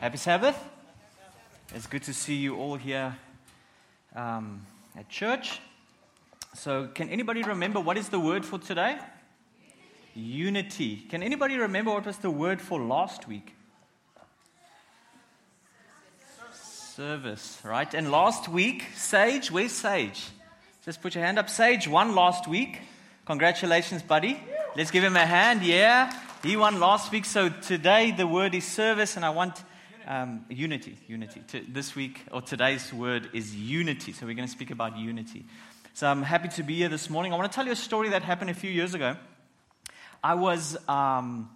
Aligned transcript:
Happy 0.00 0.16
Sabbath. 0.16 0.56
It's 1.74 1.86
good 1.86 2.04
to 2.04 2.14
see 2.14 2.36
you 2.36 2.56
all 2.56 2.76
here 2.76 3.14
um, 4.16 4.64
at 4.96 5.10
church. 5.10 5.60
So, 6.54 6.86
can 6.86 7.10
anybody 7.10 7.42
remember 7.42 7.80
what 7.80 7.98
is 7.98 8.08
the 8.08 8.18
word 8.18 8.46
for 8.46 8.58
today? 8.58 8.96
Unity. 10.14 11.04
Can 11.10 11.22
anybody 11.22 11.58
remember 11.58 11.90
what 11.90 12.06
was 12.06 12.16
the 12.16 12.30
word 12.30 12.62
for 12.62 12.80
last 12.80 13.28
week? 13.28 13.54
Service, 16.54 17.60
right? 17.62 17.92
And 17.92 18.10
last 18.10 18.48
week, 18.48 18.86
Sage, 18.96 19.50
where's 19.50 19.72
Sage? 19.72 20.28
Just 20.86 21.02
put 21.02 21.14
your 21.14 21.24
hand 21.24 21.38
up. 21.38 21.50
Sage 21.50 21.86
won 21.86 22.14
last 22.14 22.48
week. 22.48 22.80
Congratulations, 23.26 24.00
buddy. 24.00 24.42
Let's 24.78 24.90
give 24.90 25.04
him 25.04 25.16
a 25.16 25.26
hand. 25.26 25.62
Yeah, 25.62 26.10
he 26.42 26.56
won 26.56 26.80
last 26.80 27.12
week. 27.12 27.26
So 27.26 27.50
today 27.50 28.12
the 28.12 28.26
word 28.26 28.54
is 28.54 28.64
service, 28.64 29.16
and 29.16 29.26
I 29.26 29.30
want 29.30 29.62
um, 30.06 30.44
unity. 30.48 30.96
Unity. 31.06 31.42
To, 31.48 31.64
this 31.68 31.94
week 31.94 32.22
or 32.30 32.42
today's 32.42 32.92
word 32.92 33.30
is 33.32 33.54
unity. 33.54 34.12
So 34.12 34.26
we're 34.26 34.34
going 34.34 34.48
to 34.48 34.52
speak 34.52 34.70
about 34.70 34.96
unity. 34.96 35.46
So 35.94 36.06
I'm 36.06 36.22
happy 36.22 36.48
to 36.48 36.62
be 36.62 36.76
here 36.76 36.88
this 36.88 37.10
morning. 37.10 37.32
I 37.32 37.36
want 37.36 37.50
to 37.50 37.54
tell 37.54 37.66
you 37.66 37.72
a 37.72 37.76
story 37.76 38.10
that 38.10 38.22
happened 38.22 38.50
a 38.50 38.54
few 38.54 38.70
years 38.70 38.94
ago. 38.94 39.16
I 40.22 40.34
was. 40.34 40.76
Um, 40.88 41.50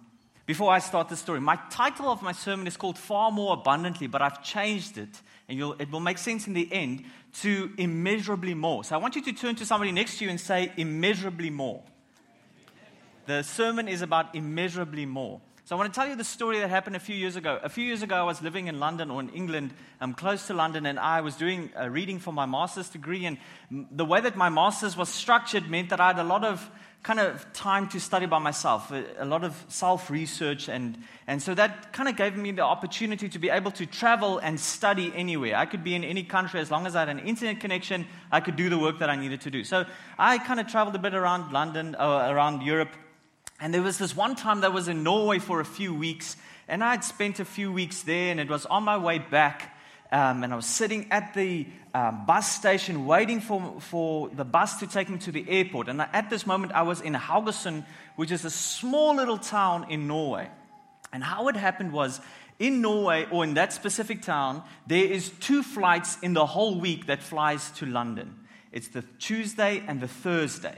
before 0.45 0.71
I 0.71 0.77
start 0.77 1.09
the 1.09 1.15
story, 1.15 1.39
my 1.39 1.57
title 1.71 2.07
of 2.07 2.21
my 2.21 2.31
sermon 2.31 2.67
is 2.67 2.77
called 2.77 2.99
Far 2.99 3.31
More 3.31 3.53
Abundantly, 3.53 4.05
but 4.05 4.21
I've 4.21 4.43
changed 4.43 4.99
it, 4.99 5.09
and 5.49 5.59
it 5.79 5.91
will 5.91 5.99
make 5.99 6.19
sense 6.19 6.45
in 6.45 6.53
the 6.53 6.71
end, 6.71 7.05
to 7.41 7.71
immeasurably 7.79 8.53
more. 8.53 8.83
So 8.83 8.95
I 8.95 8.99
want 8.99 9.15
you 9.15 9.23
to 9.23 9.33
turn 9.33 9.55
to 9.55 9.65
somebody 9.65 9.91
next 9.91 10.19
to 10.19 10.25
you 10.25 10.29
and 10.29 10.39
say, 10.39 10.71
immeasurably 10.77 11.49
more. 11.49 11.81
The 13.25 13.41
sermon 13.41 13.87
is 13.87 14.03
about 14.03 14.35
immeasurably 14.35 15.07
more. 15.07 15.41
So 15.65 15.75
I 15.75 15.79
want 15.79 15.91
to 15.91 15.99
tell 15.99 16.07
you 16.07 16.15
the 16.15 16.23
story 16.23 16.59
that 16.59 16.69
happened 16.69 16.95
a 16.95 16.99
few 16.99 17.15
years 17.15 17.35
ago. 17.35 17.59
A 17.63 17.69
few 17.69 17.83
years 17.83 18.03
ago, 18.03 18.13
I 18.13 18.21
was 18.21 18.39
living 18.39 18.67
in 18.67 18.79
London 18.79 19.09
or 19.09 19.19
in 19.19 19.29
England, 19.29 19.73
um, 19.99 20.13
close 20.13 20.45
to 20.45 20.53
London, 20.53 20.85
and 20.85 20.99
I 20.99 21.21
was 21.21 21.37
doing 21.37 21.71
a 21.75 21.89
reading 21.89 22.19
for 22.19 22.31
my 22.31 22.45
master's 22.45 22.87
degree. 22.87 23.25
And 23.25 23.39
the 23.89 24.05
way 24.05 24.21
that 24.21 24.35
my 24.35 24.49
master's 24.49 24.95
was 24.95 25.09
structured 25.09 25.67
meant 25.67 25.89
that 25.89 25.99
I 25.99 26.09
had 26.09 26.19
a 26.19 26.23
lot 26.23 26.43
of 26.43 26.69
kind 27.01 27.19
of 27.19 27.51
time 27.53 27.89
to 27.89 27.99
study 27.99 28.27
by 28.27 28.37
myself, 28.37 28.91
a, 28.91 29.25
lot 29.25 29.43
of 29.43 29.65
self 29.67 30.11
research. 30.11 30.69
And, 30.69 30.99
and 31.25 31.41
so 31.41 31.55
that 31.55 31.91
kind 31.93 32.09
of 32.09 32.15
gave 32.15 32.37
me 32.37 32.51
the 32.51 32.61
opportunity 32.61 33.27
to 33.29 33.39
be 33.39 33.49
able 33.49 33.71
to 33.71 33.87
travel 33.87 34.37
and 34.37 34.59
study 34.59 35.11
anywhere. 35.15 35.55
I 35.55 35.65
could 35.65 35.83
be 35.83 35.95
in 35.95 36.03
any 36.03 36.25
country 36.25 36.59
as 36.59 36.69
long 36.69 36.85
as 36.85 36.95
I 36.95 36.99
had 36.99 37.09
an 37.09 37.19
internet 37.21 37.59
connection, 37.59 38.05
I 38.31 38.39
could 38.39 38.55
do 38.55 38.69
the 38.69 38.77
work 38.77 38.99
that 38.99 39.09
I 39.09 39.15
needed 39.15 39.41
to 39.41 39.49
do. 39.49 39.63
So 39.63 39.87
I 40.19 40.37
kind 40.37 40.59
of 40.59 40.67
traveled 40.67 40.95
a 40.95 40.99
bit 40.99 41.15
around 41.15 41.51
London, 41.51 41.95
uh, 41.95 42.27
around 42.29 42.61
Europe. 42.61 42.89
And 43.59 43.73
there 43.73 43.81
was 43.81 43.97
this 43.97 44.15
one 44.15 44.35
time 44.35 44.61
that 44.61 44.73
was 44.73 44.87
in 44.87 45.03
Norway 45.03 45.39
for 45.39 45.59
a 45.59 45.65
few 45.65 45.93
weeks. 45.93 46.35
And 46.67 46.83
I 46.83 46.91
had 46.91 47.03
spent 47.03 47.39
a 47.39 47.45
few 47.45 47.71
weeks 47.71 48.01
there, 48.01 48.31
and 48.31 48.39
it 48.39 48.49
was 48.49 48.65
on 48.65 48.83
my 48.83 48.97
way 48.97 49.19
back. 49.19 49.75
Um, 50.11 50.43
and 50.43 50.53
I 50.53 50.55
was 50.55 50.65
sitting 50.65 51.07
at 51.11 51.33
the 51.33 51.65
um, 51.93 52.25
bus 52.25 52.51
station 52.51 53.05
waiting 53.05 53.39
for, 53.39 53.79
for 53.79 54.29
the 54.29 54.45
bus 54.45 54.79
to 54.79 54.87
take 54.87 55.09
me 55.09 55.17
to 55.19 55.31
the 55.31 55.49
airport. 55.49 55.87
And 55.87 56.01
at 56.01 56.29
this 56.29 56.45
moment, 56.45 56.73
I 56.73 56.83
was 56.83 57.01
in 57.01 57.13
Haugesund, 57.13 57.85
which 58.15 58.31
is 58.31 58.45
a 58.45 58.49
small 58.49 59.15
little 59.15 59.37
town 59.37 59.87
in 59.89 60.07
Norway. 60.07 60.49
And 61.11 61.23
how 61.23 61.47
it 61.47 61.55
happened 61.55 61.91
was 61.91 62.19
in 62.59 62.81
Norway, 62.81 63.25
or 63.31 63.43
in 63.43 63.55
that 63.55 63.73
specific 63.73 64.21
town, 64.21 64.63
there 64.87 65.05
is 65.05 65.29
two 65.39 65.63
flights 65.63 66.17
in 66.21 66.33
the 66.33 66.45
whole 66.45 66.79
week 66.79 67.07
that 67.07 67.21
flies 67.21 67.71
to 67.71 67.85
London. 67.85 68.35
It's 68.71 68.89
the 68.89 69.03
Tuesday 69.19 69.83
and 69.87 70.01
the 70.01 70.07
Thursday. 70.07 70.77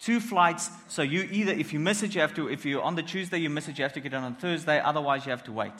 Two 0.00 0.20
flights, 0.20 0.70
so 0.86 1.02
you 1.02 1.28
either, 1.30 1.52
if 1.52 1.72
you 1.72 1.80
miss 1.80 2.02
it, 2.02 2.14
you 2.14 2.20
have 2.20 2.34
to, 2.34 2.48
if 2.48 2.64
you're 2.64 2.82
on 2.82 2.94
the 2.94 3.02
Tuesday, 3.02 3.38
you 3.38 3.50
miss 3.50 3.68
it, 3.68 3.78
you 3.78 3.82
have 3.82 3.94
to 3.94 4.00
get 4.00 4.12
it 4.12 4.16
on 4.16 4.34
Thursday, 4.36 4.80
otherwise, 4.80 5.26
you 5.26 5.30
have 5.30 5.44
to 5.44 5.52
wait. 5.52 5.72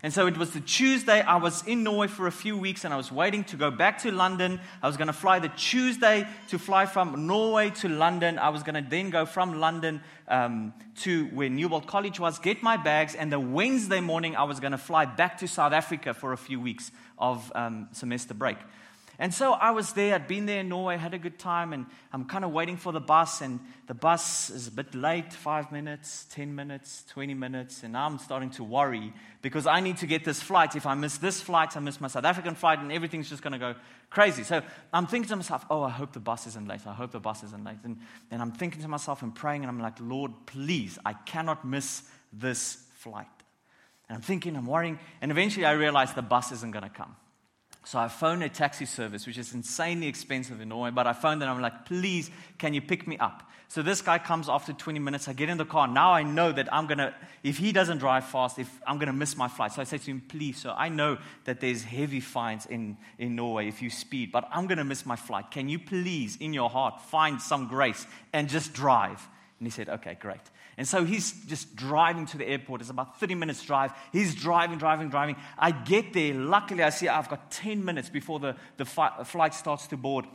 And 0.00 0.12
so 0.12 0.28
it 0.28 0.38
was 0.38 0.52
the 0.52 0.60
Tuesday. 0.60 1.20
I 1.22 1.36
was 1.38 1.66
in 1.66 1.82
Norway 1.82 2.06
for 2.06 2.28
a 2.28 2.32
few 2.32 2.56
weeks 2.56 2.84
and 2.84 2.94
I 2.94 2.96
was 2.96 3.10
waiting 3.10 3.42
to 3.44 3.56
go 3.56 3.72
back 3.72 3.98
to 4.02 4.12
London. 4.12 4.60
I 4.80 4.86
was 4.86 4.96
going 4.96 5.08
to 5.08 5.12
fly 5.12 5.40
the 5.40 5.48
Tuesday 5.48 6.24
to 6.50 6.58
fly 6.58 6.86
from 6.86 7.26
Norway 7.26 7.70
to 7.70 7.88
London. 7.88 8.38
I 8.38 8.50
was 8.50 8.62
going 8.62 8.76
to 8.76 8.88
then 8.88 9.10
go 9.10 9.26
from 9.26 9.58
London 9.58 10.00
um, 10.28 10.72
to 11.00 11.26
where 11.26 11.48
Newbold 11.48 11.88
College 11.88 12.20
was, 12.20 12.38
get 12.38 12.62
my 12.62 12.76
bags, 12.76 13.16
and 13.16 13.32
the 13.32 13.40
Wednesday 13.40 14.00
morning 14.00 14.36
I 14.36 14.44
was 14.44 14.60
going 14.60 14.72
to 14.72 14.78
fly 14.78 15.04
back 15.04 15.38
to 15.38 15.48
South 15.48 15.72
Africa 15.72 16.14
for 16.14 16.32
a 16.32 16.36
few 16.36 16.60
weeks 16.60 16.92
of 17.18 17.50
um, 17.56 17.88
semester 17.90 18.34
break. 18.34 18.58
And 19.20 19.34
so 19.34 19.52
I 19.52 19.72
was 19.72 19.94
there, 19.94 20.14
I'd 20.14 20.28
been 20.28 20.46
there 20.46 20.60
in 20.60 20.68
Norway, 20.68 20.96
had 20.96 21.12
a 21.12 21.18
good 21.18 21.40
time, 21.40 21.72
and 21.72 21.86
I'm 22.12 22.26
kind 22.26 22.44
of 22.44 22.52
waiting 22.52 22.76
for 22.76 22.92
the 22.92 23.00
bus, 23.00 23.40
and 23.40 23.58
the 23.88 23.94
bus 23.94 24.48
is 24.48 24.68
a 24.68 24.70
bit 24.70 24.94
late 24.94 25.32
five 25.32 25.72
minutes, 25.72 26.26
10 26.30 26.54
minutes, 26.54 27.02
20 27.10 27.34
minutes, 27.34 27.82
and 27.82 27.94
now 27.94 28.06
I'm 28.06 28.18
starting 28.18 28.50
to 28.50 28.62
worry 28.62 29.12
because 29.42 29.66
I 29.66 29.80
need 29.80 29.96
to 29.98 30.06
get 30.06 30.24
this 30.24 30.40
flight. 30.40 30.76
If 30.76 30.86
I 30.86 30.94
miss 30.94 31.18
this 31.18 31.40
flight, 31.40 31.76
I 31.76 31.80
miss 31.80 32.00
my 32.00 32.06
South 32.06 32.24
African 32.24 32.54
flight, 32.54 32.78
and 32.78 32.92
everything's 32.92 33.28
just 33.28 33.42
going 33.42 33.54
to 33.54 33.58
go 33.58 33.74
crazy. 34.08 34.44
So 34.44 34.62
I'm 34.92 35.08
thinking 35.08 35.30
to 35.30 35.36
myself, 35.36 35.66
oh, 35.68 35.82
I 35.82 35.90
hope 35.90 36.12
the 36.12 36.20
bus 36.20 36.46
isn't 36.46 36.68
late. 36.68 36.86
I 36.86 36.94
hope 36.94 37.10
the 37.10 37.18
bus 37.18 37.42
isn't 37.42 37.64
late. 37.64 37.78
And, 37.82 37.98
and 38.30 38.40
I'm 38.40 38.52
thinking 38.52 38.82
to 38.82 38.88
myself 38.88 39.22
and 39.22 39.34
praying, 39.34 39.62
and 39.62 39.68
I'm 39.68 39.80
like, 39.80 39.96
Lord, 40.00 40.30
please, 40.46 40.96
I 41.04 41.14
cannot 41.14 41.66
miss 41.66 42.04
this 42.32 42.84
flight. 42.98 43.26
And 44.08 44.14
I'm 44.14 44.22
thinking, 44.22 44.56
I'm 44.56 44.66
worrying, 44.66 45.00
and 45.20 45.32
eventually 45.32 45.66
I 45.66 45.72
realize 45.72 46.14
the 46.14 46.22
bus 46.22 46.52
isn't 46.52 46.70
going 46.70 46.84
to 46.84 46.88
come. 46.88 47.16
So 47.88 47.98
I 47.98 48.08
phoned 48.08 48.42
a 48.42 48.50
taxi 48.50 48.84
service, 48.84 49.26
which 49.26 49.38
is 49.38 49.54
insanely 49.54 50.08
expensive 50.08 50.60
in 50.60 50.68
Norway, 50.68 50.90
but 50.90 51.06
I 51.06 51.14
phoned 51.14 51.40
them. 51.40 51.48
I'm 51.48 51.62
like, 51.62 51.86
please, 51.86 52.30
can 52.58 52.74
you 52.74 52.82
pick 52.82 53.08
me 53.08 53.16
up? 53.16 53.50
So 53.68 53.80
this 53.80 54.02
guy 54.02 54.18
comes 54.18 54.50
after 54.50 54.74
20 54.74 54.98
minutes. 54.98 55.26
I 55.26 55.32
get 55.32 55.48
in 55.48 55.56
the 55.56 55.64
car. 55.64 55.88
Now 55.88 56.12
I 56.12 56.22
know 56.22 56.52
that 56.52 56.70
I'm 56.70 56.86
going 56.86 56.98
to, 56.98 57.14
if 57.42 57.56
he 57.56 57.72
doesn't 57.72 57.96
drive 57.96 58.26
fast, 58.26 58.58
if 58.58 58.68
I'm 58.86 58.98
going 58.98 59.06
to 59.06 59.14
miss 59.14 59.38
my 59.38 59.48
flight. 59.48 59.72
So 59.72 59.80
I 59.80 59.84
say 59.84 59.96
to 59.96 60.04
him, 60.04 60.20
please, 60.28 60.58
so 60.58 60.74
I 60.76 60.90
know 60.90 61.16
that 61.44 61.60
there's 61.60 61.82
heavy 61.82 62.20
fines 62.20 62.66
in, 62.66 62.98
in 63.18 63.34
Norway 63.34 63.68
if 63.68 63.80
you 63.80 63.88
speed, 63.88 64.32
but 64.32 64.46
I'm 64.52 64.66
going 64.66 64.76
to 64.76 64.84
miss 64.84 65.06
my 65.06 65.16
flight. 65.16 65.50
Can 65.50 65.70
you 65.70 65.78
please, 65.78 66.36
in 66.36 66.52
your 66.52 66.68
heart, 66.68 67.00
find 67.00 67.40
some 67.40 67.68
grace 67.68 68.06
and 68.34 68.50
just 68.50 68.74
drive? 68.74 69.26
And 69.60 69.66
he 69.66 69.70
said, 69.70 69.88
okay, 69.88 70.18
great. 70.20 70.42
And 70.78 70.86
so 70.86 71.04
he's 71.04 71.32
just 71.46 71.74
driving 71.74 72.24
to 72.26 72.38
the 72.38 72.46
airport. 72.46 72.80
It's 72.80 72.88
about 72.88 73.18
30 73.18 73.34
minutes 73.34 73.64
drive. 73.64 73.92
He's 74.12 74.32
driving, 74.32 74.78
driving, 74.78 75.10
driving. 75.10 75.34
I 75.58 75.72
get 75.72 76.12
there. 76.12 76.32
Luckily, 76.34 76.84
I 76.84 76.90
see 76.90 77.08
I've 77.08 77.28
got 77.28 77.50
10 77.50 77.84
minutes 77.84 78.08
before 78.08 78.38
the, 78.38 78.54
the 78.76 78.84
fi- 78.84 79.24
flight 79.24 79.54
starts 79.54 79.88
to 79.88 79.96
board. 79.96 80.26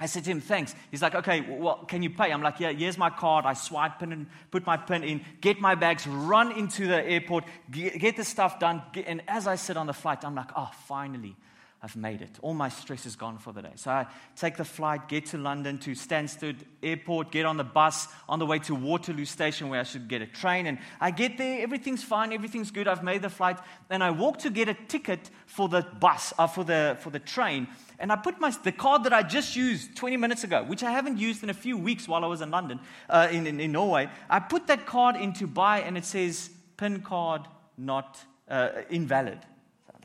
I 0.00 0.06
said 0.06 0.24
to 0.24 0.30
him, 0.30 0.40
thanks. 0.40 0.74
He's 0.90 1.02
like, 1.02 1.14
okay, 1.14 1.42
well, 1.42 1.84
can 1.86 2.02
you 2.02 2.08
pay? 2.08 2.32
I'm 2.32 2.42
like, 2.42 2.58
yeah, 2.58 2.72
here's 2.72 2.96
my 2.96 3.10
card. 3.10 3.44
I 3.44 3.52
swipe 3.52 3.98
pin 3.98 4.12
and 4.12 4.26
put 4.50 4.66
my 4.66 4.78
pin 4.78 5.04
in, 5.04 5.20
get 5.42 5.60
my 5.60 5.74
bags, 5.74 6.06
run 6.06 6.58
into 6.58 6.86
the 6.86 7.04
airport, 7.04 7.44
get, 7.70 8.00
get 8.00 8.16
the 8.16 8.24
stuff 8.24 8.58
done. 8.58 8.82
Get, 8.94 9.06
and 9.06 9.22
as 9.28 9.46
I 9.46 9.56
sit 9.56 9.76
on 9.76 9.86
the 9.86 9.92
flight, 9.92 10.24
I'm 10.24 10.34
like, 10.34 10.50
oh, 10.56 10.70
finally. 10.86 11.36
I've 11.84 11.96
made 11.96 12.22
it. 12.22 12.30
All 12.42 12.54
my 12.54 12.68
stress 12.68 13.06
is 13.06 13.16
gone 13.16 13.38
for 13.38 13.52
the 13.52 13.60
day. 13.60 13.72
So 13.74 13.90
I 13.90 14.06
take 14.36 14.56
the 14.56 14.64
flight, 14.64 15.08
get 15.08 15.26
to 15.26 15.38
London, 15.38 15.78
to 15.78 15.90
Stansted 15.92 16.58
Airport, 16.80 17.32
get 17.32 17.44
on 17.44 17.56
the 17.56 17.64
bus 17.64 18.06
on 18.28 18.38
the 18.38 18.46
way 18.46 18.60
to 18.60 18.74
Waterloo 18.76 19.24
Station 19.24 19.68
where 19.68 19.80
I 19.80 19.82
should 19.82 20.06
get 20.06 20.22
a 20.22 20.26
train. 20.26 20.66
And 20.66 20.78
I 21.00 21.10
get 21.10 21.38
there, 21.38 21.60
everything's 21.60 22.04
fine, 22.04 22.32
everything's 22.32 22.70
good. 22.70 22.86
I've 22.86 23.02
made 23.02 23.22
the 23.22 23.28
flight. 23.28 23.58
And 23.90 24.04
I 24.04 24.12
walk 24.12 24.38
to 24.40 24.50
get 24.50 24.68
a 24.68 24.74
ticket 24.74 25.28
for 25.46 25.68
the 25.68 25.82
bus, 25.82 26.32
uh, 26.38 26.46
for, 26.46 26.62
the, 26.62 26.96
for 27.00 27.10
the 27.10 27.18
train. 27.18 27.66
And 27.98 28.12
I 28.12 28.16
put 28.16 28.38
my, 28.38 28.50
the 28.62 28.70
card 28.70 29.02
that 29.02 29.12
I 29.12 29.24
just 29.24 29.56
used 29.56 29.96
20 29.96 30.16
minutes 30.18 30.44
ago, 30.44 30.62
which 30.62 30.84
I 30.84 30.92
haven't 30.92 31.18
used 31.18 31.42
in 31.42 31.50
a 31.50 31.54
few 31.54 31.76
weeks 31.76 32.06
while 32.06 32.24
I 32.24 32.28
was 32.28 32.42
in 32.42 32.52
London, 32.52 32.78
uh, 33.10 33.26
in, 33.32 33.48
in, 33.48 33.58
in, 33.58 33.72
Norway. 33.72 34.08
I 34.30 34.38
put 34.38 34.68
that 34.68 34.86
card 34.86 35.16
into 35.16 35.48
buy 35.48 35.80
and 35.80 35.98
it 35.98 36.04
says 36.04 36.48
PIN 36.76 37.00
card 37.00 37.42
not 37.76 38.20
uh, 38.48 38.68
invalid. 38.88 39.40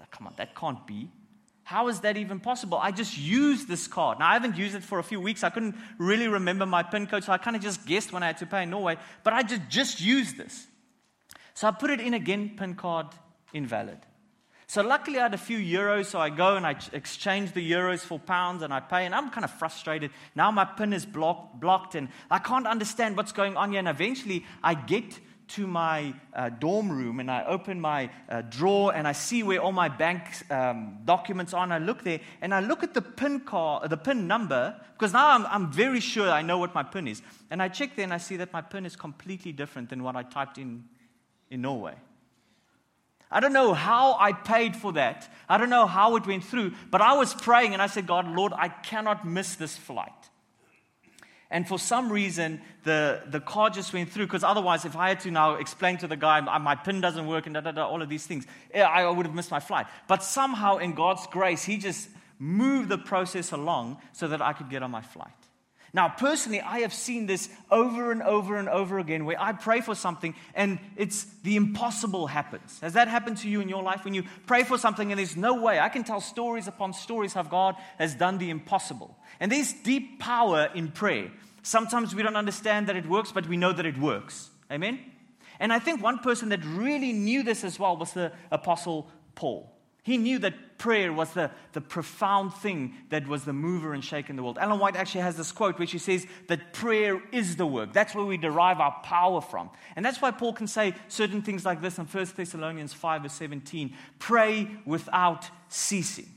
Come 0.10 0.26
on, 0.26 0.34
that 0.38 0.56
can't 0.56 0.88
be. 0.88 1.10
How 1.68 1.90
is 1.90 2.00
that 2.00 2.16
even 2.16 2.40
possible? 2.40 2.78
I 2.82 2.92
just 2.92 3.18
used 3.18 3.68
this 3.68 3.88
card. 3.88 4.20
Now, 4.20 4.30
I 4.30 4.34
haven't 4.36 4.56
used 4.56 4.74
it 4.74 4.84
for 4.84 5.00
a 5.00 5.04
few 5.04 5.20
weeks. 5.20 5.44
I 5.44 5.50
couldn't 5.50 5.76
really 5.98 6.30
remember 6.30 6.66
my 6.66 6.82
PIN 6.82 7.08
code, 7.08 7.26
so 7.26 7.34
I 7.34 7.38
kind 7.38 7.58
of 7.58 7.62
just 7.62 7.86
guessed 7.86 8.14
when 8.14 8.24
I 8.24 8.28
had 8.28 8.38
to 8.38 8.46
pay 8.46 8.64
in 8.64 8.70
Norway, 8.70 8.96
but 9.26 9.34
I 9.34 9.44
just, 9.44 9.68
just 9.68 10.00
used 10.00 10.38
this. 10.38 10.66
So 11.56 11.68
I 11.68 11.72
put 11.72 11.90
it 11.90 12.00
in 12.00 12.14
again, 12.14 12.54
PIN 12.56 12.76
card 12.76 13.08
invalid. 13.54 13.98
So 14.68 14.82
luckily, 14.82 15.20
I 15.20 15.24
had 15.24 15.34
a 15.34 15.38
few 15.38 15.58
euros, 15.58 16.06
so 16.06 16.22
I 16.22 16.30
go 16.30 16.56
and 16.56 16.66
I 16.66 16.78
exchange 16.94 17.52
the 17.52 17.70
euros 17.70 18.00
for 18.00 18.18
pounds 18.18 18.64
and 18.64 18.74
I 18.74 18.80
pay, 18.80 19.06
and 19.06 19.14
I'm 19.14 19.30
kind 19.30 19.44
of 19.44 19.52
frustrated. 19.52 20.12
Now 20.36 20.52
my 20.52 20.64
PIN 20.64 20.94
is 20.94 21.06
blocked, 21.06 21.60
blocked 21.60 21.96
and 21.96 22.08
I 22.32 22.40
can't 22.40 22.66
understand 22.66 23.18
what's 23.18 23.34
going 23.34 23.58
on 23.58 23.72
here. 23.72 23.80
And 23.80 23.90
eventually, 23.90 24.46
I 24.64 24.74
get 24.74 25.20
to 25.50 25.68
my 25.68 26.14
uh, 26.34 26.50
dorm 26.50 26.92
room 26.92 27.20
and 27.20 27.32
I 27.32 27.46
open 27.46 27.80
my 27.80 28.10
uh, 28.30 28.42
drawer 28.42 28.94
and 28.94 29.08
I 29.08 29.14
see 29.14 29.44
where 29.44 29.60
all 29.60 29.72
my 29.72 29.90
bank 29.90 30.22
um, 30.52 31.00
documents 31.06 31.54
are. 31.54 31.64
And 31.64 31.74
I 31.74 31.78
look 31.78 32.04
there 32.04 32.20
and 32.42 32.54
I 32.54 32.60
look 32.60 32.84
at 32.84 32.94
the 32.94 33.02
PIN 33.02 33.42
card, 33.42 33.90
the 33.90 33.98
PIN 33.98 34.28
number, 34.28 34.76
because 34.94 35.14
now 35.14 35.30
I'm, 35.30 35.46
I'm 35.46 35.72
very 35.72 36.00
sure 36.00 36.30
I 36.30 36.42
know 36.42 36.58
what 36.58 36.76
my 36.76 36.84
PIN 36.84 37.08
is. 37.08 37.22
And 37.50 37.62
I 37.62 37.70
check 37.70 37.96
there 37.96 38.04
and 38.04 38.14
I 38.14 38.18
see 38.18 38.38
that 38.38 38.52
my 38.52 38.62
PIN 38.62 38.86
is 38.86 38.96
completely 38.96 39.52
different 39.52 39.90
than 39.90 40.04
what 40.04 40.16
I 40.16 40.24
typed 40.24 40.58
in 40.58 40.84
in 41.50 41.62
Norway. 41.62 41.96
I 43.30 43.40
don't 43.42 43.54
know 43.54 43.74
how 43.74 44.16
I 44.20 44.32
paid 44.32 44.76
for 44.76 44.94
that. 44.94 45.30
I 45.50 45.58
don't 45.58 45.70
know 45.70 45.86
how 45.86 46.16
it 46.16 46.26
went 46.26 46.46
through, 46.46 46.74
but 46.90 47.02
I 47.02 47.18
was 47.18 47.34
praying 47.34 47.74
and 47.74 47.82
I 47.82 47.88
said, 47.88 48.08
God, 48.08 48.28
Lord, 48.28 48.54
I 48.56 48.70
cannot 48.70 49.28
miss 49.28 49.56
this 49.56 49.76
flight. 49.76 50.12
And 51.50 51.68
for 51.68 51.80
some 51.80 52.12
reason, 52.12 52.62
the, 52.84 53.22
the 53.28 53.40
card 53.40 53.74
just 53.74 53.94
went 53.94 54.10
through, 54.10 54.26
because 54.26 54.44
otherwise, 54.44 54.84
if 54.84 54.96
I 54.98 55.10
had 55.10 55.22
to 55.22 55.32
now 55.32 55.56
explain 55.56 55.98
to 56.00 56.08
the 56.08 56.18
guy, 56.18 56.42
my 56.42 56.76
pin 56.76 57.00
doesn't 57.00 57.26
work 57.26 57.46
and 57.46 57.54
da, 57.56 57.62
da, 57.62 57.72
da, 57.72 57.88
all 57.88 58.02
of 58.02 58.10
these 58.10 58.26
things, 58.26 58.46
eh, 58.74 58.82
I 58.82 59.10
would 59.10 59.26
have 59.26 59.36
missed 59.36 59.52
my 59.52 59.62
flight. 59.62 59.88
But 60.08 60.24
somehow, 60.24 60.78
in 60.78 60.94
God's 60.94 61.26
grace, 61.28 61.64
He 61.64 61.78
just 61.78 62.10
moved 62.38 62.90
the 62.90 62.98
process 62.98 63.52
along 63.52 63.98
so 64.12 64.28
that 64.28 64.42
I 64.42 64.54
could 64.54 64.70
get 64.70 64.84
on 64.84 64.92
my 64.92 65.02
flight. 65.02 65.32
Now, 65.94 66.10
personally, 66.10 66.60
I 66.60 66.82
have 66.82 66.94
seen 66.94 67.26
this 67.28 67.50
over 67.72 68.12
and 68.12 68.22
over 68.22 68.58
and 68.58 68.68
over 68.68 69.00
again 69.00 69.26
where 69.26 69.42
I 69.42 69.54
pray 69.54 69.82
for 69.82 69.96
something 69.96 70.36
and 70.54 70.80
it's 70.98 71.24
the 71.44 71.56
impossible 71.56 72.28
happens. 72.28 72.80
Has 72.82 72.94
that 72.94 73.08
happened 73.08 73.38
to 73.38 73.50
you 73.50 73.62
in 73.62 73.70
your 73.70 73.82
life 73.82 74.04
when 74.04 74.14
you 74.14 74.24
pray 74.46 74.64
for 74.64 74.78
something 74.78 75.12
and 75.12 75.18
there's 75.18 75.38
no 75.38 75.62
way? 75.62 75.80
I 75.80 75.90
can 75.90 76.04
tell 76.04 76.20
stories 76.20 76.68
upon 76.68 76.94
stories 76.94 77.34
how 77.34 77.44
God 77.44 77.76
has 77.98 78.16
done 78.16 78.38
the 78.38 78.50
impossible. 78.50 79.18
And 79.40 79.52
there's 79.52 79.74
deep 79.74 80.20
power 80.20 80.70
in 80.74 80.92
prayer. 80.92 81.32
Sometimes 81.64 82.16
we 82.16 82.24
don't 82.24 82.36
understand 82.36 82.88
that 82.88 82.96
it 82.96 83.08
works, 83.08 83.32
but 83.32 83.48
we 83.48 83.58
know 83.58 83.74
that 83.74 83.86
it 83.86 83.98
works. 83.98 84.50
Amen? 84.72 85.00
And 85.60 85.74
I 85.74 85.80
think 85.80 86.02
one 86.02 86.20
person 86.20 86.50
that 86.50 86.64
really 86.64 87.14
knew 87.14 87.44
this 87.44 87.64
as 87.64 87.80
well 87.80 87.98
was 87.98 88.14
the 88.14 88.32
Apostle 88.52 89.10
Paul. 89.36 89.72
He 90.04 90.18
knew 90.18 90.40
that 90.40 90.78
prayer 90.78 91.12
was 91.12 91.34
the, 91.34 91.52
the 91.74 91.82
profound 91.82 92.54
thing 92.54 92.94
that 93.10 93.28
was 93.28 93.44
the 93.44 93.52
mover 93.52 93.94
and 93.94 94.02
shaker 94.02 94.30
in 94.30 94.38
the 94.38 94.44
world. 94.44 94.58
Ellen 94.62 94.80
White 94.80 94.96
actually 94.96 95.20
has 95.22 95.36
this 95.36 95.52
quote 95.52 95.78
which 95.78 95.90
she 95.90 95.98
says 95.98 96.26
that 96.48 96.72
prayer 96.72 97.22
is 97.34 97.58
the 97.58 97.66
work. 97.66 97.92
That's 97.92 98.16
where 98.16 98.24
we 98.24 98.38
derive 98.38 98.80
our 98.80 98.96
power 99.04 99.42
from. 99.42 99.70
And 99.98 100.06
that's 100.06 100.22
why 100.22 100.32
Paul 100.32 100.54
can 100.54 100.68
say 100.68 100.94
certain 101.10 101.42
things 101.42 101.66
like 101.66 101.82
this 101.82 101.98
in 101.98 102.06
1 102.06 102.28
Thessalonians 102.38 102.94
5 102.94 103.24
verse 103.24 103.34
17 103.34 103.94
pray 104.18 104.70
without 104.86 105.50
ceasing. 105.68 106.30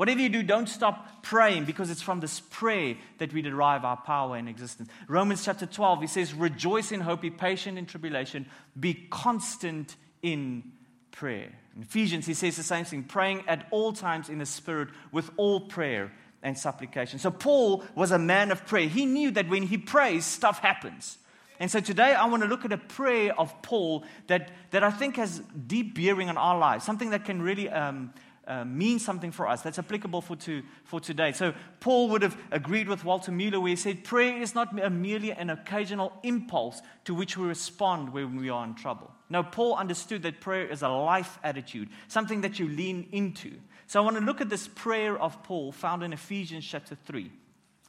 Whatever 0.00 0.20
you 0.20 0.30
do, 0.30 0.42
don't 0.42 0.66
stop 0.66 1.22
praying 1.22 1.66
because 1.66 1.90
it's 1.90 2.00
from 2.00 2.20
this 2.20 2.40
prayer 2.40 2.96
that 3.18 3.34
we 3.34 3.42
derive 3.42 3.84
our 3.84 3.98
power 3.98 4.34
and 4.34 4.48
existence. 4.48 4.88
Romans 5.08 5.44
chapter 5.44 5.66
12, 5.66 6.00
he 6.00 6.06
says, 6.06 6.32
Rejoice 6.32 6.90
in 6.90 7.02
hope, 7.02 7.20
be 7.20 7.28
patient 7.28 7.76
in 7.76 7.84
tribulation, 7.84 8.46
be 8.78 8.94
constant 9.10 9.94
in 10.22 10.62
prayer. 11.10 11.52
In 11.76 11.82
Ephesians, 11.82 12.24
he 12.24 12.32
says 12.32 12.56
the 12.56 12.62
same 12.62 12.86
thing 12.86 13.02
praying 13.02 13.44
at 13.46 13.66
all 13.70 13.92
times 13.92 14.30
in 14.30 14.38
the 14.38 14.46
Spirit 14.46 14.88
with 15.12 15.30
all 15.36 15.60
prayer 15.60 16.10
and 16.42 16.56
supplication. 16.56 17.18
So, 17.18 17.30
Paul 17.30 17.84
was 17.94 18.10
a 18.10 18.18
man 18.18 18.52
of 18.52 18.64
prayer. 18.64 18.88
He 18.88 19.04
knew 19.04 19.30
that 19.32 19.50
when 19.50 19.64
he 19.64 19.76
prays, 19.76 20.24
stuff 20.24 20.60
happens. 20.60 21.18
And 21.58 21.70
so 21.70 21.78
today 21.78 22.14
I 22.14 22.24
want 22.24 22.42
to 22.42 22.48
look 22.48 22.64
at 22.64 22.72
a 22.72 22.78
prayer 22.78 23.38
of 23.38 23.60
Paul 23.60 24.04
that, 24.28 24.50
that 24.70 24.82
I 24.82 24.90
think 24.90 25.16
has 25.16 25.42
deep 25.66 25.94
bearing 25.94 26.30
on 26.30 26.38
our 26.38 26.58
lives, 26.58 26.86
something 26.86 27.10
that 27.10 27.26
can 27.26 27.42
really 27.42 27.68
um, 27.68 28.14
uh, 28.50 28.64
mean 28.64 28.98
something 28.98 29.30
for 29.30 29.46
us 29.46 29.62
that's 29.62 29.78
applicable 29.78 30.20
for, 30.20 30.34
to, 30.34 30.62
for 30.84 30.98
today. 30.98 31.30
So, 31.30 31.54
Paul 31.78 32.08
would 32.08 32.22
have 32.22 32.36
agreed 32.50 32.88
with 32.88 33.04
Walter 33.04 33.30
Mueller 33.30 33.60
where 33.60 33.70
he 33.70 33.76
said, 33.76 34.02
Prayer 34.02 34.42
is 34.42 34.56
not 34.56 34.74
merely 34.74 35.30
an 35.30 35.50
occasional 35.50 36.12
impulse 36.24 36.82
to 37.04 37.14
which 37.14 37.36
we 37.36 37.46
respond 37.46 38.12
when 38.12 38.36
we 38.36 38.50
are 38.50 38.64
in 38.64 38.74
trouble. 38.74 39.12
No, 39.28 39.44
Paul 39.44 39.76
understood 39.76 40.22
that 40.24 40.40
prayer 40.40 40.66
is 40.66 40.82
a 40.82 40.88
life 40.88 41.38
attitude, 41.44 41.90
something 42.08 42.40
that 42.40 42.58
you 42.58 42.68
lean 42.68 43.08
into. 43.12 43.52
So, 43.86 44.02
I 44.02 44.04
want 44.04 44.16
to 44.16 44.24
look 44.24 44.40
at 44.40 44.50
this 44.50 44.66
prayer 44.66 45.16
of 45.16 45.40
Paul 45.44 45.70
found 45.70 46.02
in 46.02 46.12
Ephesians 46.12 46.66
chapter 46.66 46.96
3. 46.96 47.30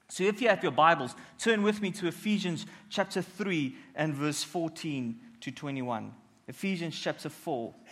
So, 0.09 0.23
if 0.25 0.43
you 0.43 0.49
have 0.49 0.61
your 0.61 0.73
Bibles, 0.73 1.15
turn 1.39 1.63
with 1.63 1.81
me 1.81 1.89
to 1.91 2.07
Ephesians 2.07 2.67
chapter 2.89 3.23
3 3.23 3.75
and 3.95 4.13
verse 4.13 4.43
14 4.43 5.19
to 5.41 5.51
21. 5.51 6.13
Ephesians 6.47 6.99
chapter 6.99 7.29
4 7.29 7.73
uh, 7.73 7.91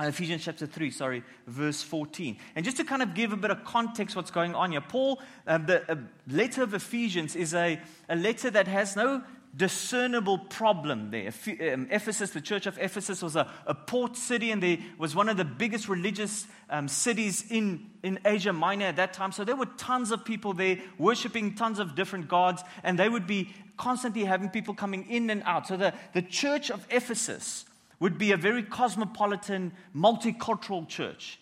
Ephesians 0.00 0.44
chapter 0.44 0.64
3, 0.64 0.92
sorry, 0.92 1.24
verse 1.48 1.82
14. 1.82 2.36
And 2.54 2.64
just 2.64 2.76
to 2.76 2.84
kind 2.84 3.02
of 3.02 3.14
give 3.14 3.32
a 3.32 3.36
bit 3.36 3.50
of 3.50 3.64
context 3.64 4.14
what's 4.14 4.30
going 4.30 4.54
on 4.54 4.70
here, 4.70 4.80
Paul, 4.80 5.20
uh, 5.44 5.58
the 5.58 5.90
uh, 5.90 5.96
letter 6.28 6.62
of 6.62 6.72
Ephesians 6.72 7.34
is 7.34 7.52
a, 7.52 7.80
a 8.08 8.14
letter 8.14 8.48
that 8.48 8.68
has 8.68 8.94
no 8.94 9.24
discernible 9.56 10.38
problem 10.38 11.10
there. 11.10 11.32
Um, 11.72 11.88
Ephesus, 11.90 12.30
the 12.30 12.40
church 12.40 12.66
of 12.66 12.78
Ephesus, 12.78 13.22
was 13.22 13.34
a, 13.34 13.50
a, 13.66 13.74
port 13.74 14.16
city 14.16 14.52
and 14.52 14.62
they 14.62 14.80
was 14.98 15.16
one 15.16 15.28
of 15.28 15.36
the 15.36 15.44
biggest 15.44 15.88
religious 15.88 16.46
um, 16.70 16.86
cities 16.86 17.44
in, 17.50 17.90
in 18.04 18.20
Asia 18.24 18.52
Minor 18.52 18.86
at 18.86 18.96
that 18.96 19.14
time. 19.14 19.32
So 19.32 19.42
there 19.42 19.56
were 19.56 19.66
tons 19.66 20.12
of 20.12 20.24
people 20.24 20.52
there 20.52 20.78
worshiping 20.96 21.56
tons 21.56 21.80
of 21.80 21.96
different 21.96 22.28
gods, 22.28 22.62
and 22.84 22.96
they 22.96 23.08
would 23.08 23.26
be 23.26 23.52
constantly 23.76 24.24
having 24.24 24.48
people 24.50 24.74
coming 24.74 25.10
in 25.10 25.28
and 25.28 25.42
out. 25.44 25.66
So 25.66 25.76
the, 25.76 25.92
the 26.12 26.22
church 26.22 26.70
of 26.70 26.86
Ephesus 26.88 27.64
would 28.00 28.18
be 28.18 28.32
a 28.32 28.36
very 28.36 28.62
cosmopolitan, 28.62 29.72
multicultural 29.94 30.86
church. 30.88 31.38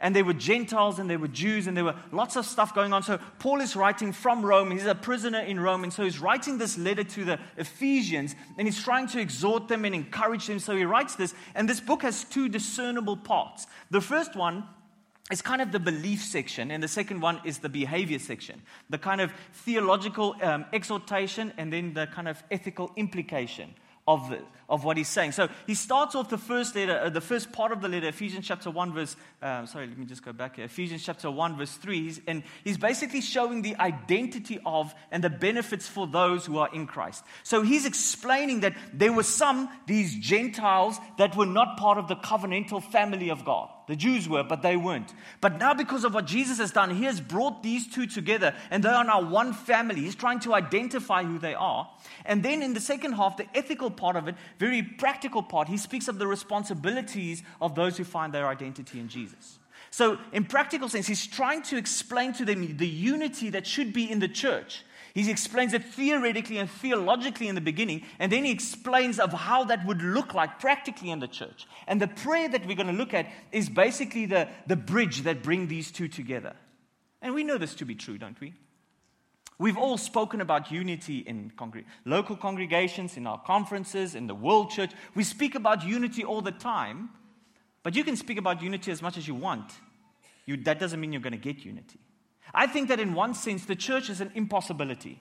And 0.00 0.14
there 0.14 0.24
were 0.24 0.32
Gentiles 0.32 1.00
and 1.00 1.10
there 1.10 1.18
were 1.18 1.28
Jews 1.28 1.66
and 1.66 1.76
there 1.76 1.84
were 1.84 1.96
lots 2.12 2.36
of 2.36 2.46
stuff 2.46 2.72
going 2.72 2.92
on. 2.92 3.02
So 3.02 3.18
Paul 3.40 3.60
is 3.60 3.74
writing 3.74 4.12
from 4.12 4.46
Rome. 4.46 4.70
He's 4.70 4.86
a 4.86 4.94
prisoner 4.94 5.40
in 5.40 5.58
Rome. 5.58 5.82
And 5.82 5.92
so 5.92 6.04
he's 6.04 6.20
writing 6.20 6.56
this 6.56 6.78
letter 6.78 7.02
to 7.02 7.24
the 7.24 7.40
Ephesians 7.56 8.36
and 8.56 8.68
he's 8.68 8.80
trying 8.80 9.08
to 9.08 9.20
exhort 9.20 9.66
them 9.66 9.84
and 9.84 9.94
encourage 9.94 10.46
them. 10.46 10.60
So 10.60 10.76
he 10.76 10.84
writes 10.84 11.16
this. 11.16 11.34
And 11.56 11.68
this 11.68 11.80
book 11.80 12.02
has 12.02 12.22
two 12.22 12.48
discernible 12.48 13.16
parts. 13.16 13.66
The 13.90 14.00
first 14.00 14.36
one 14.36 14.64
is 15.32 15.42
kind 15.42 15.60
of 15.60 15.72
the 15.72 15.80
belief 15.80 16.22
section, 16.22 16.70
and 16.70 16.82
the 16.82 16.88
second 16.88 17.20
one 17.20 17.40
is 17.44 17.58
the 17.58 17.68
behavior 17.68 18.18
section. 18.18 18.62
The 18.88 18.96
kind 18.96 19.20
of 19.20 19.30
theological 19.52 20.34
um, 20.40 20.64
exhortation 20.72 21.52
and 21.58 21.70
then 21.70 21.92
the 21.92 22.06
kind 22.06 22.28
of 22.28 22.42
ethical 22.50 22.92
implication 22.96 23.74
of, 24.08 24.30
the, 24.30 24.38
of 24.70 24.84
what 24.84 24.96
he's 24.96 25.06
saying. 25.06 25.32
So 25.32 25.50
he 25.66 25.74
starts 25.74 26.14
off 26.14 26.30
the 26.30 26.38
first 26.38 26.74
letter, 26.74 26.98
uh, 26.98 27.10
the 27.10 27.20
first 27.20 27.52
part 27.52 27.72
of 27.72 27.82
the 27.82 27.88
letter, 27.88 28.08
Ephesians 28.08 28.46
chapter 28.46 28.70
1, 28.70 28.94
verse, 28.94 29.16
uh, 29.42 29.66
sorry, 29.66 29.86
let 29.86 29.98
me 29.98 30.06
just 30.06 30.24
go 30.24 30.32
back 30.32 30.56
here. 30.56 30.64
Ephesians 30.64 31.04
chapter 31.04 31.30
1, 31.30 31.58
verse 31.58 31.74
3. 31.74 32.02
He's, 32.02 32.20
and 32.26 32.42
he's 32.64 32.78
basically 32.78 33.20
showing 33.20 33.60
the 33.60 33.76
identity 33.76 34.58
of 34.64 34.94
and 35.10 35.22
the 35.22 35.28
benefits 35.28 35.86
for 35.86 36.06
those 36.06 36.46
who 36.46 36.56
are 36.56 36.70
in 36.74 36.86
Christ. 36.86 37.22
So 37.42 37.60
he's 37.60 37.84
explaining 37.84 38.60
that 38.60 38.74
there 38.94 39.12
were 39.12 39.24
some, 39.24 39.68
these 39.86 40.14
Gentiles, 40.14 40.98
that 41.18 41.36
were 41.36 41.46
not 41.46 41.76
part 41.76 41.98
of 41.98 42.08
the 42.08 42.16
covenantal 42.16 42.82
family 42.82 43.28
of 43.28 43.44
God. 43.44 43.68
The 43.88 43.96
Jews 43.96 44.28
were, 44.28 44.44
but 44.44 44.60
they 44.60 44.76
weren't. 44.76 45.14
But 45.40 45.58
now, 45.58 45.72
because 45.72 46.04
of 46.04 46.12
what 46.12 46.26
Jesus 46.26 46.58
has 46.58 46.70
done, 46.70 46.94
He 46.94 47.04
has 47.04 47.22
brought 47.22 47.62
these 47.62 47.86
two 47.86 48.06
together, 48.06 48.54
and 48.70 48.84
they 48.84 48.90
are 48.90 49.02
now 49.02 49.22
one 49.22 49.54
family. 49.54 50.02
He's 50.02 50.14
trying 50.14 50.40
to 50.40 50.54
identify 50.54 51.24
who 51.24 51.38
they 51.38 51.54
are. 51.54 51.90
And 52.26 52.42
then 52.42 52.62
in 52.62 52.74
the 52.74 52.80
second 52.80 53.14
half, 53.14 53.38
the 53.38 53.46
ethical 53.56 53.90
part 53.90 54.16
of 54.16 54.28
it, 54.28 54.34
very 54.58 54.82
practical 54.82 55.42
part, 55.42 55.68
He 55.68 55.78
speaks 55.78 56.06
of 56.06 56.18
the 56.18 56.26
responsibilities 56.26 57.42
of 57.62 57.74
those 57.74 57.96
who 57.96 58.04
find 58.04 58.32
their 58.32 58.46
identity 58.46 59.00
in 59.00 59.08
Jesus. 59.08 59.58
So, 59.90 60.18
in 60.32 60.44
practical 60.44 60.90
sense, 60.90 61.06
He's 61.06 61.26
trying 61.26 61.62
to 61.62 61.78
explain 61.78 62.34
to 62.34 62.44
them 62.44 62.76
the 62.76 62.86
unity 62.86 63.48
that 63.50 63.66
should 63.66 63.94
be 63.94 64.10
in 64.10 64.18
the 64.18 64.28
church. 64.28 64.84
He 65.14 65.30
explains 65.30 65.72
it 65.72 65.84
theoretically 65.84 66.58
and 66.58 66.70
theologically 66.70 67.48
in 67.48 67.54
the 67.54 67.60
beginning, 67.60 68.02
and 68.18 68.30
then 68.30 68.44
he 68.44 68.50
explains 68.50 69.18
of 69.18 69.32
how 69.32 69.64
that 69.64 69.86
would 69.86 70.02
look 70.02 70.34
like 70.34 70.60
practically 70.60 71.10
in 71.10 71.18
the 71.18 71.28
church. 71.28 71.66
And 71.86 72.00
the 72.00 72.08
prayer 72.08 72.48
that 72.48 72.66
we're 72.66 72.76
going 72.76 72.88
to 72.88 72.92
look 72.92 73.14
at 73.14 73.26
is 73.52 73.68
basically 73.68 74.26
the, 74.26 74.48
the 74.66 74.76
bridge 74.76 75.22
that 75.22 75.42
bring 75.42 75.68
these 75.68 75.90
two 75.90 76.08
together. 76.08 76.54
And 77.20 77.34
we 77.34 77.44
know 77.44 77.58
this 77.58 77.74
to 77.76 77.84
be 77.84 77.94
true, 77.94 78.18
don't 78.18 78.40
we? 78.40 78.54
We've 79.58 79.76
all 79.76 79.98
spoken 79.98 80.40
about 80.40 80.70
unity 80.70 81.18
in 81.18 81.52
local 82.04 82.36
congregations, 82.36 83.16
in 83.16 83.26
our 83.26 83.40
conferences, 83.40 84.14
in 84.14 84.28
the 84.28 84.34
world 84.34 84.70
church. 84.70 84.92
We 85.16 85.24
speak 85.24 85.56
about 85.56 85.84
unity 85.84 86.22
all 86.24 86.42
the 86.42 86.52
time, 86.52 87.10
but 87.82 87.96
you 87.96 88.04
can 88.04 88.14
speak 88.14 88.38
about 88.38 88.62
unity 88.62 88.92
as 88.92 89.02
much 89.02 89.16
as 89.16 89.26
you 89.26 89.34
want. 89.34 89.72
You, 90.46 90.58
that 90.58 90.78
doesn't 90.78 91.00
mean 91.00 91.12
you're 91.12 91.22
going 91.22 91.32
to 91.32 91.38
get 91.38 91.64
unity. 91.64 91.98
I 92.54 92.66
think 92.66 92.88
that 92.88 93.00
in 93.00 93.14
one 93.14 93.34
sense, 93.34 93.64
the 93.64 93.76
church 93.76 94.10
is 94.10 94.20
an 94.20 94.32
impossibility. 94.34 95.20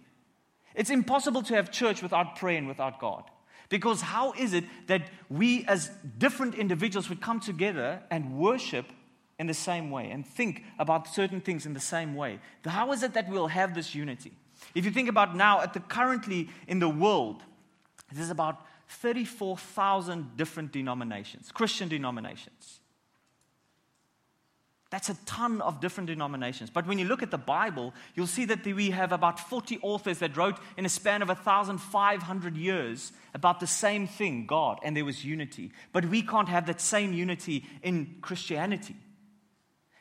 It's 0.75 0.89
impossible 0.89 1.43
to 1.43 1.55
have 1.55 1.71
church 1.71 2.01
without 2.01 2.35
prayer 2.35 2.57
and 2.57 2.67
without 2.67 2.99
God. 2.99 3.23
Because 3.69 4.01
how 4.01 4.33
is 4.33 4.53
it 4.53 4.63
that 4.87 5.09
we 5.29 5.65
as 5.65 5.89
different 6.17 6.55
individuals 6.55 7.09
would 7.09 7.21
come 7.21 7.39
together 7.39 8.01
and 8.09 8.37
worship 8.37 8.85
in 9.39 9.47
the 9.47 9.53
same 9.53 9.91
way 9.91 10.09
and 10.09 10.25
think 10.25 10.63
about 10.79 11.07
certain 11.07 11.41
things 11.41 11.65
in 11.65 11.73
the 11.73 11.79
same 11.79 12.15
way? 12.15 12.39
How 12.65 12.91
is 12.91 13.03
it 13.03 13.13
that 13.13 13.29
we'll 13.29 13.47
have 13.47 13.75
this 13.75 13.93
unity? 13.93 14.31
If 14.73 14.85
you 14.85 14.91
think 14.91 15.09
about 15.09 15.35
now, 15.35 15.61
at 15.61 15.73
the 15.73 15.79
currently 15.79 16.49
in 16.67 16.79
the 16.79 16.89
world, 16.89 17.43
there's 18.11 18.29
about 18.29 18.65
34,000 18.87 20.37
different 20.37 20.71
denominations, 20.71 21.51
Christian 21.51 21.89
denominations. 21.89 22.79
That's 24.89 25.09
a 25.09 25.17
ton 25.25 25.61
of 25.61 25.81
different 25.81 26.07
denominations. 26.07 26.69
But 26.69 26.87
when 26.87 26.97
you 26.97 27.05
look 27.05 27.21
at 27.21 27.29
the 27.29 27.37
Bible, 27.37 27.93
you'll 28.15 28.25
see 28.25 28.45
that 28.45 28.65
we 28.65 28.91
have 28.91 29.11
about 29.11 29.37
40 29.37 29.79
authors 29.81 30.19
that 30.19 30.37
wrote 30.37 30.57
in 30.77 30.85
a 30.85 30.89
span 30.89 31.21
of 31.21 31.27
1,500 31.27 32.55
years 32.55 33.11
about 33.33 33.59
the 33.59 33.67
same 33.67 34.07
thing, 34.07 34.45
God, 34.45 34.79
and 34.83 34.95
there 34.95 35.03
was 35.03 35.25
unity. 35.25 35.71
But 35.91 36.05
we 36.05 36.21
can't 36.21 36.47
have 36.47 36.67
that 36.67 36.79
same 36.79 37.11
unity 37.11 37.65
in 37.83 38.15
Christianity. 38.21 38.95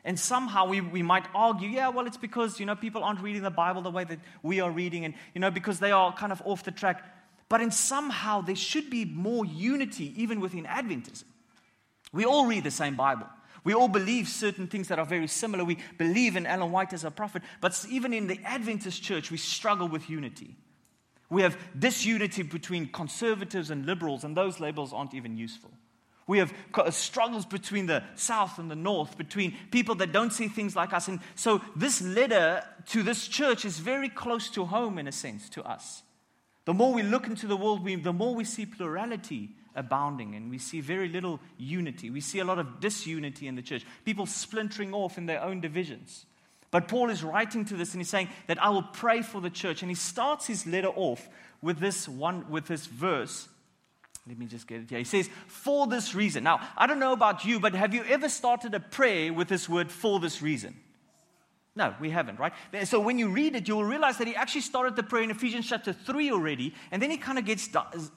And 0.04 0.20
somehow 0.20 0.68
we, 0.68 0.80
we 0.80 1.02
might 1.02 1.26
argue, 1.34 1.68
yeah, 1.68 1.88
well, 1.88 2.06
it's 2.06 2.16
because, 2.16 2.60
you 2.60 2.66
know, 2.66 2.76
people 2.76 3.02
aren't 3.02 3.20
reading 3.20 3.42
the 3.42 3.50
Bible 3.50 3.82
the 3.82 3.90
way 3.90 4.04
that 4.04 4.20
we 4.40 4.60
are 4.60 4.70
reading, 4.70 5.04
and, 5.04 5.14
you 5.34 5.40
know, 5.40 5.50
because 5.50 5.80
they 5.80 5.90
are 5.90 6.14
kind 6.14 6.30
of 6.30 6.40
off 6.44 6.62
the 6.62 6.70
track. 6.70 7.02
But 7.48 7.60
in 7.60 7.72
somehow 7.72 8.40
there 8.40 8.54
should 8.54 8.88
be 8.88 9.04
more 9.04 9.44
unity 9.44 10.14
even 10.16 10.40
within 10.40 10.64
Adventism. 10.64 11.24
We 12.12 12.24
all 12.24 12.46
read 12.46 12.62
the 12.62 12.70
same 12.70 12.94
Bible. 12.94 13.26
We 13.66 13.74
all 13.74 13.88
believe 13.88 14.28
certain 14.28 14.68
things 14.68 14.86
that 14.86 15.00
are 15.00 15.04
very 15.04 15.26
similar. 15.26 15.64
We 15.64 15.78
believe 15.98 16.36
in 16.36 16.46
Ellen 16.46 16.70
White 16.70 16.92
as 16.92 17.02
a 17.02 17.10
prophet, 17.10 17.42
but 17.60 17.84
even 17.90 18.12
in 18.12 18.28
the 18.28 18.38
Adventist 18.44 19.02
church, 19.02 19.32
we 19.32 19.38
struggle 19.38 19.88
with 19.88 20.08
unity. 20.08 20.54
We 21.30 21.42
have 21.42 21.58
disunity 21.76 22.44
between 22.44 22.86
conservatives 22.92 23.70
and 23.70 23.84
liberals, 23.84 24.22
and 24.22 24.36
those 24.36 24.60
labels 24.60 24.92
aren't 24.92 25.14
even 25.14 25.36
useful. 25.36 25.72
We 26.28 26.38
have 26.38 26.54
uh, 26.74 26.92
struggles 26.92 27.44
between 27.44 27.86
the 27.86 28.04
South 28.14 28.60
and 28.60 28.70
the 28.70 28.76
North, 28.76 29.18
between 29.18 29.56
people 29.72 29.96
that 29.96 30.12
don't 30.12 30.32
see 30.32 30.46
things 30.46 30.76
like 30.76 30.92
us. 30.92 31.08
And 31.08 31.18
so, 31.34 31.60
this 31.74 32.00
letter 32.00 32.62
to 32.90 33.02
this 33.02 33.26
church 33.26 33.64
is 33.64 33.80
very 33.80 34.08
close 34.08 34.48
to 34.50 34.64
home, 34.66 34.96
in 34.96 35.08
a 35.08 35.12
sense, 35.12 35.48
to 35.50 35.64
us. 35.64 36.04
The 36.66 36.74
more 36.74 36.94
we 36.94 37.02
look 37.02 37.26
into 37.26 37.48
the 37.48 37.56
world, 37.56 37.82
we, 37.82 37.96
the 37.96 38.12
more 38.12 38.32
we 38.32 38.44
see 38.44 38.64
plurality 38.64 39.56
abounding, 39.76 40.34
and 40.34 40.50
we 40.50 40.58
see 40.58 40.80
very 40.80 41.08
little 41.08 41.38
unity. 41.58 42.10
We 42.10 42.20
see 42.20 42.40
a 42.40 42.44
lot 42.44 42.58
of 42.58 42.80
disunity 42.80 43.46
in 43.46 43.54
the 43.54 43.62
church, 43.62 43.84
people 44.04 44.26
splintering 44.26 44.92
off 44.92 45.18
in 45.18 45.26
their 45.26 45.42
own 45.42 45.60
divisions. 45.60 46.26
But 46.70 46.88
Paul 46.88 47.10
is 47.10 47.22
writing 47.22 47.64
to 47.66 47.74
this 47.74 47.92
and 47.92 48.00
he's 48.00 48.10
saying 48.10 48.28
that 48.48 48.62
I 48.62 48.70
will 48.70 48.82
pray 48.82 49.22
for 49.22 49.40
the 49.40 49.50
church. 49.50 49.82
And 49.82 49.90
he 49.90 49.94
starts 49.94 50.46
his 50.46 50.66
letter 50.66 50.88
off 50.88 51.28
with 51.62 51.78
this 51.78 52.08
one, 52.08 52.50
with 52.50 52.66
this 52.66 52.86
verse. 52.86 53.48
Let 54.26 54.38
me 54.38 54.46
just 54.46 54.66
get 54.66 54.80
it 54.82 54.90
here. 54.90 54.98
He 54.98 55.04
says, 55.04 55.30
for 55.46 55.86
this 55.86 56.14
reason. 56.14 56.42
Now, 56.42 56.60
I 56.76 56.86
don't 56.86 56.98
know 56.98 57.12
about 57.12 57.44
you, 57.44 57.60
but 57.60 57.74
have 57.74 57.94
you 57.94 58.02
ever 58.04 58.28
started 58.28 58.74
a 58.74 58.80
prayer 58.80 59.32
with 59.32 59.48
this 59.48 59.68
word, 59.68 59.92
for 59.92 60.18
this 60.18 60.42
reason? 60.42 60.76
No, 61.76 61.94
we 62.00 62.08
haven't, 62.08 62.38
right? 62.38 62.54
So 62.84 62.98
when 62.98 63.18
you 63.18 63.28
read 63.28 63.54
it, 63.54 63.68
you'll 63.68 63.84
realize 63.84 64.16
that 64.16 64.26
he 64.26 64.34
actually 64.34 64.62
started 64.62 64.96
the 64.96 65.02
prayer 65.02 65.22
in 65.22 65.30
Ephesians 65.30 65.68
chapter 65.68 65.92
3 65.92 66.32
already, 66.32 66.74
and 66.90 67.02
then 67.02 67.10
he 67.10 67.18
kind 67.18 67.38
of 67.38 67.44
gets 67.44 67.68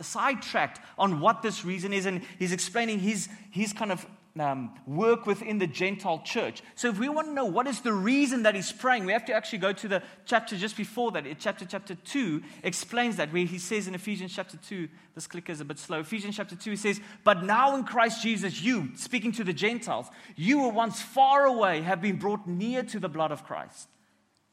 sidetracked 0.01 0.79
on 0.97 1.19
what 1.19 1.41
this 1.41 1.65
reason 1.65 1.91
is, 1.91 2.05
and 2.05 2.21
he's 2.39 2.53
explaining 2.53 2.99
his, 2.99 3.27
his 3.51 3.73
kind 3.73 3.91
of 3.91 4.05
um, 4.37 4.73
work 4.85 5.25
within 5.25 5.57
the 5.57 5.67
Gentile 5.67 6.21
church. 6.23 6.61
So, 6.75 6.89
if 6.89 6.99
we 6.99 7.09
want 7.09 7.27
to 7.27 7.33
know 7.33 7.45
what 7.45 7.67
is 7.67 7.81
the 7.81 7.93
reason 7.93 8.43
that 8.43 8.55
he's 8.55 8.71
praying, 8.71 9.05
we 9.05 9.13
have 9.13 9.25
to 9.25 9.33
actually 9.33 9.59
go 9.59 9.73
to 9.73 9.87
the 9.87 10.03
chapter 10.25 10.55
just 10.55 10.77
before 10.77 11.11
that. 11.11 11.25
Chapter 11.39 11.65
chapter 11.65 11.95
2 11.95 12.41
explains 12.63 13.17
that, 13.17 13.33
where 13.33 13.45
he 13.45 13.57
says 13.57 13.87
in 13.87 13.95
Ephesians 13.95 14.33
chapter 14.33 14.57
2, 14.57 14.87
this 15.15 15.27
clicker 15.27 15.51
is 15.51 15.61
a 15.61 15.65
bit 15.65 15.79
slow. 15.79 15.99
Ephesians 15.99 16.35
chapter 16.35 16.55
2, 16.55 16.69
he 16.69 16.75
says, 16.75 17.01
But 17.23 17.43
now 17.43 17.75
in 17.75 17.83
Christ 17.83 18.21
Jesus, 18.21 18.61
you, 18.61 18.89
speaking 18.95 19.31
to 19.33 19.43
the 19.43 19.53
Gentiles, 19.53 20.07
you 20.35 20.61
were 20.61 20.69
once 20.69 21.01
far 21.01 21.45
away, 21.45 21.81
have 21.81 22.01
been 22.01 22.17
brought 22.17 22.47
near 22.47 22.83
to 22.83 22.99
the 22.99 23.09
blood 23.09 23.31
of 23.31 23.45
Christ, 23.45 23.89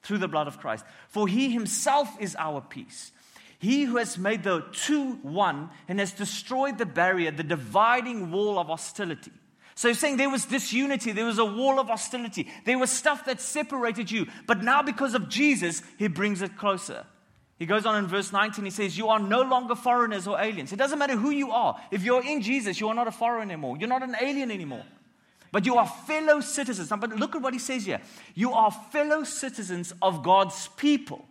through 0.02 0.18
the 0.18 0.28
blood 0.28 0.48
of 0.48 0.58
Christ. 0.58 0.84
For 1.08 1.28
he 1.28 1.50
himself 1.50 2.08
is 2.20 2.36
our 2.38 2.60
peace. 2.60 3.12
He 3.58 3.84
who 3.84 3.96
has 3.96 4.18
made 4.18 4.42
the 4.42 4.64
two 4.72 5.12
one 5.22 5.70
and 5.88 5.98
has 5.98 6.12
destroyed 6.12 6.76
the 6.76 6.84
barrier, 6.84 7.30
the 7.30 7.42
dividing 7.42 8.30
wall 8.30 8.58
of 8.58 8.66
hostility 8.66 9.32
so 9.76 9.88
he's 9.88 9.98
saying 9.98 10.16
there 10.16 10.30
was 10.30 10.46
disunity, 10.46 11.12
there 11.12 11.26
was 11.26 11.38
a 11.38 11.44
wall 11.44 11.78
of 11.78 11.88
hostility, 11.88 12.48
there 12.64 12.78
was 12.78 12.90
stuff 12.90 13.26
that 13.26 13.42
separated 13.42 14.10
you. 14.10 14.26
But 14.46 14.62
now, 14.62 14.82
because 14.82 15.14
of 15.14 15.28
Jesus, 15.28 15.82
he 15.98 16.08
brings 16.08 16.40
it 16.40 16.56
closer. 16.56 17.04
He 17.58 17.66
goes 17.66 17.84
on 17.84 17.96
in 17.96 18.06
verse 18.06 18.32
19, 18.32 18.64
he 18.64 18.70
says, 18.70 18.96
You 18.96 19.08
are 19.08 19.18
no 19.18 19.42
longer 19.42 19.74
foreigners 19.74 20.26
or 20.26 20.40
aliens. 20.40 20.72
It 20.72 20.76
doesn't 20.76 20.98
matter 20.98 21.14
who 21.14 21.28
you 21.28 21.50
are. 21.50 21.78
If 21.90 22.04
you're 22.04 22.24
in 22.24 22.40
Jesus, 22.40 22.80
you 22.80 22.88
are 22.88 22.94
not 22.94 23.06
a 23.06 23.12
foreigner 23.12 23.52
anymore. 23.52 23.76
You're 23.76 23.88
not 23.88 24.02
an 24.02 24.16
alien 24.18 24.50
anymore. 24.50 24.84
But 25.52 25.66
you 25.66 25.76
are 25.76 25.86
fellow 25.86 26.40
citizens. 26.40 26.88
But 26.88 27.10
look 27.10 27.36
at 27.36 27.42
what 27.42 27.52
he 27.52 27.58
says 27.58 27.84
here. 27.84 28.00
You 28.34 28.52
are 28.52 28.70
fellow 28.70 29.24
citizens 29.24 29.92
of 30.00 30.22
God's 30.22 30.68
people. 30.76 31.22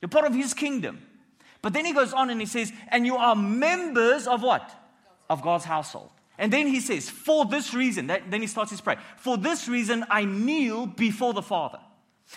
You're 0.00 0.08
part 0.08 0.26
of 0.26 0.34
his 0.34 0.54
kingdom. 0.54 1.02
But 1.60 1.74
then 1.74 1.84
he 1.84 1.92
goes 1.92 2.14
on 2.14 2.30
and 2.30 2.40
he 2.40 2.46
says, 2.46 2.72
And 2.88 3.04
you 3.04 3.16
are 3.16 3.36
members 3.36 4.26
of 4.26 4.42
what? 4.42 4.70
Of 5.28 5.42
God's 5.42 5.64
household. 5.64 6.10
And 6.40 6.50
then 6.50 6.66
he 6.66 6.80
says, 6.80 7.08
For 7.08 7.44
this 7.44 7.74
reason, 7.74 8.06
that, 8.06 8.30
then 8.30 8.40
he 8.40 8.46
starts 8.46 8.70
his 8.70 8.80
prayer. 8.80 8.98
For 9.18 9.36
this 9.36 9.68
reason, 9.68 10.04
I 10.10 10.24
kneel 10.24 10.86
before 10.86 11.34
the 11.34 11.42
Father. 11.42 11.78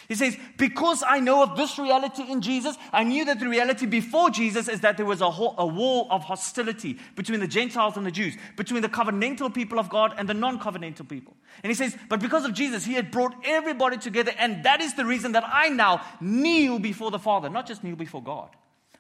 He 0.10 0.16
says, 0.16 0.36
Because 0.58 1.06
I 1.08 1.22
know 1.22 1.42
of 1.42 1.56
this 1.56 1.80
reality 1.80 2.24
in 2.30 2.42
Jesus, 2.42 2.76
I 2.92 3.06
knew 3.06 3.24
that 3.24 3.40
the 3.40 3.48
reality 3.48 3.86
before 3.86 4.30
Jesus 4.30 4.68
is 4.68 4.82
that 4.82 4.98
there 4.98 5.06
was 5.06 5.22
a, 5.22 5.32
whole, 5.32 5.56
a 5.58 5.66
wall 5.66 6.08
of 6.12 6.26
hostility 6.26 7.00
between 7.16 7.40
the 7.40 7.48
Gentiles 7.48 7.96
and 7.96 8.06
the 8.06 8.12
Jews, 8.12 8.36
between 8.58 8.82
the 8.82 8.90
covenantal 8.90 9.54
people 9.54 9.80
of 9.80 9.88
God 9.88 10.14
and 10.18 10.28
the 10.28 10.34
non 10.34 10.60
covenantal 10.60 11.08
people. 11.08 11.38
And 11.64 11.72
he 11.72 11.76
says, 11.76 11.96
But 12.10 12.20
because 12.20 12.44
of 12.44 12.54
Jesus, 12.54 12.84
he 12.84 12.96
had 12.96 13.10
brought 13.10 13.34
everybody 13.46 13.98
together, 13.98 14.34
and 14.38 14.66
that 14.66 14.82
is 14.82 14.96
the 14.96 15.06
reason 15.06 15.32
that 15.32 15.46
I 15.48 15.70
now 15.70 16.02
kneel 16.20 16.78
before 16.78 17.10
the 17.10 17.20
Father. 17.20 17.50
Not 17.50 17.68
just 17.68 17.86
kneel 17.86 17.96
before 17.96 18.22
God, 18.22 18.50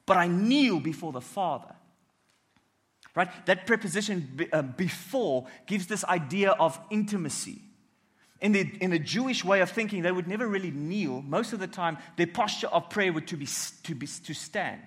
but 0.05 0.15
I 0.15 0.27
kneel 0.27 0.79
before 0.79 1.11
the 1.11 1.19
Father. 1.19 1.75
Right? 3.15 3.29
That 3.45 3.67
preposition 3.67 4.31
be, 4.35 4.51
uh, 4.51 4.63
before 4.63 5.45
gives 5.67 5.87
this 5.87 6.03
idea 6.05 6.51
of 6.51 6.79
intimacy. 6.89 7.61
In 8.41 8.51
the, 8.51 8.69
in 8.81 8.89
the 8.89 8.99
Jewish 8.99 9.45
way 9.45 9.61
of 9.61 9.69
thinking, 9.69 10.01
they 10.01 10.11
would 10.11 10.27
never 10.27 10.47
really 10.47 10.71
kneel. 10.71 11.21
Most 11.21 11.53
of 11.53 11.59
the 11.59 11.67
time, 11.67 11.97
their 12.17 12.27
posture 12.27 12.67
of 12.67 12.89
prayer 12.89 13.13
would 13.13 13.27
to 13.27 13.37
be 13.37 13.47
to, 13.83 13.95
be, 13.95 14.07
to 14.07 14.33
stand. 14.33 14.81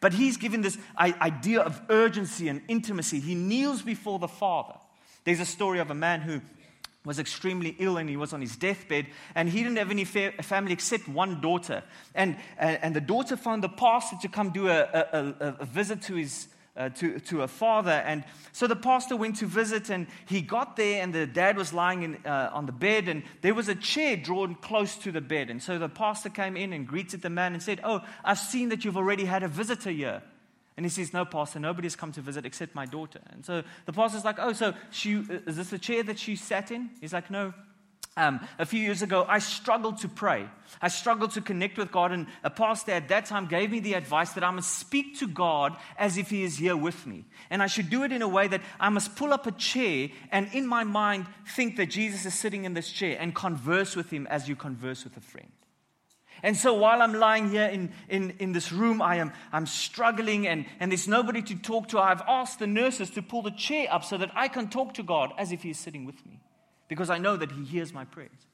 But 0.00 0.12
he's 0.12 0.36
given 0.36 0.62
this 0.62 0.76
idea 0.98 1.60
of 1.60 1.80
urgency 1.88 2.48
and 2.48 2.62
intimacy. 2.68 3.20
He 3.20 3.34
kneels 3.34 3.82
before 3.82 4.18
the 4.18 4.28
Father. 4.28 4.74
There's 5.24 5.40
a 5.40 5.46
story 5.46 5.78
of 5.78 5.90
a 5.90 5.94
man 5.94 6.20
who 6.20 6.40
was 7.04 7.18
extremely 7.18 7.76
ill 7.78 7.96
and 7.96 8.08
he 8.08 8.16
was 8.16 8.32
on 8.32 8.40
his 8.40 8.56
deathbed 8.56 9.06
and 9.34 9.48
he 9.48 9.62
didn't 9.62 9.78
have 9.78 9.92
any 9.92 10.04
fa- 10.04 10.32
family 10.42 10.72
except 10.72 11.08
one 11.08 11.40
daughter 11.40 11.84
and, 12.14 12.36
and, 12.58 12.78
and, 12.82 12.96
the 12.96 13.00
daughter 13.00 13.36
found 13.36 13.62
the 13.62 13.68
pastor 13.68 14.16
to 14.20 14.28
come 14.28 14.50
do 14.50 14.68
a, 14.68 14.80
a, 14.80 15.34
a, 15.40 15.56
a 15.60 15.64
visit 15.64 16.02
to 16.02 16.16
his, 16.16 16.48
uh, 16.76 16.90
to, 16.90 17.18
to 17.20 17.42
a 17.42 17.48
father. 17.48 17.90
And 17.90 18.24
so 18.52 18.66
the 18.66 18.76
pastor 18.76 19.16
went 19.16 19.36
to 19.36 19.46
visit, 19.46 19.90
and 19.90 20.06
he 20.26 20.40
got 20.40 20.76
there, 20.76 21.02
and 21.02 21.14
the 21.14 21.26
dad 21.26 21.56
was 21.56 21.72
lying 21.72 22.02
in, 22.02 22.16
uh, 22.26 22.50
on 22.52 22.66
the 22.66 22.72
bed, 22.72 23.08
and 23.08 23.22
there 23.42 23.54
was 23.54 23.68
a 23.68 23.74
chair 23.74 24.16
drawn 24.16 24.54
close 24.56 24.96
to 24.96 25.12
the 25.12 25.20
bed. 25.20 25.50
And 25.50 25.62
so 25.62 25.78
the 25.78 25.88
pastor 25.88 26.28
came 26.28 26.56
in 26.56 26.72
and 26.72 26.86
greeted 26.86 27.22
the 27.22 27.30
man 27.30 27.54
and 27.54 27.62
said, 27.62 27.80
Oh, 27.84 28.02
I've 28.24 28.38
seen 28.38 28.68
that 28.70 28.84
you've 28.84 28.96
already 28.96 29.24
had 29.24 29.42
a 29.42 29.48
visitor 29.48 29.90
here. 29.90 30.22
And 30.76 30.84
he 30.84 30.90
says, 30.90 31.12
No, 31.12 31.24
Pastor, 31.24 31.58
nobody's 31.58 31.96
come 31.96 32.12
to 32.12 32.20
visit 32.20 32.44
except 32.44 32.74
my 32.74 32.84
daughter. 32.84 33.20
And 33.30 33.44
so 33.44 33.62
the 33.86 33.92
pastor's 33.92 34.24
like, 34.24 34.36
Oh, 34.38 34.52
so 34.52 34.74
she, 34.90 35.14
is 35.14 35.56
this 35.56 35.70
the 35.70 35.78
chair 35.78 36.02
that 36.02 36.18
she 36.18 36.36
sat 36.36 36.70
in? 36.70 36.90
He's 37.00 37.12
like, 37.12 37.30
No, 37.30 37.54
um, 38.16 38.40
a 38.58 38.64
few 38.64 38.80
years 38.80 39.02
ago, 39.02 39.26
I 39.28 39.38
struggled 39.40 39.98
to 39.98 40.08
pray. 40.08 40.48
I 40.80 40.88
struggled 40.88 41.32
to 41.32 41.42
connect 41.42 41.76
with 41.76 41.92
God, 41.92 42.12
and 42.12 42.26
a 42.42 42.48
pastor 42.48 42.92
at 42.92 43.08
that 43.08 43.26
time 43.26 43.46
gave 43.46 43.70
me 43.70 43.80
the 43.80 43.92
advice 43.92 44.32
that 44.32 44.44
I 44.44 44.50
must 44.50 44.78
speak 44.78 45.18
to 45.18 45.28
God 45.28 45.76
as 45.98 46.16
if 46.16 46.30
He 46.30 46.42
is 46.42 46.56
here 46.56 46.76
with 46.76 47.06
me. 47.06 47.26
And 47.50 47.62
I 47.62 47.66
should 47.66 47.90
do 47.90 48.04
it 48.04 48.12
in 48.12 48.22
a 48.22 48.28
way 48.28 48.48
that 48.48 48.62
I 48.80 48.88
must 48.88 49.16
pull 49.16 49.34
up 49.34 49.46
a 49.46 49.52
chair 49.52 50.08
and 50.32 50.48
in 50.54 50.66
my 50.66 50.82
mind 50.82 51.26
think 51.54 51.76
that 51.76 51.86
Jesus 51.86 52.24
is 52.24 52.32
sitting 52.32 52.64
in 52.64 52.72
this 52.72 52.90
chair 52.90 53.18
and 53.20 53.34
converse 53.34 53.94
with 53.94 54.10
Him 54.10 54.26
as 54.28 54.48
you 54.48 54.56
converse 54.56 55.04
with 55.04 55.16
a 55.18 55.20
friend. 55.20 55.52
And 56.42 56.56
so 56.56 56.72
while 56.72 57.02
I'm 57.02 57.14
lying 57.14 57.50
here 57.50 57.66
in, 57.66 57.92
in, 58.08 58.34
in 58.38 58.52
this 58.52 58.72
room, 58.72 59.00
I 59.02 59.16
am 59.16 59.32
I'm 59.52 59.66
struggling 59.66 60.46
and, 60.46 60.64
and 60.80 60.90
there's 60.90 61.08
nobody 61.08 61.42
to 61.42 61.54
talk 61.54 61.88
to. 61.88 61.98
I've 61.98 62.22
asked 62.26 62.60
the 62.60 62.66
nurses 62.66 63.10
to 63.10 63.22
pull 63.22 63.42
the 63.42 63.50
chair 63.50 63.88
up 63.90 64.04
so 64.04 64.16
that 64.18 64.30
I 64.34 64.48
can 64.48 64.68
talk 64.68 64.94
to 64.94 65.02
God 65.02 65.32
as 65.38 65.52
if 65.52 65.62
He's 65.62 65.78
sitting 65.78 66.06
with 66.06 66.24
me 66.24 66.40
because 66.88 67.10
I 67.10 67.18
know 67.18 67.36
that 67.36 67.52
he 67.52 67.64
hears 67.64 67.92
my 67.92 68.04
prayers. 68.04 68.46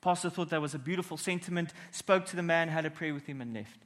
Pastor 0.00 0.30
thought 0.30 0.50
that 0.50 0.60
was 0.60 0.74
a 0.74 0.78
beautiful 0.78 1.16
sentiment, 1.16 1.72
spoke 1.90 2.26
to 2.26 2.36
the 2.36 2.42
man, 2.42 2.68
had 2.68 2.84
a 2.84 2.90
prayer 2.90 3.14
with 3.14 3.26
him, 3.26 3.40
and 3.40 3.54
left. 3.54 3.78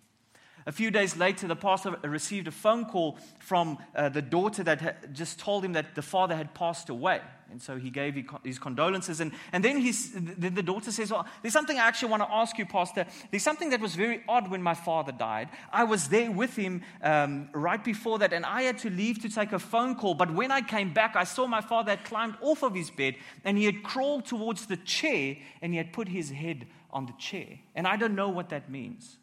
A 0.69 0.73
few 0.73 0.91
days 0.91 1.17
later, 1.17 1.49
the 1.49 1.57
pastor 1.57 1.97
received 2.05 2.47
a 2.47 2.51
phone 2.51 2.85
call 2.85 3.17
from 3.39 3.79
uh, 3.97 4.11
the 4.11 4.21
daughter 4.21 4.63
that 4.65 5.15
just 5.15 5.39
told 5.39 5.65
him 5.65 5.73
that 5.73 5.95
the 5.95 6.03
father 6.03 6.37
had 6.37 6.53
passed 6.53 6.91
away. 6.91 7.23
And 7.51 7.63
so 7.63 7.79
he 7.79 7.89
gave 7.89 8.23
his 8.45 8.59
condolences. 8.59 9.21
And, 9.21 9.33
and 9.53 9.65
then 9.65 9.83
the, 9.83 10.51
the 10.51 10.63
daughter 10.63 10.93
says, 10.93 11.11
Well, 11.11 11.27
there's 11.41 11.55
something 11.55 11.79
I 11.79 11.87
actually 11.87 12.11
want 12.11 12.23
to 12.25 12.31
ask 12.31 12.59
you, 12.59 12.67
Pastor. 12.67 13.07
There's 13.31 13.43
something 13.43 13.71
that 13.71 13.81
was 13.81 13.95
very 13.95 14.23
odd 14.29 14.51
when 14.51 14.63
my 14.63 14.75
father 14.75 15.11
died. 15.11 15.49
I 15.73 15.85
was 15.85 16.09
there 16.09 16.31
with 16.31 16.55
him 16.55 16.83
um, 17.03 17.49
right 17.55 17.83
before 17.83 18.19
that, 18.19 18.35
and 18.35 18.45
I 18.45 18.63
had 18.63 18.77
to 18.81 18.91
leave 18.91 19.23
to 19.23 19.31
take 19.31 19.55
a 19.55 19.59
phone 19.59 19.95
call. 19.95 20.13
But 20.13 20.35
when 20.35 20.53
I 20.53 20.61
came 20.61 20.93
back, 20.93 21.17
I 21.17 21.25
saw 21.25 21.47
my 21.47 21.63
father 21.63 21.93
had 21.93 22.05
climbed 22.05 22.35
off 22.43 22.63
of 22.63 22.75
his 22.75 22.91
bed 22.91 23.15
and 23.43 23.57
he 23.57 23.65
had 23.65 23.83
crawled 23.83 24.27
towards 24.27 24.67
the 24.67 24.77
chair 24.77 25.37
and 25.63 25.73
he 25.73 25.79
had 25.79 25.95
put 25.95 26.09
his 26.09 26.29
head 26.29 26.67
on 26.91 27.07
the 27.07 27.15
chair. 27.15 27.59
And 27.75 27.87
I 27.87 27.97
don't 27.97 28.15
know 28.15 28.29
what 28.29 28.51
that 28.51 28.71
means. 28.71 29.18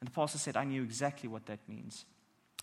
And 0.00 0.08
the 0.08 0.12
pastor 0.12 0.38
said, 0.38 0.56
I 0.56 0.64
knew 0.64 0.82
exactly 0.82 1.28
what 1.28 1.46
that 1.46 1.60
means. 1.68 2.04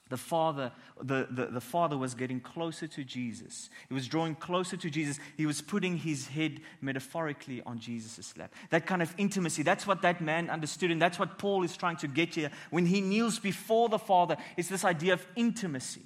The 0.10 0.18
father, 0.18 0.72
the, 1.02 1.28
the, 1.32 1.46
the, 1.48 1.62
father 1.62 1.98
was 1.98 2.14
getting 2.14 2.40
closer 2.40 2.88
to 2.88 3.04
Jesus. 3.04 3.70
He 3.88 3.94
was 3.94 4.08
drawing 4.08 4.36
closer 4.36 4.76
to 4.76 4.90
Jesus. 4.90 5.18
He 5.38 5.46
was 5.46 5.62
putting 5.62 5.98
his 5.98 6.28
head 6.28 6.60
metaphorically 6.82 7.64
on 7.66 7.80
Jesus' 7.80 8.36
lap. 8.38 8.54
That 8.70 8.86
kind 8.86 9.02
of 9.02 9.14
intimacy, 9.18 9.64
that's 9.64 9.88
what 9.88 10.02
that 10.02 10.22
man 10.22 10.50
understood. 10.50 10.92
And 10.92 11.02
that's 11.02 11.18
what 11.18 11.40
Paul 11.40 11.64
is 11.64 11.78
trying 11.78 11.98
to 11.98 12.08
get 12.08 12.36
here. 12.36 12.52
When 12.70 12.86
he 12.86 13.00
kneels 13.02 13.40
before 13.40 13.88
the 13.88 13.98
Father, 13.98 14.36
it's 14.58 14.68
this 14.68 14.84
idea 14.84 15.14
of 15.14 15.26
intimacy. 15.36 16.04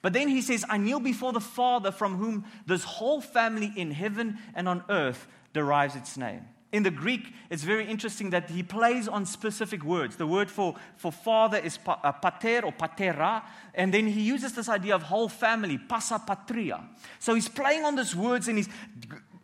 But 0.00 0.14
then 0.14 0.28
he 0.28 0.40
says, 0.40 0.64
I 0.68 0.78
kneel 0.78 1.00
before 1.00 1.32
the 1.32 1.40
Father 1.40 1.92
from 1.92 2.16
whom 2.16 2.46
this 2.66 2.82
whole 2.82 3.20
family 3.20 3.72
in 3.76 3.90
heaven 3.90 4.38
and 4.54 4.68
on 4.68 4.82
earth 4.88 5.28
derives 5.52 5.96
its 5.96 6.16
name. 6.16 6.46
In 6.74 6.82
the 6.82 6.90
Greek, 6.90 7.32
it's 7.50 7.62
very 7.62 7.86
interesting 7.86 8.30
that 8.30 8.50
he 8.50 8.64
plays 8.64 9.06
on 9.06 9.26
specific 9.26 9.84
words. 9.84 10.16
The 10.16 10.26
word 10.26 10.50
for, 10.50 10.74
for 10.96 11.12
father 11.12 11.56
is 11.56 11.78
uh, 11.86 12.10
pater 12.10 12.66
or 12.66 12.72
patera, 12.72 13.44
and 13.74 13.94
then 13.94 14.08
he 14.08 14.22
uses 14.22 14.54
this 14.54 14.68
idea 14.68 14.96
of 14.96 15.04
whole 15.04 15.28
family, 15.28 15.78
pasa 15.78 16.18
patria. 16.18 16.82
So 17.20 17.36
he's 17.36 17.48
playing 17.48 17.84
on 17.84 17.94
these 17.94 18.16
words 18.16 18.48
and 18.48 18.58
he's 18.58 18.68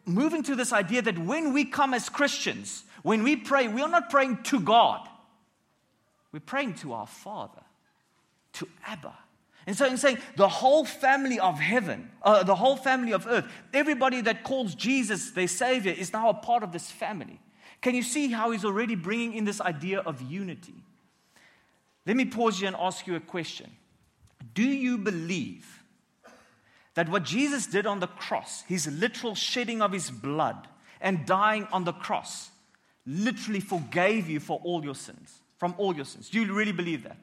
moving 0.04 0.42
to 0.42 0.56
this 0.56 0.72
idea 0.72 1.02
that 1.02 1.20
when 1.20 1.52
we 1.52 1.66
come 1.66 1.94
as 1.94 2.08
Christians, 2.08 2.82
when 3.04 3.22
we 3.22 3.36
pray, 3.36 3.68
we 3.68 3.80
are 3.80 3.88
not 3.88 4.10
praying 4.10 4.42
to 4.50 4.58
God, 4.58 5.08
we're 6.32 6.40
praying 6.40 6.74
to 6.82 6.94
our 6.94 7.06
Father. 7.06 7.62
to 8.54 8.68
Abba. 8.88 9.14
And 9.70 9.78
so, 9.78 9.86
in 9.86 9.98
saying 9.98 10.18
the 10.34 10.48
whole 10.48 10.84
family 10.84 11.38
of 11.38 11.60
heaven, 11.60 12.10
uh, 12.24 12.42
the 12.42 12.56
whole 12.56 12.74
family 12.74 13.12
of 13.12 13.24
earth, 13.28 13.44
everybody 13.72 14.20
that 14.22 14.42
calls 14.42 14.74
Jesus 14.74 15.30
their 15.30 15.46
Savior 15.46 15.92
is 15.92 16.12
now 16.12 16.28
a 16.28 16.34
part 16.34 16.64
of 16.64 16.72
this 16.72 16.90
family. 16.90 17.38
Can 17.80 17.94
you 17.94 18.02
see 18.02 18.32
how 18.32 18.50
he's 18.50 18.64
already 18.64 18.96
bringing 18.96 19.32
in 19.32 19.44
this 19.44 19.60
idea 19.60 20.00
of 20.00 20.22
unity? 20.22 20.74
Let 22.04 22.16
me 22.16 22.24
pause 22.24 22.58
here 22.58 22.66
and 22.66 22.76
ask 22.80 23.06
you 23.06 23.14
a 23.14 23.20
question. 23.20 23.70
Do 24.54 24.64
you 24.64 24.98
believe 24.98 25.84
that 26.94 27.08
what 27.08 27.22
Jesus 27.22 27.68
did 27.68 27.86
on 27.86 28.00
the 28.00 28.08
cross, 28.08 28.62
his 28.62 28.88
literal 28.88 29.36
shedding 29.36 29.82
of 29.82 29.92
his 29.92 30.10
blood 30.10 30.66
and 31.00 31.24
dying 31.24 31.68
on 31.70 31.84
the 31.84 31.92
cross, 31.92 32.50
literally 33.06 33.60
forgave 33.60 34.28
you 34.28 34.40
for 34.40 34.60
all 34.64 34.82
your 34.82 34.96
sins, 34.96 35.42
from 35.58 35.76
all 35.78 35.94
your 35.94 36.06
sins? 36.06 36.28
Do 36.28 36.40
you 36.40 36.52
really 36.52 36.72
believe 36.72 37.04
that? 37.04 37.18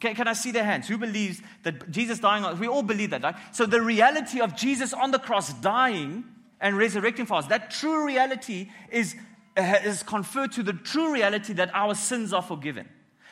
Can, 0.00 0.14
can 0.14 0.28
I 0.28 0.32
see 0.34 0.50
their 0.50 0.64
hands? 0.64 0.88
Who 0.88 0.98
believes 0.98 1.40
that 1.62 1.90
Jesus 1.90 2.18
dying 2.18 2.58
we 2.58 2.66
all 2.66 2.82
believe 2.82 3.10
that, 3.10 3.22
right? 3.22 3.36
So 3.52 3.66
the 3.66 3.80
reality 3.80 4.40
of 4.40 4.56
Jesus 4.56 4.92
on 4.92 5.10
the 5.10 5.18
cross 5.18 5.52
dying 5.54 6.24
and 6.60 6.76
resurrecting 6.76 7.26
for 7.26 7.34
us, 7.34 7.46
that 7.46 7.70
true 7.70 8.06
reality 8.06 8.70
is, 8.90 9.14
uh, 9.56 9.78
is 9.84 10.02
conferred 10.02 10.52
to 10.52 10.62
the 10.62 10.72
true 10.72 11.12
reality 11.12 11.52
that 11.54 11.70
our 11.74 11.94
sins 11.94 12.32
are 12.32 12.42
forgiven. 12.42 12.88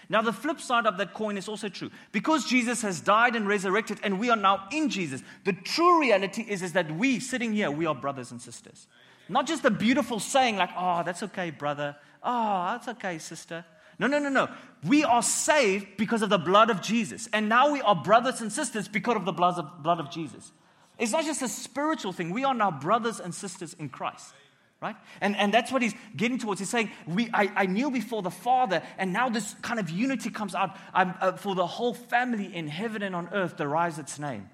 Now, 0.09 0.21
the 0.21 0.33
flip 0.33 0.61
side 0.61 0.87
of 0.87 0.99
that 0.99 1.15
coin 1.15 1.39
is 1.39 1.49
also 1.49 1.69
true. 1.69 1.91
Because 2.13 2.45
Jesus 2.45 2.83
has 2.83 3.01
died 3.01 3.37
and 3.37 3.49
resurrected 3.49 3.99
and 4.03 4.21
we 4.21 4.29
are 4.31 4.37
now 4.37 4.69
in 4.71 4.91
Jesus, 4.91 5.23
the 5.45 5.53
true 5.53 6.01
reality 6.01 6.43
is, 6.43 6.63
is 6.63 6.73
that 6.75 6.95
we, 6.95 7.21
sitting 7.21 7.53
here, 7.53 7.71
we 7.71 7.87
are 7.87 7.95
brothers 7.95 8.31
and 8.31 8.41
sisters. 8.41 8.87
Not 9.29 9.47
just 9.47 9.65
a 9.65 9.71
beautiful 9.71 10.21
saying 10.21 10.57
like, 10.57 10.71
oh, 10.77 11.03
that's 11.05 11.23
okay, 11.23 11.51
brother. 11.51 11.97
Oh, 12.23 12.67
that's 12.73 12.89
okay, 12.89 13.19
sister. 13.19 13.65
No, 13.99 14.07
no, 14.07 14.19
no, 14.19 14.29
no. 14.29 14.49
We 14.87 15.05
are 15.05 15.23
saved 15.23 15.97
because 15.97 16.23
of 16.23 16.31
the 16.31 16.39
blood 16.39 16.71
of 16.71 16.83
Jesus. 16.83 17.29
And 17.33 17.49
now 17.49 17.71
we 17.71 17.81
are 17.81 17.95
brothers 17.95 18.41
and 18.41 18.53
sisters 18.53 18.89
because 18.89 19.17
of 19.17 19.25
the 19.25 19.33
blood 19.33 19.59
of, 19.59 19.83
blood 19.83 20.01
of 20.01 20.11
Jesus. 20.11 20.53
It's 20.99 21.13
not 21.13 21.25
just 21.25 21.43
a 21.43 21.49
spiritual 21.49 22.13
thing. 22.13 22.31
We 22.31 22.45
are 22.45 22.55
now 22.55 22.71
brothers 22.71 23.21
and 23.21 23.35
sisters 23.35 23.75
in 23.75 23.89
Christ. 23.89 24.35
Right? 24.83 24.97
And, 25.23 25.35
and 25.37 25.55
that's 25.55 25.73
what 25.73 25.81
he's 25.81 25.95
getting 26.15 26.37
towards. 26.37 26.61
He's 26.61 26.69
saying, 26.69 26.91
we, 27.07 27.31
I, 27.33 27.51
I 27.57 27.67
kneel 27.67 27.91
before 27.91 28.21
the 28.21 28.31
Father, 28.31 28.83
and 28.99 29.15
now 29.15 29.31
this 29.31 29.55
kind 29.63 29.81
of 29.81 29.89
unity 29.89 30.29
comes 30.29 30.55
out 30.55 30.77
uh, 30.93 31.33
for 31.33 31.55
the 31.55 31.67
whole 31.67 31.95
family 31.95 32.55
in 32.55 32.69
heaven 32.69 33.03
and 33.03 33.17
on 33.17 33.31
earth 33.33 33.57
derives 33.57 33.99
its 33.99 34.19
name. 34.19 34.51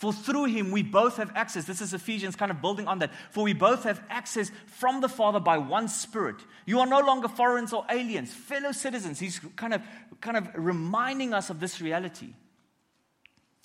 For 0.00 0.14
through 0.14 0.46
him 0.46 0.70
we 0.70 0.82
both 0.82 1.18
have 1.18 1.30
access. 1.34 1.66
This 1.66 1.82
is 1.82 1.92
Ephesians 1.92 2.34
kind 2.34 2.50
of 2.50 2.62
building 2.62 2.88
on 2.88 3.00
that. 3.00 3.10
For 3.32 3.44
we 3.44 3.52
both 3.52 3.84
have 3.84 4.02
access 4.08 4.50
from 4.64 5.02
the 5.02 5.10
Father 5.10 5.40
by 5.40 5.58
one 5.58 5.88
Spirit. 5.88 6.36
You 6.64 6.80
are 6.80 6.86
no 6.86 7.00
longer 7.00 7.28
foreigners 7.28 7.74
or 7.74 7.84
aliens, 7.90 8.32
fellow 8.32 8.72
citizens. 8.72 9.20
He's 9.20 9.38
kind 9.56 9.74
of, 9.74 9.82
kind 10.22 10.38
of 10.38 10.48
reminding 10.54 11.34
us 11.34 11.50
of 11.50 11.60
this 11.60 11.82
reality. 11.82 12.32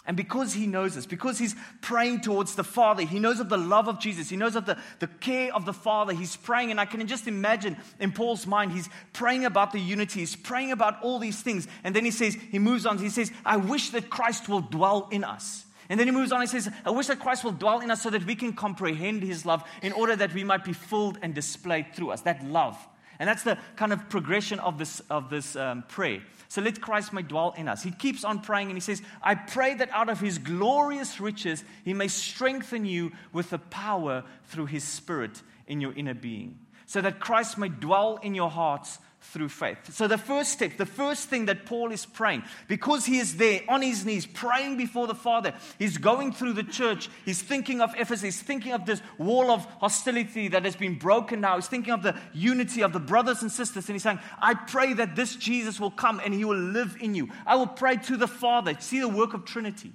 And 0.05 0.17
because 0.17 0.53
he 0.53 0.67
knows 0.67 0.95
this, 0.95 1.05
because 1.05 1.39
he's 1.39 1.55
praying 1.79 2.19
towards 2.19 2.55
the 2.55 2.65
Father, 2.65 3.03
he 3.03 3.17
knows 3.17 3.39
of 3.39 3.47
the 3.47 3.57
love 3.57 3.87
of 3.87 4.01
Jesus, 4.01 4.27
he 4.27 4.35
knows 4.35 4.57
of 4.57 4.65
the, 4.65 4.77
the 4.99 5.07
care 5.07 5.55
of 5.55 5.63
the 5.63 5.71
Father, 5.71 6.11
he's 6.11 6.35
praying. 6.35 6.69
And 6.69 6.81
I 6.81 6.85
can 6.85 7.07
just 7.07 7.29
imagine 7.29 7.77
in 7.97 8.11
Paul's 8.11 8.45
mind, 8.45 8.73
he's 8.73 8.89
praying 9.13 9.45
about 9.45 9.71
the 9.71 9.79
unity, 9.79 10.19
he's 10.19 10.35
praying 10.35 10.73
about 10.73 11.01
all 11.01 11.17
these 11.17 11.41
things. 11.41 11.65
And 11.85 11.95
then 11.95 12.03
he 12.03 12.11
says, 12.11 12.35
he 12.51 12.59
moves 12.59 12.85
on, 12.85 12.97
he 12.97 13.09
says, 13.09 13.31
I 13.45 13.55
wish 13.55 13.91
that 13.91 14.09
Christ 14.09 14.49
will 14.49 14.59
dwell 14.59 15.07
in 15.11 15.23
us. 15.23 15.64
And 15.89 15.99
then 15.99 16.07
he 16.07 16.11
moves 16.11 16.31
on 16.31 16.41
and 16.41 16.49
says, 16.49 16.69
I 16.83 16.91
wish 16.91 17.07
that 17.07 17.19
Christ 17.19 17.43
will 17.43 17.51
dwell 17.51 17.79
in 17.79 17.91
us 17.91 18.01
so 18.01 18.09
that 18.09 18.25
we 18.25 18.35
can 18.35 18.53
comprehend 18.53 19.23
his 19.23 19.45
love 19.45 19.63
in 19.81 19.93
order 19.93 20.15
that 20.15 20.33
we 20.33 20.43
might 20.43 20.63
be 20.63 20.73
filled 20.73 21.19
and 21.21 21.33
displayed 21.33 21.93
through 21.93 22.11
us. 22.11 22.21
That 22.21 22.43
love. 22.45 22.77
And 23.19 23.29
that's 23.29 23.43
the 23.43 23.57
kind 23.75 23.93
of 23.93 24.09
progression 24.09 24.59
of 24.59 24.77
this, 24.77 24.99
of 25.09 25.29
this 25.29 25.55
um, 25.55 25.83
prayer. 25.87 26.21
So 26.47 26.61
let 26.61 26.81
Christ 26.81 27.13
may 27.13 27.21
dwell 27.21 27.53
in 27.57 27.67
us. 27.67 27.83
He 27.83 27.91
keeps 27.91 28.23
on 28.23 28.41
praying 28.41 28.67
and 28.67 28.77
he 28.77 28.81
says, 28.81 29.01
I 29.21 29.35
pray 29.35 29.73
that 29.75 29.89
out 29.91 30.09
of 30.09 30.19
his 30.19 30.37
glorious 30.37 31.19
riches 31.19 31.63
he 31.83 31.93
may 31.93 32.07
strengthen 32.07 32.85
you 32.85 33.11
with 33.31 33.49
the 33.49 33.59
power 33.59 34.23
through 34.45 34.67
his 34.67 34.83
spirit 34.83 35.41
in 35.67 35.81
your 35.81 35.93
inner 35.93 36.13
being, 36.13 36.59
so 36.85 37.01
that 37.01 37.19
Christ 37.19 37.57
may 37.57 37.69
dwell 37.69 38.19
in 38.21 38.35
your 38.35 38.49
hearts 38.49 38.99
through 39.31 39.49
faith. 39.49 39.93
So, 39.93 40.07
the 40.07 40.17
first 40.17 40.51
step, 40.51 40.77
the 40.77 40.85
first 40.85 41.29
thing 41.29 41.45
that 41.45 41.65
Paul 41.65 41.91
is 41.91 42.05
praying, 42.05 42.43
because 42.67 43.05
he 43.05 43.19
is 43.19 43.37
there 43.37 43.61
on 43.67 43.81
his 43.81 44.05
knees 44.05 44.25
praying 44.25 44.77
before 44.77 45.07
the 45.07 45.15
Father, 45.15 45.53
he's 45.77 45.97
going 45.97 46.31
through 46.31 46.53
the 46.53 46.63
church, 46.63 47.09
he's 47.25 47.41
thinking 47.41 47.81
of 47.81 47.93
Ephesus, 47.95 48.21
he's 48.21 48.41
thinking 48.41 48.73
of 48.73 48.85
this 48.85 49.01
wall 49.17 49.51
of 49.51 49.65
hostility 49.79 50.47
that 50.49 50.65
has 50.65 50.75
been 50.75 50.97
broken 50.97 51.41
now, 51.41 51.55
he's 51.55 51.67
thinking 51.67 51.93
of 51.93 52.03
the 52.03 52.15
unity 52.33 52.81
of 52.81 52.93
the 52.93 52.99
brothers 52.99 53.41
and 53.41 53.51
sisters, 53.51 53.87
and 53.87 53.95
he's 53.95 54.03
saying, 54.03 54.19
I 54.39 54.53
pray 54.53 54.93
that 54.93 55.15
this 55.15 55.35
Jesus 55.35 55.79
will 55.79 55.91
come 55.91 56.21
and 56.23 56.33
he 56.33 56.45
will 56.45 56.57
live 56.57 56.95
in 56.99 57.15
you. 57.15 57.29
I 57.45 57.55
will 57.55 57.67
pray 57.67 57.97
to 57.97 58.17
the 58.17 58.27
Father, 58.27 58.75
see 58.79 58.99
the 58.99 59.09
work 59.09 59.33
of 59.33 59.45
Trinity. 59.45 59.91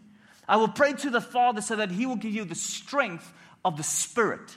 I 0.48 0.56
will 0.56 0.68
pray 0.68 0.92
to 0.94 1.10
the 1.10 1.20
Father 1.20 1.60
so 1.60 1.76
that 1.76 1.90
he 1.90 2.06
will 2.06 2.16
give 2.16 2.34
you 2.34 2.44
the 2.44 2.54
strength 2.54 3.32
of 3.64 3.76
the 3.76 3.84
Spirit 3.84 4.56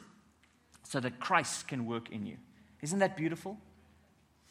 so 0.84 1.00
that 1.00 1.20
Christ 1.20 1.68
can 1.68 1.86
work 1.86 2.12
in 2.12 2.26
you. 2.26 2.38
Isn't 2.82 3.00
that 3.00 3.16
beautiful? 3.16 3.58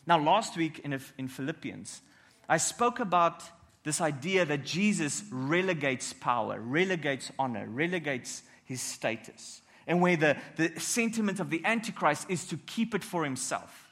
Now, 0.06 0.18
last 0.18 0.56
week 0.56 0.80
in, 0.84 0.98
in 1.18 1.28
Philippians, 1.28 2.00
I 2.48 2.56
spoke 2.56 3.00
about 3.00 3.42
this 3.84 4.00
idea 4.00 4.44
that 4.44 4.64
Jesus 4.64 5.24
relegates 5.30 6.12
power, 6.12 6.60
relegates 6.60 7.30
honor, 7.38 7.66
relegates 7.66 8.42
his 8.64 8.80
status, 8.80 9.60
and 9.86 10.00
where 10.00 10.16
the, 10.16 10.36
the 10.56 10.78
sentiment 10.78 11.40
of 11.40 11.50
the 11.50 11.64
Antichrist 11.64 12.26
is 12.28 12.46
to 12.46 12.56
keep 12.56 12.94
it 12.94 13.02
for 13.02 13.24
himself. 13.24 13.88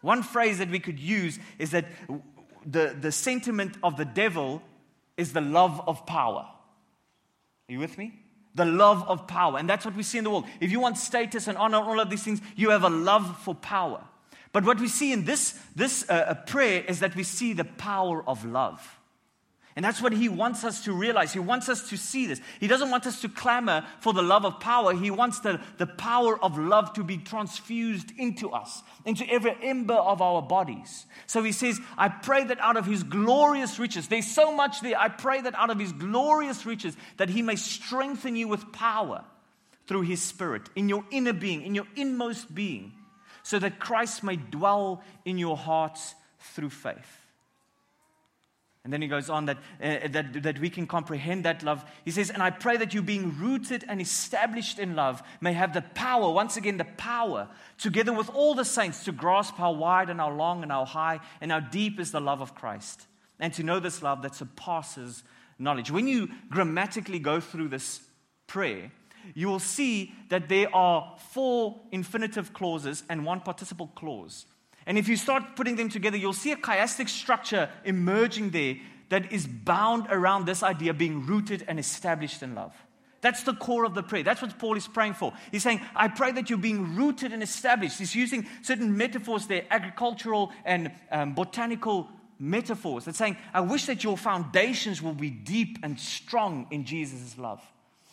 One 0.00 0.22
phrase 0.22 0.58
that 0.58 0.70
we 0.70 0.80
could 0.80 0.98
use 0.98 1.38
is 1.58 1.70
that 1.70 1.86
the, 2.66 2.96
the 2.98 3.12
sentiment 3.12 3.76
of 3.82 3.96
the 3.96 4.04
devil 4.04 4.62
is 5.16 5.32
the 5.32 5.40
love 5.40 5.80
of 5.86 6.06
power. 6.06 6.46
Are 7.68 7.72
you 7.72 7.78
with 7.78 7.96
me? 7.98 8.14
The 8.54 8.64
love 8.64 9.04
of 9.08 9.26
power. 9.26 9.58
And 9.58 9.68
that's 9.68 9.84
what 9.84 9.94
we 9.94 10.02
see 10.02 10.18
in 10.18 10.24
the 10.24 10.30
world. 10.30 10.46
If 10.60 10.70
you 10.70 10.80
want 10.80 10.98
status 10.98 11.48
and 11.48 11.56
honor, 11.56 11.78
all 11.78 12.00
of 12.00 12.10
these 12.10 12.22
things, 12.22 12.40
you 12.56 12.70
have 12.70 12.84
a 12.84 12.90
love 12.90 13.38
for 13.42 13.54
power. 13.54 14.02
But 14.52 14.64
what 14.64 14.78
we 14.78 14.88
see 14.88 15.12
in 15.12 15.24
this, 15.24 15.58
this 15.74 16.08
uh, 16.08 16.12
uh, 16.12 16.34
prayer 16.34 16.84
is 16.86 17.00
that 17.00 17.16
we 17.16 17.22
see 17.22 17.54
the 17.54 17.64
power 17.64 18.22
of 18.28 18.44
love. 18.44 18.98
And 19.74 19.82
that's 19.82 20.02
what 20.02 20.12
he 20.12 20.28
wants 20.28 20.64
us 20.64 20.84
to 20.84 20.92
realize. 20.92 21.32
He 21.32 21.38
wants 21.38 21.70
us 21.70 21.88
to 21.88 21.96
see 21.96 22.26
this. 22.26 22.42
He 22.60 22.68
doesn't 22.68 22.90
want 22.90 23.06
us 23.06 23.22
to 23.22 23.28
clamor 23.30 23.86
for 24.00 24.12
the 24.12 24.20
love 24.20 24.44
of 24.44 24.60
power. 24.60 24.92
He 24.92 25.10
wants 25.10 25.40
the, 25.40 25.62
the 25.78 25.86
power 25.86 26.38
of 26.44 26.58
love 26.58 26.92
to 26.92 27.02
be 27.02 27.16
transfused 27.16 28.12
into 28.18 28.50
us, 28.50 28.82
into 29.06 29.26
every 29.30 29.56
ember 29.62 29.94
of 29.94 30.20
our 30.20 30.42
bodies. 30.42 31.06
So 31.26 31.42
he 31.42 31.52
says, 31.52 31.80
I 31.96 32.10
pray 32.10 32.44
that 32.44 32.60
out 32.60 32.76
of 32.76 32.84
his 32.84 33.02
glorious 33.02 33.78
riches, 33.78 34.08
there's 34.08 34.30
so 34.30 34.54
much 34.54 34.82
there. 34.82 34.98
I 34.98 35.08
pray 35.08 35.40
that 35.40 35.54
out 35.54 35.70
of 35.70 35.78
his 35.78 35.92
glorious 35.92 36.66
riches, 36.66 36.94
that 37.16 37.30
he 37.30 37.40
may 37.40 37.56
strengthen 37.56 38.36
you 38.36 38.48
with 38.48 38.72
power 38.72 39.24
through 39.86 40.02
his 40.02 40.20
spirit 40.20 40.68
in 40.76 40.90
your 40.90 41.06
inner 41.10 41.32
being, 41.32 41.62
in 41.62 41.74
your 41.74 41.86
inmost 41.96 42.54
being 42.54 42.92
so 43.42 43.58
that 43.58 43.78
Christ 43.78 44.22
may 44.22 44.36
dwell 44.36 45.02
in 45.24 45.38
your 45.38 45.56
hearts 45.56 46.14
through 46.38 46.70
faith. 46.70 47.22
And 48.84 48.92
then 48.92 49.00
he 49.00 49.06
goes 49.06 49.30
on 49.30 49.46
that, 49.46 49.58
uh, 49.80 50.08
that, 50.08 50.42
that 50.42 50.58
we 50.58 50.68
can 50.68 50.88
comprehend 50.88 51.44
that 51.44 51.62
love. 51.62 51.84
He 52.04 52.10
says, 52.10 52.30
And 52.30 52.42
I 52.42 52.50
pray 52.50 52.76
that 52.78 52.92
you, 52.92 53.00
being 53.00 53.38
rooted 53.38 53.84
and 53.88 54.00
established 54.00 54.80
in 54.80 54.96
love, 54.96 55.22
may 55.40 55.52
have 55.52 55.72
the 55.72 55.82
power, 55.82 56.32
once 56.32 56.56
again, 56.56 56.78
the 56.78 56.84
power, 56.84 57.48
together 57.78 58.12
with 58.12 58.28
all 58.30 58.54
the 58.54 58.64
saints, 58.64 59.04
to 59.04 59.12
grasp 59.12 59.54
how 59.54 59.70
wide 59.70 60.10
and 60.10 60.18
how 60.18 60.32
long 60.32 60.64
and 60.64 60.72
how 60.72 60.84
high 60.84 61.20
and 61.40 61.52
how 61.52 61.60
deep 61.60 62.00
is 62.00 62.10
the 62.10 62.20
love 62.20 62.40
of 62.40 62.56
Christ, 62.56 63.06
and 63.38 63.54
to 63.54 63.62
know 63.62 63.78
this 63.78 64.02
love 64.02 64.22
that 64.22 64.34
surpasses 64.34 65.22
knowledge. 65.60 65.92
When 65.92 66.08
you 66.08 66.30
grammatically 66.50 67.20
go 67.20 67.38
through 67.38 67.68
this 67.68 68.00
prayer, 68.48 68.90
you 69.34 69.48
will 69.48 69.58
see 69.58 70.12
that 70.28 70.48
there 70.48 70.74
are 70.74 71.16
four 71.30 71.80
infinitive 71.90 72.52
clauses 72.52 73.02
and 73.08 73.24
one 73.24 73.40
participle 73.40 73.88
clause. 73.94 74.46
And 74.86 74.98
if 74.98 75.08
you 75.08 75.16
start 75.16 75.56
putting 75.56 75.76
them 75.76 75.88
together, 75.88 76.16
you'll 76.16 76.32
see 76.32 76.52
a 76.52 76.56
chiastic 76.56 77.08
structure 77.08 77.70
emerging 77.84 78.50
there 78.50 78.76
that 79.10 79.30
is 79.32 79.46
bound 79.46 80.06
around 80.10 80.46
this 80.46 80.62
idea 80.62 80.94
being 80.94 81.26
rooted 81.26 81.64
and 81.68 81.78
established 81.78 82.42
in 82.42 82.54
love. 82.54 82.74
That's 83.20 83.44
the 83.44 83.54
core 83.54 83.84
of 83.84 83.94
the 83.94 84.02
prayer. 84.02 84.24
That's 84.24 84.42
what 84.42 84.58
Paul 84.58 84.76
is 84.76 84.88
praying 84.88 85.14
for. 85.14 85.32
He's 85.52 85.62
saying, 85.62 85.80
I 85.94 86.08
pray 86.08 86.32
that 86.32 86.50
you're 86.50 86.58
being 86.58 86.96
rooted 86.96 87.32
and 87.32 87.42
established. 87.42 87.98
He's 87.98 88.16
using 88.16 88.46
certain 88.62 88.96
metaphors 88.96 89.46
there, 89.46 89.64
agricultural 89.70 90.50
and 90.64 90.90
um, 91.12 91.34
botanical 91.34 92.08
metaphors. 92.40 93.04
That's 93.04 93.18
saying, 93.18 93.36
I 93.54 93.60
wish 93.60 93.86
that 93.86 94.02
your 94.02 94.18
foundations 94.18 95.00
will 95.00 95.14
be 95.14 95.30
deep 95.30 95.78
and 95.84 95.98
strong 96.00 96.66
in 96.72 96.84
Jesus' 96.84 97.38
love. 97.38 97.62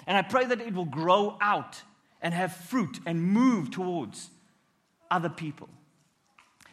And 0.09 0.17
I 0.17 0.23
pray 0.23 0.43
that 0.43 0.59
it 0.59 0.73
will 0.73 0.85
grow 0.85 1.37
out 1.39 1.83
and 2.19 2.33
have 2.33 2.53
fruit 2.53 2.99
and 3.05 3.21
move 3.21 3.69
towards 3.69 4.31
other 5.11 5.29
people. 5.29 5.69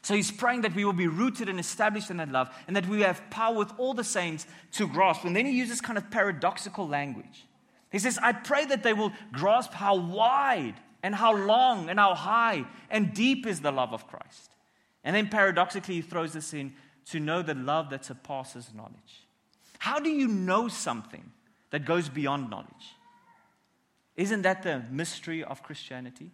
So 0.01 0.15
he's 0.15 0.31
praying 0.31 0.63
that 0.63 0.75
we 0.75 0.87
will 0.87 0.95
be 0.95 1.07
rooted 1.07 1.51
and 1.51 1.61
established 1.61 2.11
in 2.11 2.17
that 2.17 2.33
love 2.33 2.49
and 2.67 2.75
that 2.77 2.89
we 2.89 3.03
have 3.03 3.29
power 3.29 3.55
with 3.55 3.73
all 3.77 3.93
the 3.93 4.05
saints 4.05 4.47
to 4.73 4.89
grasp. 4.89 5.25
And 5.25 5.37
then 5.37 5.45
he 5.45 5.53
uses 5.53 5.83
kind 5.83 5.99
of 5.99 6.11
paradoxical 6.11 6.89
language. 6.89 7.45
He 7.93 7.99
says, 7.99 8.19
I 8.23 8.33
pray 8.33 8.65
that 8.65 8.83
they 8.83 8.95
will 8.95 9.13
grasp 9.33 9.73
how 9.73 9.97
wide 9.97 10.77
and 11.03 11.15
how 11.15 11.37
long 11.37 11.91
and 11.91 11.99
how 11.99 12.15
high 12.15 12.65
and 12.89 13.13
deep 13.13 13.47
is 13.47 13.61
the 13.61 13.71
love 13.71 13.93
of 13.93 14.07
Christ. 14.07 14.51
And 15.05 15.15
then 15.15 15.29
paradoxically, 15.29 15.97
he 15.97 16.03
throws 16.03 16.33
this 16.33 16.55
in 16.55 16.73
to 17.11 17.21
know 17.21 17.43
the 17.43 17.55
love 17.55 17.91
that 17.91 18.05
surpasses 18.05 18.71
knowledge. 18.75 19.27
How 19.79 19.99
do 19.99 20.09
you 20.09 20.27
know 20.27 20.69
something 20.69 21.33
that 21.71 21.85
goes 21.85 22.09
beyond 22.09 22.49
knowledge? 22.49 22.96
Isn't 24.17 24.43
that 24.43 24.63
the 24.63 24.83
mystery 24.91 25.45
of 25.45 25.63
Christianity? 25.63 26.31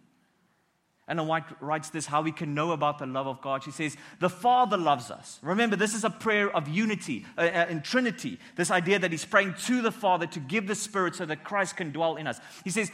Ellen 1.05 1.27
White 1.27 1.43
writes 1.61 1.89
this 1.89 2.05
how 2.05 2.21
we 2.21 2.31
can 2.31 2.53
know 2.53 2.71
about 2.71 2.97
the 2.97 3.05
love 3.05 3.27
of 3.27 3.41
God. 3.41 3.61
She 3.63 3.71
says, 3.71 3.97
The 4.19 4.29
Father 4.29 4.77
loves 4.77 5.11
us. 5.11 5.37
Remember, 5.41 5.75
this 5.75 5.93
is 5.93 6.05
a 6.05 6.09
prayer 6.09 6.49
of 6.55 6.69
unity 6.69 7.25
uh, 7.37 7.41
uh, 7.41 7.65
in 7.69 7.81
Trinity. 7.81 8.39
This 8.55 8.71
idea 8.71 8.99
that 8.99 9.11
He's 9.11 9.25
praying 9.25 9.55
to 9.65 9.81
the 9.81 9.91
Father 9.91 10.25
to 10.27 10.39
give 10.39 10.65
the 10.65 10.75
Spirit 10.75 11.15
so 11.15 11.25
that 11.25 11.43
Christ 11.43 11.75
can 11.75 11.91
dwell 11.91 12.15
in 12.15 12.25
us. 12.25 12.39
He 12.63 12.69
says, 12.69 12.89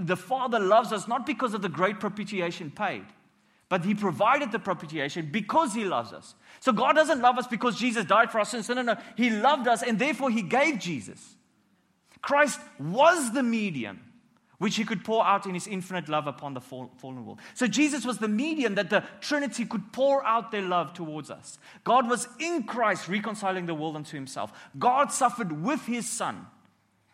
The 0.00 0.16
Father 0.16 0.58
loves 0.58 0.92
us 0.92 1.06
not 1.06 1.26
because 1.26 1.54
of 1.54 1.62
the 1.62 1.68
great 1.68 2.00
propitiation 2.00 2.72
paid, 2.72 3.04
but 3.68 3.84
He 3.84 3.94
provided 3.94 4.50
the 4.50 4.58
propitiation 4.58 5.28
because 5.30 5.74
He 5.74 5.84
loves 5.84 6.12
us. 6.12 6.34
So 6.58 6.72
God 6.72 6.94
doesn't 6.94 7.20
love 7.20 7.38
us 7.38 7.46
because 7.46 7.78
Jesus 7.78 8.04
died 8.04 8.32
for 8.32 8.44
sins. 8.44 8.68
No, 8.68 8.74
no, 8.74 8.82
no. 8.82 8.96
He 9.16 9.30
loved 9.30 9.68
us 9.68 9.84
and 9.84 9.96
therefore 9.96 10.30
He 10.30 10.42
gave 10.42 10.80
Jesus. 10.80 11.36
Christ 12.20 12.58
was 12.80 13.32
the 13.32 13.44
medium 13.44 14.00
which 14.58 14.76
he 14.76 14.84
could 14.84 15.04
pour 15.04 15.24
out 15.26 15.46
in 15.46 15.54
his 15.54 15.66
infinite 15.66 16.08
love 16.08 16.26
upon 16.26 16.54
the 16.54 16.60
fallen 16.60 17.26
world. 17.26 17.40
So 17.54 17.66
Jesus 17.66 18.04
was 18.04 18.18
the 18.18 18.28
medium 18.28 18.76
that 18.76 18.90
the 18.90 19.04
Trinity 19.20 19.64
could 19.64 19.92
pour 19.92 20.24
out 20.24 20.50
their 20.50 20.62
love 20.62 20.94
towards 20.94 21.30
us. 21.30 21.58
God 21.82 22.08
was 22.08 22.28
in 22.38 22.62
Christ 22.62 23.08
reconciling 23.08 23.66
the 23.66 23.74
world 23.74 23.96
unto 23.96 24.16
himself. 24.16 24.52
God 24.78 25.12
suffered 25.12 25.64
with 25.64 25.84
his 25.86 26.08
Son. 26.08 26.46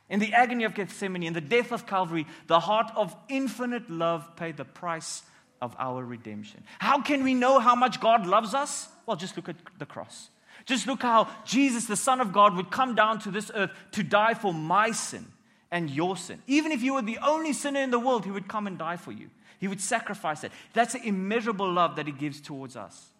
In 0.08 0.18
the 0.18 0.34
agony 0.34 0.64
of 0.64 0.74
Gethsemane, 0.74 1.22
in 1.22 1.34
the 1.34 1.40
death 1.40 1.70
of 1.70 1.86
Calvary, 1.86 2.26
the 2.48 2.60
heart 2.60 2.90
of 2.96 3.14
infinite 3.28 3.88
love 3.88 4.34
paid 4.36 4.56
the 4.56 4.64
price 4.64 5.22
of 5.62 5.76
our 5.78 6.04
redemption. 6.04 6.64
How 6.80 7.00
can 7.00 7.22
we 7.22 7.32
know 7.32 7.60
how 7.60 7.76
much 7.76 8.00
God 8.00 8.26
loves 8.26 8.52
us? 8.52 8.88
Well, 9.06 9.16
just 9.16 9.36
look 9.36 9.48
at 9.48 9.56
the 9.78 9.86
cross. 9.86 10.30
Just 10.66 10.86
look 10.86 11.02
how 11.02 11.28
Jesus, 11.44 11.86
the 11.86 11.96
Son 11.96 12.20
of 12.20 12.32
God, 12.32 12.56
would 12.56 12.70
come 12.70 12.94
down 12.94 13.20
to 13.20 13.30
this 13.30 13.50
earth 13.54 13.70
to 13.92 14.02
die 14.02 14.34
for 14.34 14.52
my 14.52 14.90
sin 14.90 15.26
and 15.70 15.90
your 15.90 16.16
sin. 16.16 16.42
Even 16.46 16.72
if 16.72 16.82
you 16.82 16.94
were 16.94 17.02
the 17.02 17.18
only 17.18 17.52
sinner 17.52 17.80
in 17.80 17.90
the 17.90 17.98
world, 17.98 18.24
He 18.24 18.30
would 18.30 18.48
come 18.48 18.66
and 18.66 18.78
die 18.78 18.96
for 18.96 19.12
you. 19.12 19.30
He 19.58 19.68
would 19.68 19.80
sacrifice 19.80 20.44
it. 20.44 20.52
That's 20.72 20.94
the 20.94 21.06
immeasurable 21.06 21.70
love 21.70 21.96
that 21.96 22.06
He 22.06 22.12
gives 22.12 22.40
towards 22.40 22.76
us. 22.76 23.10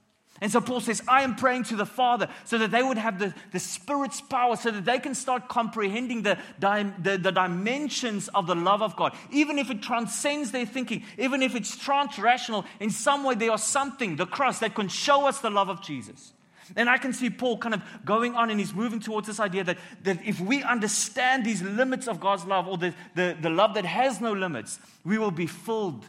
And 0.40 0.50
so 0.50 0.60
Paul 0.60 0.80
says, 0.80 1.02
I 1.06 1.22
am 1.22 1.34
praying 1.34 1.64
to 1.64 1.76
the 1.76 1.84
Father 1.84 2.28
so 2.44 2.56
that 2.58 2.70
they 2.70 2.82
would 2.82 2.96
have 2.96 3.18
the, 3.18 3.34
the 3.52 3.58
Spirit's 3.58 4.22
power, 4.22 4.56
so 4.56 4.70
that 4.70 4.86
they 4.86 4.98
can 4.98 5.14
start 5.14 5.48
comprehending 5.48 6.22
the, 6.22 6.38
the, 6.58 7.18
the 7.20 7.32
dimensions 7.32 8.28
of 8.28 8.46
the 8.46 8.54
love 8.54 8.80
of 8.80 8.96
God. 8.96 9.14
Even 9.30 9.58
if 9.58 9.70
it 9.70 9.82
transcends 9.82 10.50
their 10.50 10.64
thinking, 10.64 11.04
even 11.18 11.42
if 11.42 11.54
it's 11.54 11.76
trans 11.76 12.18
rational, 12.18 12.64
in 12.78 12.90
some 12.90 13.24
way 13.24 13.34
there 13.34 13.52
is 13.52 13.62
something, 13.62 14.16
the 14.16 14.24
cross, 14.24 14.60
that 14.60 14.74
can 14.74 14.88
show 14.88 15.26
us 15.26 15.40
the 15.40 15.50
love 15.50 15.68
of 15.68 15.82
Jesus. 15.82 16.32
And 16.76 16.88
I 16.88 16.98
can 16.98 17.12
see 17.12 17.30
Paul 17.30 17.59
kind 17.59 17.74
of 17.74 17.83
going 18.04 18.35
on 18.35 18.50
and 18.50 18.59
he's 18.59 18.74
moving 18.74 19.00
towards 19.00 19.26
this 19.26 19.40
idea 19.40 19.64
that, 19.64 19.78
that 20.04 20.24
if 20.24 20.40
we 20.40 20.62
understand 20.62 21.44
these 21.44 21.62
limits 21.62 22.09
of 22.09 22.20
God's 22.20 22.44
love 22.44 22.68
or 22.68 22.78
the, 22.78 22.94
the, 23.14 23.37
the 23.40 23.50
love 23.50 23.74
that 23.74 23.85
has 23.85 24.20
no 24.20 24.33
limits, 24.33 24.78
we 25.04 25.18
will 25.18 25.30
be 25.30 25.46
filled 25.46 26.06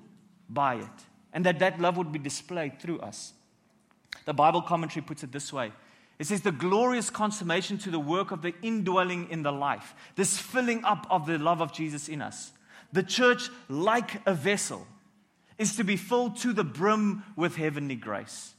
by 0.50 0.76
it. 0.76 1.06
And 1.34 1.46
that 1.46 1.60
that 1.60 1.80
love 1.80 1.98
would 1.98 2.12
be 2.12 2.20
displayed 2.20 2.80
through 2.80 3.00
us. 3.00 3.34
The 4.26 4.34
Bible 4.34 4.62
commentary 4.62 5.04
puts 5.04 5.24
it 5.24 5.32
this 5.32 5.52
way 5.52 5.72
it 6.20 6.28
says, 6.28 6.42
the 6.42 6.52
glorious 6.52 7.10
consummation 7.10 7.80
to 7.80 7.90
the 7.90 8.00
work 8.00 8.30
of 8.30 8.44
the 8.44 8.54
indwelling 8.62 9.32
in 9.32 9.42
the 9.42 9.52
life, 9.52 9.96
this 10.16 10.38
filling 10.38 10.86
up 10.86 11.08
of 11.10 11.26
the 11.26 11.40
love 11.40 11.62
of 11.64 11.74
Jesus 11.74 12.08
in 12.08 12.22
us. 12.22 12.52
The 12.94 13.02
church, 13.02 13.50
like 13.68 14.22
a 14.28 14.36
vessel, 14.36 14.86
is 15.58 15.76
to 15.78 15.84
be 15.84 15.98
filled 15.98 16.38
to 16.42 16.54
the 16.54 16.64
brim 16.64 17.24
with 17.36 17.56
heavenly 17.56 17.96
grace 17.96 18.54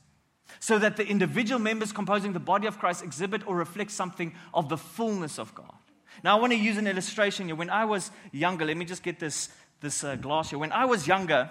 so 0.63 0.79
that 0.79 0.97
the 0.97 1.05
individual 1.05 1.59
members 1.59 1.91
composing 1.91 2.35
the 2.35 2.39
body 2.39 2.69
of 2.69 2.79
Christ 2.79 3.03
exhibit 3.03 3.45
or 3.49 3.57
reflect 3.57 3.91
something 3.91 4.33
of 4.55 4.69
the 4.69 4.77
fullness 4.77 5.41
of 5.41 5.53
God. 5.57 5.75
Now, 6.23 6.39
I 6.39 6.41
want 6.41 6.53
to 6.53 6.57
use 6.57 6.79
an 6.79 6.87
illustration 6.87 7.47
here. 7.47 7.57
When 7.57 7.69
I 7.69 7.85
was 7.85 8.13
younger, 8.31 8.65
let 8.65 8.77
me 8.77 8.85
just 8.85 9.03
get 9.03 9.19
this, 9.19 9.49
this 9.81 10.05
uh, 10.05 10.15
glass 10.15 10.51
here. 10.51 10.61
When 10.61 10.71
I 10.71 10.85
was 10.85 11.05
younger, 11.09 11.51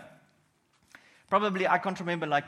probably 1.30 1.68
I 1.68 1.78
can't 1.78 2.00
remember, 2.00 2.26
like 2.26 2.46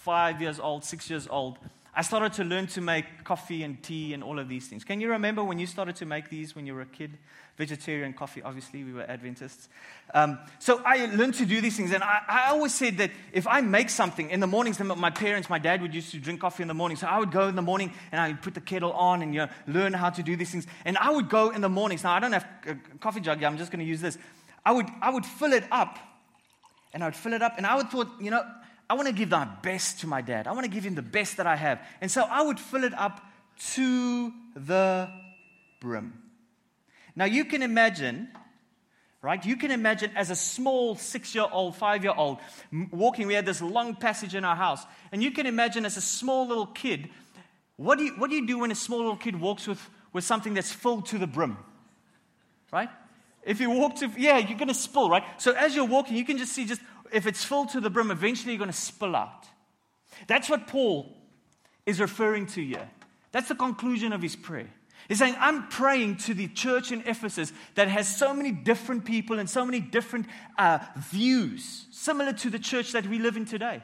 five 0.00 0.42
years 0.42 0.60
old, 0.60 0.84
six 0.84 1.08
years 1.08 1.26
old, 1.26 1.58
I 1.98 2.02
started 2.02 2.34
to 2.34 2.44
learn 2.44 2.66
to 2.68 2.82
make 2.82 3.24
coffee 3.24 3.62
and 3.62 3.82
tea 3.82 4.12
and 4.12 4.22
all 4.22 4.38
of 4.38 4.50
these 4.50 4.68
things. 4.68 4.84
Can 4.84 5.00
you 5.00 5.08
remember 5.10 5.42
when 5.42 5.58
you 5.58 5.66
started 5.66 5.96
to 5.96 6.04
make 6.04 6.28
these 6.28 6.54
when 6.54 6.66
you 6.66 6.74
were 6.74 6.82
a 6.82 6.86
kid? 6.86 7.16
Vegetarian 7.56 8.12
coffee, 8.12 8.42
obviously, 8.42 8.84
we 8.84 8.92
were 8.92 9.08
Adventists. 9.08 9.70
Um, 10.12 10.38
so 10.58 10.82
I 10.84 11.06
learned 11.06 11.32
to 11.34 11.46
do 11.46 11.62
these 11.62 11.74
things. 11.74 11.92
And 11.92 12.02
I, 12.02 12.20
I, 12.28 12.50
always 12.50 12.74
said 12.74 12.98
that 12.98 13.12
if 13.32 13.46
I 13.46 13.62
make 13.62 13.88
something 13.88 14.28
in 14.28 14.40
the 14.40 14.46
mornings, 14.46 14.78
my 14.78 15.08
parents, 15.08 15.48
my 15.48 15.58
dad 15.58 15.80
would 15.80 15.94
used 15.94 16.10
to 16.10 16.18
drink 16.18 16.40
coffee 16.40 16.62
in 16.62 16.68
the 16.68 16.74
morning. 16.74 16.98
So 16.98 17.06
I 17.06 17.18
would 17.18 17.30
go 17.30 17.48
in 17.48 17.56
the 17.56 17.62
morning 17.62 17.94
and 18.12 18.20
I 18.20 18.28
would 18.28 18.42
put 18.42 18.52
the 18.52 18.60
kettle 18.60 18.92
on 18.92 19.22
and 19.22 19.32
you 19.32 19.40
know, 19.40 19.48
learn 19.66 19.94
how 19.94 20.10
to 20.10 20.22
do 20.22 20.36
these 20.36 20.50
things. 20.50 20.66
And 20.84 20.98
I 20.98 21.10
would 21.10 21.30
go 21.30 21.48
in 21.48 21.62
the 21.62 21.70
mornings. 21.70 22.04
Now, 22.04 22.12
I 22.12 22.20
don't 22.20 22.32
have 22.32 22.46
a 22.66 22.74
coffee 22.98 23.20
jug 23.20 23.38
here, 23.38 23.48
I'm 23.48 23.56
just 23.56 23.72
going 23.72 23.80
to 23.80 23.86
use 23.86 24.02
this. 24.02 24.18
I 24.66 24.72
would, 24.72 24.86
I 25.00 25.08
would 25.08 25.24
fill 25.24 25.54
it 25.54 25.64
up 25.72 25.98
and 26.92 27.02
I 27.02 27.06
would 27.06 27.16
fill 27.16 27.32
it 27.32 27.40
up. 27.40 27.54
And 27.56 27.64
I 27.64 27.76
would 27.76 27.88
thought, 27.88 28.08
you 28.20 28.30
know, 28.30 28.44
I 28.88 28.94
want 28.94 29.08
to 29.08 29.14
give 29.14 29.30
my 29.30 29.44
best 29.62 30.00
to 30.00 30.06
my 30.06 30.20
dad. 30.20 30.46
I 30.46 30.52
want 30.52 30.64
to 30.64 30.70
give 30.70 30.84
him 30.84 30.94
the 30.94 31.02
best 31.02 31.38
that 31.38 31.46
I 31.46 31.56
have. 31.56 31.80
And 32.00 32.10
so 32.10 32.22
I 32.22 32.42
would 32.42 32.60
fill 32.60 32.84
it 32.84 32.94
up 32.94 33.20
to 33.74 34.32
the 34.54 35.08
brim. 35.80 36.22
Now 37.16 37.24
you 37.24 37.46
can 37.46 37.62
imagine, 37.62 38.28
right? 39.22 39.44
You 39.44 39.56
can 39.56 39.70
imagine 39.70 40.12
as 40.14 40.30
a 40.30 40.36
small 40.36 40.94
six 40.94 41.34
year 41.34 41.46
old, 41.50 41.74
five 41.74 42.04
year 42.04 42.14
old 42.16 42.38
walking. 42.92 43.26
We 43.26 43.34
had 43.34 43.46
this 43.46 43.60
long 43.60 43.96
passage 43.96 44.34
in 44.34 44.44
our 44.44 44.56
house. 44.56 44.84
And 45.10 45.22
you 45.22 45.32
can 45.32 45.46
imagine 45.46 45.84
as 45.84 45.96
a 45.96 46.02
small 46.02 46.46
little 46.46 46.66
kid, 46.66 47.08
what 47.76 47.98
do 47.98 48.04
you, 48.04 48.12
what 48.16 48.30
do, 48.30 48.36
you 48.36 48.46
do 48.46 48.60
when 48.60 48.70
a 48.70 48.76
small 48.76 48.98
little 48.98 49.16
kid 49.16 49.40
walks 49.40 49.66
with, 49.66 49.80
with 50.12 50.24
something 50.24 50.54
that's 50.54 50.70
filled 50.70 51.06
to 51.06 51.18
the 51.18 51.26
brim? 51.26 51.56
Right? 52.72 52.88
If 53.42 53.60
you 53.60 53.70
walk 53.70 53.96
to, 53.96 54.10
yeah, 54.18 54.38
you're 54.38 54.58
going 54.58 54.68
to 54.68 54.74
spill, 54.74 55.08
right? 55.08 55.22
So 55.38 55.52
as 55.52 55.74
you're 55.74 55.84
walking, 55.84 56.16
you 56.16 56.24
can 56.24 56.36
just 56.36 56.52
see 56.52 56.66
just 56.66 56.80
if 57.12 57.26
it's 57.26 57.44
full 57.44 57.66
to 57.66 57.80
the 57.80 57.90
brim, 57.90 58.10
eventually 58.10 58.52
you're 58.52 58.58
going 58.58 58.70
to 58.70 58.76
spill 58.76 59.16
out. 59.16 59.46
That's 60.26 60.48
what 60.48 60.66
Paul 60.66 61.16
is 61.84 62.00
referring 62.00 62.46
to 62.46 62.64
here. 62.64 62.88
That's 63.32 63.48
the 63.48 63.54
conclusion 63.54 64.12
of 64.12 64.22
his 64.22 64.36
prayer. 64.36 64.70
He's 65.08 65.18
saying, 65.18 65.36
I'm 65.38 65.68
praying 65.68 66.16
to 66.18 66.34
the 66.34 66.48
church 66.48 66.90
in 66.90 67.02
Ephesus 67.06 67.52
that 67.76 67.88
has 67.88 68.16
so 68.16 68.34
many 68.34 68.50
different 68.50 69.04
people 69.04 69.38
and 69.38 69.48
so 69.48 69.64
many 69.64 69.78
different 69.78 70.26
uh, 70.58 70.78
views, 70.96 71.86
similar 71.92 72.32
to 72.32 72.50
the 72.50 72.58
church 72.58 72.92
that 72.92 73.06
we 73.06 73.18
live 73.18 73.36
in 73.36 73.44
today. 73.44 73.82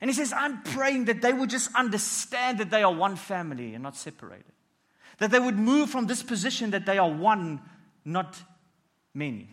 And 0.00 0.10
he 0.10 0.14
says, 0.14 0.32
I'm 0.32 0.62
praying 0.62 1.06
that 1.06 1.22
they 1.22 1.32
would 1.32 1.50
just 1.50 1.74
understand 1.74 2.58
that 2.58 2.70
they 2.70 2.82
are 2.82 2.92
one 2.92 3.16
family 3.16 3.74
and 3.74 3.82
not 3.82 3.96
separated. 3.96 4.44
That 5.18 5.30
they 5.30 5.40
would 5.40 5.58
move 5.58 5.90
from 5.90 6.06
this 6.06 6.22
position 6.22 6.70
that 6.72 6.86
they 6.86 6.98
are 6.98 7.10
one, 7.10 7.60
not 8.04 8.36
many. 9.14 9.48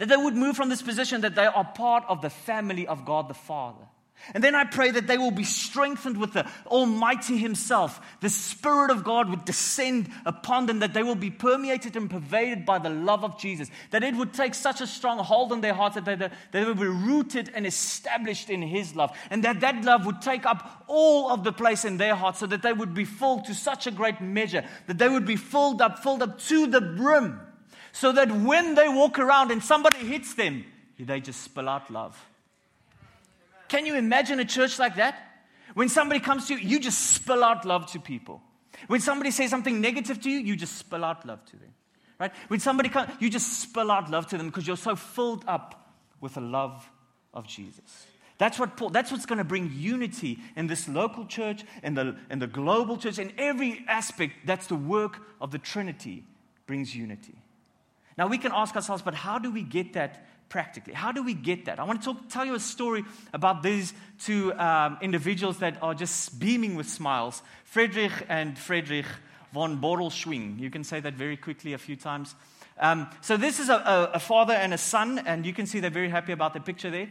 That 0.00 0.08
they 0.08 0.16
would 0.16 0.34
move 0.34 0.56
from 0.56 0.70
this 0.70 0.80
position 0.80 1.20
that 1.20 1.34
they 1.34 1.44
are 1.44 1.64
part 1.64 2.04
of 2.08 2.22
the 2.22 2.30
family 2.30 2.86
of 2.86 3.04
God 3.04 3.28
the 3.28 3.34
Father. 3.34 3.84
And 4.32 4.42
then 4.42 4.54
I 4.54 4.64
pray 4.64 4.90
that 4.92 5.06
they 5.06 5.18
will 5.18 5.30
be 5.30 5.44
strengthened 5.44 6.16
with 6.16 6.32
the 6.32 6.46
Almighty 6.66 7.36
Himself. 7.36 8.00
The 8.22 8.30
Spirit 8.30 8.90
of 8.90 9.04
God 9.04 9.28
would 9.28 9.44
descend 9.44 10.10
upon 10.24 10.64
them, 10.64 10.78
that 10.78 10.94
they 10.94 11.02
will 11.02 11.14
be 11.14 11.30
permeated 11.30 11.96
and 11.96 12.08
pervaded 12.08 12.64
by 12.64 12.78
the 12.78 12.88
love 12.88 13.24
of 13.24 13.38
Jesus. 13.38 13.68
That 13.90 14.02
it 14.02 14.14
would 14.14 14.32
take 14.32 14.54
such 14.54 14.80
a 14.80 14.86
strong 14.86 15.18
hold 15.18 15.52
on 15.52 15.60
their 15.60 15.74
hearts 15.74 15.96
that 15.96 16.06
they, 16.06 16.14
that 16.14 16.32
they 16.50 16.64
would 16.64 16.80
be 16.80 16.86
rooted 16.86 17.50
and 17.54 17.66
established 17.66 18.48
in 18.48 18.62
His 18.62 18.96
love. 18.96 19.14
And 19.28 19.44
that 19.44 19.60
that 19.60 19.84
love 19.84 20.06
would 20.06 20.22
take 20.22 20.46
up 20.46 20.84
all 20.86 21.30
of 21.30 21.44
the 21.44 21.52
place 21.52 21.84
in 21.84 21.98
their 21.98 22.14
hearts 22.14 22.38
so 22.38 22.46
that 22.46 22.62
they 22.62 22.72
would 22.72 22.94
be 22.94 23.04
full 23.04 23.42
to 23.42 23.54
such 23.54 23.86
a 23.86 23.90
great 23.90 24.22
measure, 24.22 24.64
that 24.86 24.96
they 24.96 25.10
would 25.10 25.26
be 25.26 25.36
filled 25.36 25.82
up, 25.82 25.98
filled 25.98 26.22
up 26.22 26.38
to 26.40 26.66
the 26.66 26.80
brim 26.80 27.38
so 27.92 28.12
that 28.12 28.30
when 28.30 28.74
they 28.74 28.88
walk 28.88 29.18
around 29.18 29.50
and 29.50 29.62
somebody 29.62 29.98
hits 29.98 30.34
them, 30.34 30.64
they 30.98 31.20
just 31.20 31.42
spill 31.42 31.68
out 31.68 31.90
love. 31.90 32.22
Can 33.68 33.86
you 33.86 33.94
imagine 33.94 34.40
a 34.40 34.44
church 34.44 34.78
like 34.78 34.96
that? 34.96 35.14
When 35.74 35.88
somebody 35.88 36.20
comes 36.20 36.48
to 36.48 36.54
you, 36.54 36.60
you 36.60 36.80
just 36.80 37.12
spill 37.12 37.44
out 37.44 37.64
love 37.64 37.86
to 37.92 38.00
people. 38.00 38.42
When 38.86 39.00
somebody 39.00 39.30
says 39.30 39.50
something 39.50 39.80
negative 39.80 40.20
to 40.22 40.30
you, 40.30 40.38
you 40.38 40.56
just 40.56 40.76
spill 40.76 41.04
out 41.04 41.24
love 41.26 41.44
to 41.46 41.56
them. 41.56 41.72
Right? 42.18 42.32
When 42.48 42.60
somebody 42.60 42.88
comes, 42.88 43.10
you 43.20 43.30
just 43.30 43.60
spill 43.60 43.90
out 43.90 44.10
love 44.10 44.26
to 44.28 44.38
them 44.38 44.46
because 44.48 44.66
you're 44.66 44.76
so 44.76 44.96
filled 44.96 45.44
up 45.46 45.94
with 46.20 46.34
the 46.34 46.40
love 46.40 46.90
of 47.32 47.46
Jesus. 47.46 48.06
That's 48.36 48.58
what 48.58 48.76
Paul, 48.76 48.90
that's 48.90 49.12
what's 49.12 49.26
going 49.26 49.38
to 49.38 49.44
bring 49.44 49.70
unity 49.74 50.38
in 50.56 50.66
this 50.66 50.88
local 50.88 51.26
church, 51.26 51.64
in 51.82 51.94
the, 51.94 52.16
in 52.30 52.38
the 52.38 52.46
global 52.46 52.96
church, 52.96 53.18
in 53.18 53.32
every 53.38 53.84
aspect. 53.86 54.32
That's 54.46 54.66
the 54.66 54.76
work 54.76 55.18
of 55.40 55.50
the 55.50 55.58
Trinity, 55.58 56.24
brings 56.66 56.94
unity. 56.94 57.39
Now 58.16 58.26
we 58.26 58.38
can 58.38 58.52
ask 58.52 58.74
ourselves, 58.74 59.02
but 59.02 59.14
how 59.14 59.38
do 59.38 59.50
we 59.50 59.62
get 59.62 59.94
that 59.94 60.26
practically? 60.48 60.92
How 60.92 61.12
do 61.12 61.22
we 61.22 61.32
get 61.32 61.64
that? 61.66 61.78
I 61.78 61.84
want 61.84 62.02
to 62.02 62.12
talk, 62.12 62.28
tell 62.28 62.44
you 62.44 62.54
a 62.54 62.60
story 62.60 63.04
about 63.32 63.62
these 63.62 63.94
two 64.18 64.52
um, 64.54 64.98
individuals 65.00 65.58
that 65.58 65.82
are 65.82 65.94
just 65.94 66.38
beaming 66.38 66.74
with 66.74 66.88
smiles 66.88 67.42
Friedrich 67.64 68.12
and 68.28 68.58
Friedrich 68.58 69.06
von 69.52 69.80
Bodelschwingh. 69.80 70.58
You 70.58 70.70
can 70.70 70.84
say 70.84 71.00
that 71.00 71.14
very 71.14 71.36
quickly 71.36 71.72
a 71.72 71.78
few 71.78 71.96
times. 71.96 72.34
Um, 72.78 73.08
so, 73.20 73.36
this 73.36 73.60
is 73.60 73.68
a, 73.68 73.74
a, 73.74 74.10
a, 74.14 74.18
father 74.18 74.54
and 74.54 74.72
a 74.72 74.78
son, 74.78 75.18
and 75.18 75.44
you 75.44 75.52
can 75.52 75.66
see 75.66 75.80
they're 75.80 75.90
very 75.90 76.08
happy 76.08 76.32
about 76.32 76.54
the 76.54 76.60
picture 76.60 76.90
there. 76.90 77.10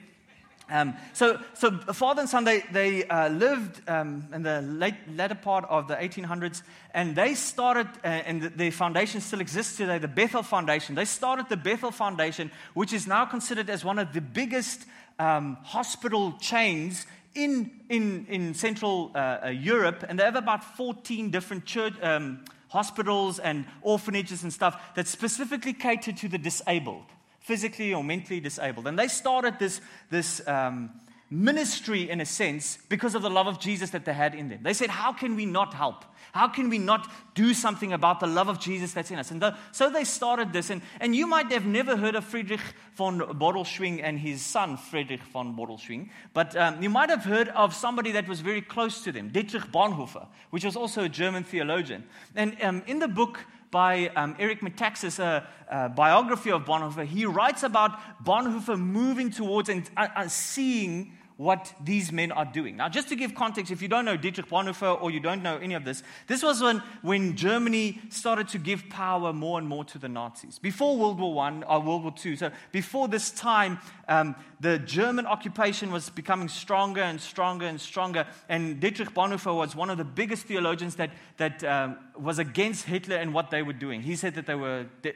Um, 0.70 0.96
so, 1.14 1.40
so 1.56 1.72
father 1.72 2.22
and 2.22 2.30
son, 2.30 2.44
they, 2.44 2.64
they 2.72 3.06
uh, 3.06 3.30
lived 3.30 3.82
um, 3.90 4.28
in 4.34 4.44
the 4.44 4.62
late, 4.62 4.96
latter 5.16 5.36
part 5.36 5.66
of 5.66 5.88
the 5.88 5.96
1800s, 5.96 6.62
and 6.94 7.16
they 7.16 7.34
started, 7.34 7.88
uh, 8.04 8.08
and 8.08 8.42
the, 8.42 8.50
the, 8.50 8.70
foundation 8.72 9.22
still 9.22 9.42
exists 9.42 9.78
today, 9.78 9.98
the 9.98 10.08
Bethel 10.08 10.44
Foundation. 10.44 10.96
They 10.96 11.06
started 11.06 11.50
the 11.50 11.58
Bethel 11.58 11.92
Foundation, 11.92 12.52
which 12.74 12.94
is 12.94 13.08
now 13.08 13.26
considered 13.26 13.70
as 13.70 13.84
one 13.84 14.00
of 14.00 14.14
the 14.14 14.22
biggest 14.22 14.86
um, 15.18 15.58
hospital 15.64 16.34
chains 16.40 17.06
in, 17.36 17.72
in, 17.90 18.26
in 18.28 18.54
Central 18.54 19.12
uh, 19.16 19.40
uh 19.46 19.50
Europe, 19.50 20.06
and 20.08 20.20
they 20.20 20.24
have 20.24 20.36
about 20.36 20.64
14 20.78 21.32
different 21.32 21.66
church, 21.66 21.94
um, 22.02 22.44
hospitals 22.70 23.40
and 23.40 23.66
orphanages 23.82 24.44
and 24.44 24.54
stuff 24.54 24.80
that 24.96 25.08
specifically 25.08 25.74
cater 25.74 26.12
to 26.12 26.28
the 26.28 26.38
disabled 26.38 27.06
physically 27.40 27.94
or 27.94 28.04
mentally 28.04 28.40
disabled. 28.40 28.88
And 28.88 28.98
they 28.98 29.08
started 29.08 29.60
this, 29.60 29.82
this 30.10 30.46
um, 30.48 30.92
ministry, 31.30 32.10
in 32.10 32.22
a 32.22 32.26
sense, 32.26 32.80
because 32.90 33.16
of 33.16 33.22
the 33.22 33.30
love 33.30 33.48
of 33.48 33.60
Jesus 33.60 33.92
that 33.92 34.06
they 34.06 34.14
had 34.14 34.36
in 34.36 34.50
them. 34.50 34.60
They 34.64 34.74
said, 34.74 34.90
How 34.90 35.14
can 35.14 35.36
we 35.36 35.46
not 35.46 35.74
help? 35.74 36.06
How 36.32 36.48
can 36.48 36.70
we 36.70 36.78
not 36.78 37.10
do 37.34 37.54
something 37.54 37.92
about 37.92 38.20
the 38.20 38.28
love 38.28 38.50
of 38.50 38.60
Jesus 38.60 38.94
that's 38.94 39.10
in 39.10 39.18
us? 39.18 39.32
And 39.32 39.42
the, 39.42 39.56
so 39.72 39.90
they 39.90 40.04
started 40.04 40.54
this. 40.54 40.70
And, 40.70 40.82
and 41.00 41.16
you 41.16 41.26
might 41.26 41.52
have 41.52 41.66
never 41.66 41.96
heard 41.98 42.16
of 42.16 42.24
Friedrich 42.24 42.62
von 42.96 43.20
Bodelschwingh 43.20 44.02
and 44.04 44.20
his 44.20 44.42
son, 44.42 44.78
Friedrich 44.78 45.24
von 45.34 45.56
Bodelschwingh, 45.56 46.10
but 46.34 46.56
um, 46.56 46.82
you 46.84 46.90
might 46.90 47.10
have 47.10 47.24
heard 47.24 47.50
of 47.50 47.74
somebody 47.74 48.12
that 48.12 48.28
was 48.28 48.42
very 48.42 48.62
close 48.62 49.04
to 49.04 49.12
them, 49.12 49.30
Dietrich 49.30 49.72
Bonhoeffer, 49.72 50.28
which 50.52 50.66
was 50.66 50.76
also 50.76 51.04
a 51.04 51.10
German 51.10 51.44
theologian. 51.44 52.04
And 52.36 52.56
um, 52.62 52.84
in 52.86 53.00
the 53.00 53.08
book, 53.08 53.40
by 53.72 54.10
um, 54.16 54.36
Eric 54.40 54.62
Metaxas, 54.62 55.20
a, 55.20 55.48
a, 55.70 55.90
biography 55.90 56.52
of 56.52 56.66
Bonhoeffer, 56.66 57.06
he 57.06 57.26
writes 57.26 57.64
about 57.64 57.92
Bonhoeffer 58.24 58.80
moving 58.80 59.30
towards 59.30 59.70
and 59.70 59.90
uh, 59.96 60.08
uh, 60.16 60.28
seeing 60.28 61.14
what 61.40 61.74
these 61.82 62.12
men 62.12 62.34
are 62.34 62.44
doing. 62.44 62.76
Now, 62.76 62.90
just 62.90 63.08
to 63.08 63.16
give 63.16 63.34
context, 63.34 63.72
if 63.72 63.82
you 63.82 63.88
don't 63.88 64.04
know 64.04 64.18
Dietrich 64.18 64.50
Bonhoeffer 64.50 65.02
or 65.02 65.10
you 65.10 65.22
don't 65.22 65.42
know 65.42 65.56
any 65.56 65.74
of 65.74 65.86
this, 65.86 66.04
this 66.28 66.44
was 66.44 66.62
when, 66.62 66.84
when 67.02 67.38
Germany 67.38 68.02
started 68.10 68.50
to 68.50 68.58
give 68.58 68.90
power 68.90 69.32
more 69.32 69.58
and 69.58 69.66
more 69.66 69.86
to 69.86 69.98
the 69.98 70.10
Nazis. 70.10 70.60
Before 70.60 70.98
World 70.98 71.18
War 71.18 71.42
I 71.46 71.62
or 71.62 71.80
World 71.80 72.04
War 72.04 72.14
II, 72.26 72.36
so 72.36 72.52
before 72.74 73.08
this 73.08 73.32
time, 73.32 73.80
um, 74.10 74.36
the 74.60 74.80
German 74.80 75.26
occupation 75.26 75.94
was 75.94 76.10
becoming 76.10 76.50
stronger 76.50 77.04
and 77.04 77.22
stronger 77.22 77.68
and 77.68 77.80
stronger. 77.80 78.28
And 78.50 78.82
Dietrich 78.82 79.14
Bonhoeffer 79.14 79.56
was 79.56 79.78
one 79.78 79.90
of 79.90 79.98
the 79.98 80.04
biggest 80.04 80.44
theologians 80.44 80.96
that, 80.96 81.12
that 81.38 81.64
um, 81.64 82.00
was 82.18 82.40
against 82.40 82.84
Hitler 82.84 83.16
and 83.16 83.34
what 83.34 83.50
they 83.50 83.62
were 83.62 83.72
doing. 83.72 84.02
He 84.02 84.18
said 84.18 84.36
that 84.36 84.46
they 84.46 84.56
were. 84.56 84.88
De- 85.02 85.14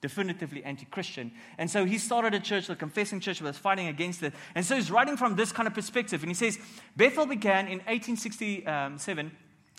definitively 0.00 0.62
anti 0.64 0.86
Christian. 0.86 1.32
And 1.58 1.70
so 1.70 1.84
he 1.84 1.98
started 1.98 2.34
a 2.34 2.40
church, 2.40 2.66
the 2.66 2.76
confessing 2.76 3.20
church, 3.20 3.40
was 3.40 3.56
fighting 3.58 3.88
against 3.88 4.22
it. 4.22 4.32
And 4.54 4.64
so 4.64 4.76
he's 4.76 4.90
writing 4.90 5.16
from 5.16 5.36
this 5.36 5.52
kind 5.52 5.66
of 5.66 5.74
perspective. 5.74 6.22
And 6.22 6.30
he 6.30 6.34
says 6.34 6.58
Bethel 6.96 7.26
began 7.26 7.66
in 7.66 7.78
1867 7.80 9.32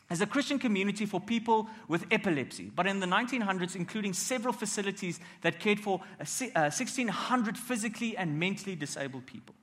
as 0.09 0.21
a 0.21 0.25
Christian 0.25 0.57
community 0.57 1.05
for 1.05 1.21
people 1.21 1.69
with 1.87 2.05
epilepsy, 2.09 2.71
but 2.75 2.87
in 2.87 2.99
the 2.99 3.05
1900s, 3.05 3.75
including 3.75 4.13
several 4.13 4.53
facilities 4.53 5.19
that 5.41 5.59
cared 5.59 5.79
for 5.79 5.99
1,600 6.17 7.55
uh, 7.55 7.57
physically 7.57 8.17
and 8.17 8.39
mentally 8.39 8.75
disabled 8.75 9.25
people. 9.27 9.53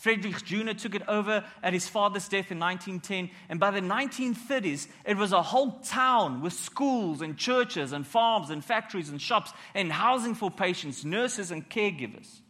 Friedrich 0.00 0.42
Jr. 0.46 0.72
took 0.72 0.94
it 0.94 1.02
over 1.08 1.44
at 1.62 1.74
his 1.74 1.86
father's 1.86 2.26
death 2.26 2.50
in 2.50 2.58
1910. 2.58 3.28
And 3.50 3.60
by 3.60 3.70
the 3.70 3.82
1930s, 3.82 4.88
it 5.04 5.18
was 5.18 5.32
a 5.32 5.42
whole 5.42 5.72
town 5.84 6.40
with 6.40 6.54
schools 6.54 7.20
and 7.20 7.36
churches 7.36 7.92
and 7.92 8.06
farms 8.06 8.48
and 8.48 8.64
factories 8.64 9.10
and 9.10 9.20
shops 9.20 9.52
and 9.74 9.92
housing 9.92 10.34
for 10.34 10.50
patients, 10.50 11.04
nurses, 11.04 11.50
and 11.50 11.68
caregivers. 11.68 12.40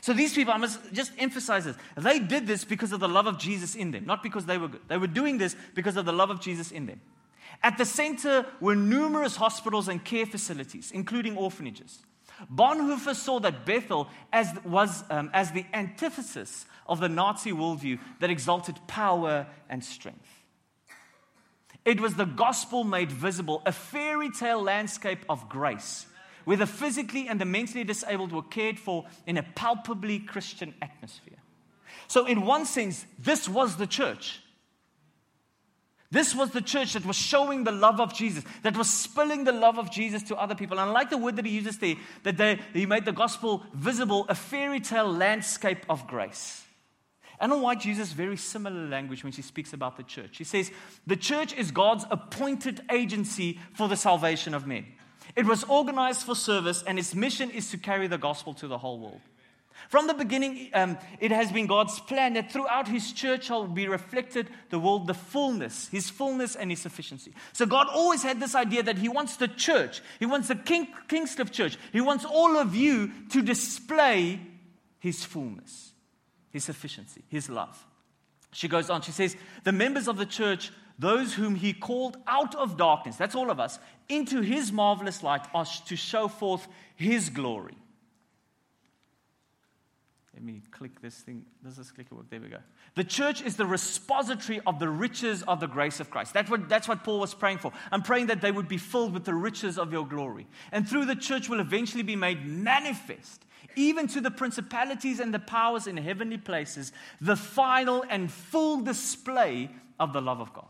So 0.00 0.12
these 0.12 0.32
people, 0.32 0.54
I 0.54 0.58
must 0.58 0.92
just 0.92 1.10
emphasize 1.18 1.64
this. 1.64 1.76
They 1.96 2.20
did 2.20 2.46
this 2.46 2.64
because 2.64 2.92
of 2.92 3.00
the 3.00 3.08
love 3.08 3.26
of 3.26 3.36
Jesus 3.36 3.74
in 3.74 3.90
them, 3.90 4.06
not 4.06 4.22
because 4.22 4.46
they 4.46 4.56
were 4.56 4.68
good. 4.68 4.82
They 4.86 4.96
were 4.96 5.08
doing 5.08 5.38
this 5.38 5.56
because 5.74 5.96
of 5.96 6.04
the 6.04 6.12
love 6.12 6.30
of 6.30 6.40
Jesus 6.40 6.70
in 6.70 6.86
them. 6.86 7.00
At 7.64 7.78
the 7.78 7.84
center 7.84 8.46
were 8.60 8.76
numerous 8.76 9.34
hospitals 9.34 9.88
and 9.88 10.04
care 10.04 10.24
facilities, 10.24 10.92
including 10.92 11.36
orphanages. 11.36 11.98
Bonhoeffer 12.52 13.14
saw 13.14 13.40
that 13.40 13.66
Bethel 13.66 14.08
as, 14.32 14.48
was 14.64 15.04
um, 15.10 15.30
as 15.32 15.52
the 15.52 15.64
antithesis 15.72 16.66
of 16.86 17.00
the 17.00 17.08
Nazi 17.08 17.52
worldview 17.52 17.98
that 18.20 18.30
exalted 18.30 18.76
power 18.86 19.46
and 19.68 19.84
strength. 19.84 20.28
It 21.84 22.00
was 22.00 22.14
the 22.14 22.24
gospel 22.24 22.84
made 22.84 23.10
visible, 23.10 23.62
a 23.64 23.72
fairy 23.72 24.30
tale 24.30 24.62
landscape 24.62 25.24
of 25.28 25.48
grace, 25.48 26.06
where 26.44 26.56
the 26.56 26.66
physically 26.66 27.26
and 27.28 27.40
the 27.40 27.44
mentally 27.44 27.84
disabled 27.84 28.32
were 28.32 28.42
cared 28.42 28.78
for 28.78 29.06
in 29.26 29.36
a 29.38 29.42
palpably 29.42 30.18
Christian 30.18 30.74
atmosphere. 30.82 31.38
So, 32.06 32.26
in 32.26 32.44
one 32.44 32.66
sense, 32.66 33.06
this 33.18 33.48
was 33.48 33.76
the 33.76 33.86
church. 33.86 34.42
This 36.12 36.34
was 36.34 36.50
the 36.50 36.60
church 36.60 36.94
that 36.94 37.06
was 37.06 37.16
showing 37.16 37.62
the 37.62 37.72
love 37.72 38.00
of 38.00 38.12
Jesus, 38.12 38.42
that 38.62 38.76
was 38.76 38.90
spilling 38.90 39.44
the 39.44 39.52
love 39.52 39.78
of 39.78 39.92
Jesus 39.92 40.24
to 40.24 40.36
other 40.36 40.56
people. 40.56 40.78
And 40.78 40.90
I 40.90 40.92
like 40.92 41.08
the 41.08 41.18
word 41.18 41.36
that 41.36 41.46
he 41.46 41.52
uses 41.52 41.78
there, 41.78 41.94
that 42.24 42.36
they, 42.36 42.58
he 42.72 42.84
made 42.84 43.04
the 43.04 43.12
gospel 43.12 43.64
visible, 43.72 44.26
a 44.28 44.34
fairy 44.34 44.80
tale 44.80 45.10
landscape 45.10 45.84
of 45.88 46.08
grace. 46.08 46.64
Ellen 47.40 47.62
White 47.62 47.84
uses 47.84 48.12
very 48.12 48.36
similar 48.36 48.88
language 48.88 49.22
when 49.22 49.32
she 49.32 49.40
speaks 49.40 49.72
about 49.72 49.96
the 49.96 50.02
church. 50.02 50.30
She 50.32 50.44
says, 50.44 50.70
The 51.06 51.16
church 51.16 51.54
is 51.54 51.70
God's 51.70 52.04
appointed 52.10 52.82
agency 52.90 53.58
for 53.74 53.88
the 53.88 53.96
salvation 53.96 54.52
of 54.52 54.66
men. 54.66 54.86
It 55.36 55.46
was 55.46 55.64
organized 55.64 56.22
for 56.22 56.34
service, 56.34 56.82
and 56.86 56.98
its 56.98 57.14
mission 57.14 57.50
is 57.50 57.70
to 57.70 57.78
carry 57.78 58.08
the 58.08 58.18
gospel 58.18 58.52
to 58.54 58.66
the 58.66 58.78
whole 58.78 58.98
world. 58.98 59.20
From 59.88 60.06
the 60.06 60.14
beginning, 60.14 60.70
um, 60.74 60.98
it 61.18 61.32
has 61.32 61.50
been 61.50 61.66
God's 61.66 61.98
plan 62.00 62.34
that 62.34 62.52
throughout 62.52 62.88
His 62.88 63.12
church 63.12 63.44
shall 63.44 63.66
be 63.66 63.88
reflected 63.88 64.48
the 64.68 64.78
world, 64.78 65.06
the 65.06 65.14
fullness, 65.14 65.88
His 65.88 66.10
fullness 66.10 66.54
and 66.56 66.70
His 66.70 66.80
sufficiency. 66.80 67.32
So 67.52 67.66
God 67.66 67.88
always 67.88 68.22
had 68.22 68.40
this 68.40 68.54
idea 68.54 68.82
that 68.82 68.98
He 68.98 69.08
wants 69.08 69.36
the 69.36 69.48
church, 69.48 70.02
He 70.18 70.26
wants 70.26 70.48
the 70.48 70.54
King, 70.54 70.88
church, 71.50 71.78
He 71.92 72.00
wants 72.00 72.24
all 72.24 72.56
of 72.56 72.74
you 72.74 73.10
to 73.30 73.42
display 73.42 74.40
His 74.98 75.24
fullness, 75.24 75.92
His 76.50 76.64
sufficiency, 76.64 77.22
His 77.28 77.48
love. 77.48 77.84
She 78.52 78.68
goes 78.68 78.90
on, 78.90 79.02
she 79.02 79.12
says, 79.12 79.36
The 79.64 79.72
members 79.72 80.08
of 80.08 80.16
the 80.16 80.26
church, 80.26 80.72
those 80.98 81.34
whom 81.34 81.54
He 81.54 81.72
called 81.72 82.16
out 82.26 82.54
of 82.54 82.76
darkness, 82.76 83.16
that's 83.16 83.34
all 83.34 83.50
of 83.50 83.60
us, 83.60 83.78
into 84.08 84.40
His 84.40 84.72
marvelous 84.72 85.22
light, 85.22 85.46
are 85.54 85.64
to 85.64 85.96
show 85.96 86.28
forth 86.28 86.66
His 86.96 87.30
glory. 87.30 87.76
Let 90.34 90.44
me 90.44 90.62
click 90.70 91.00
this 91.00 91.16
thing. 91.16 91.44
Does 91.64 91.76
this 91.76 91.90
clicker 91.90 92.14
work? 92.14 92.30
There 92.30 92.40
we 92.40 92.48
go. 92.48 92.58
The 92.94 93.02
church 93.02 93.42
is 93.42 93.56
the 93.56 93.66
repository 93.66 94.60
of 94.64 94.78
the 94.78 94.88
riches 94.88 95.42
of 95.42 95.58
the 95.58 95.66
grace 95.66 95.98
of 95.98 96.10
Christ. 96.10 96.32
That's 96.32 96.48
what, 96.48 96.68
that's 96.68 96.86
what 96.86 97.02
Paul 97.02 97.18
was 97.18 97.34
praying 97.34 97.58
for. 97.58 97.72
I'm 97.90 98.02
praying 98.02 98.26
that 98.28 98.40
they 98.40 98.52
would 98.52 98.68
be 98.68 98.76
filled 98.76 99.12
with 99.12 99.24
the 99.24 99.34
riches 99.34 99.76
of 99.76 99.92
your 99.92 100.06
glory. 100.06 100.46
And 100.70 100.88
through 100.88 101.06
the 101.06 101.16
church 101.16 101.48
will 101.48 101.60
eventually 101.60 102.04
be 102.04 102.14
made 102.14 102.46
manifest, 102.46 103.44
even 103.74 104.06
to 104.08 104.20
the 104.20 104.30
principalities 104.30 105.18
and 105.18 105.34
the 105.34 105.40
powers 105.40 105.88
in 105.88 105.96
heavenly 105.96 106.38
places, 106.38 106.92
the 107.20 107.36
final 107.36 108.04
and 108.08 108.30
full 108.30 108.82
display 108.82 109.68
of 109.98 110.12
the 110.12 110.22
love 110.22 110.40
of 110.40 110.52
God. 110.54 110.66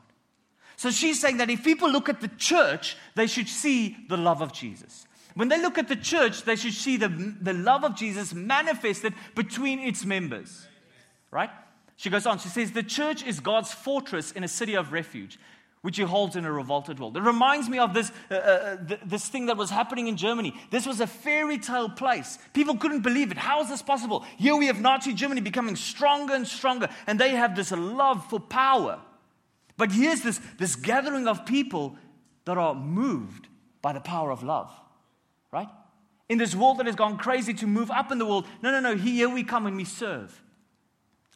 So 0.76 0.90
she's 0.90 1.20
saying 1.20 1.36
that 1.36 1.50
if 1.50 1.62
people 1.62 1.90
look 1.90 2.08
at 2.08 2.22
the 2.22 2.28
church, 2.28 2.96
they 3.14 3.26
should 3.26 3.48
see 3.48 3.98
the 4.08 4.16
love 4.16 4.40
of 4.40 4.54
Jesus. 4.54 5.06
When 5.40 5.48
they 5.48 5.58
look 5.58 5.78
at 5.78 5.88
the 5.88 5.96
church, 5.96 6.42
they 6.42 6.54
should 6.54 6.74
see 6.74 6.98
the, 6.98 7.08
the 7.08 7.54
love 7.54 7.82
of 7.82 7.96
Jesus 7.96 8.34
manifested 8.34 9.14
between 9.34 9.78
its 9.78 10.04
members. 10.04 10.66
Right? 11.30 11.48
She 11.96 12.10
goes 12.10 12.26
on, 12.26 12.38
she 12.40 12.50
says, 12.50 12.72
The 12.72 12.82
church 12.82 13.24
is 13.24 13.40
God's 13.40 13.72
fortress 13.72 14.32
in 14.32 14.44
a 14.44 14.48
city 14.48 14.74
of 14.74 14.92
refuge, 14.92 15.38
which 15.80 15.96
he 15.96 16.02
holds 16.02 16.36
in 16.36 16.44
a 16.44 16.52
revolted 16.52 17.00
world. 17.00 17.16
It 17.16 17.22
reminds 17.22 17.70
me 17.70 17.78
of 17.78 17.94
this, 17.94 18.12
uh, 18.30 18.34
uh, 18.34 18.76
th- 18.86 19.00
this 19.06 19.28
thing 19.28 19.46
that 19.46 19.56
was 19.56 19.70
happening 19.70 20.08
in 20.08 20.18
Germany. 20.18 20.52
This 20.70 20.84
was 20.84 21.00
a 21.00 21.06
fairy 21.06 21.56
tale 21.56 21.88
place. 21.88 22.38
People 22.52 22.76
couldn't 22.76 23.00
believe 23.00 23.30
it. 23.32 23.38
How 23.38 23.62
is 23.62 23.70
this 23.70 23.80
possible? 23.80 24.26
Here 24.36 24.54
we 24.54 24.66
have 24.66 24.78
Nazi 24.78 25.14
Germany 25.14 25.40
becoming 25.40 25.74
stronger 25.74 26.34
and 26.34 26.46
stronger, 26.46 26.90
and 27.06 27.18
they 27.18 27.30
have 27.30 27.56
this 27.56 27.72
love 27.72 28.28
for 28.28 28.40
power. 28.40 29.00
But 29.78 29.90
here's 29.90 30.20
this, 30.20 30.38
this 30.58 30.76
gathering 30.76 31.26
of 31.26 31.46
people 31.46 31.96
that 32.44 32.58
are 32.58 32.74
moved 32.74 33.48
by 33.80 33.94
the 33.94 34.00
power 34.00 34.30
of 34.30 34.42
love 34.42 34.70
right? 35.52 35.68
In 36.28 36.38
this 36.38 36.54
world 36.54 36.78
that 36.78 36.86
has 36.86 36.94
gone 36.94 37.18
crazy 37.18 37.54
to 37.54 37.66
move 37.66 37.90
up 37.90 38.12
in 38.12 38.18
the 38.18 38.26
world, 38.26 38.46
no, 38.62 38.70
no, 38.70 38.80
no, 38.80 38.96
here 38.96 39.28
we 39.28 39.42
come 39.42 39.66
and 39.66 39.76
we 39.76 39.84
serve. 39.84 40.40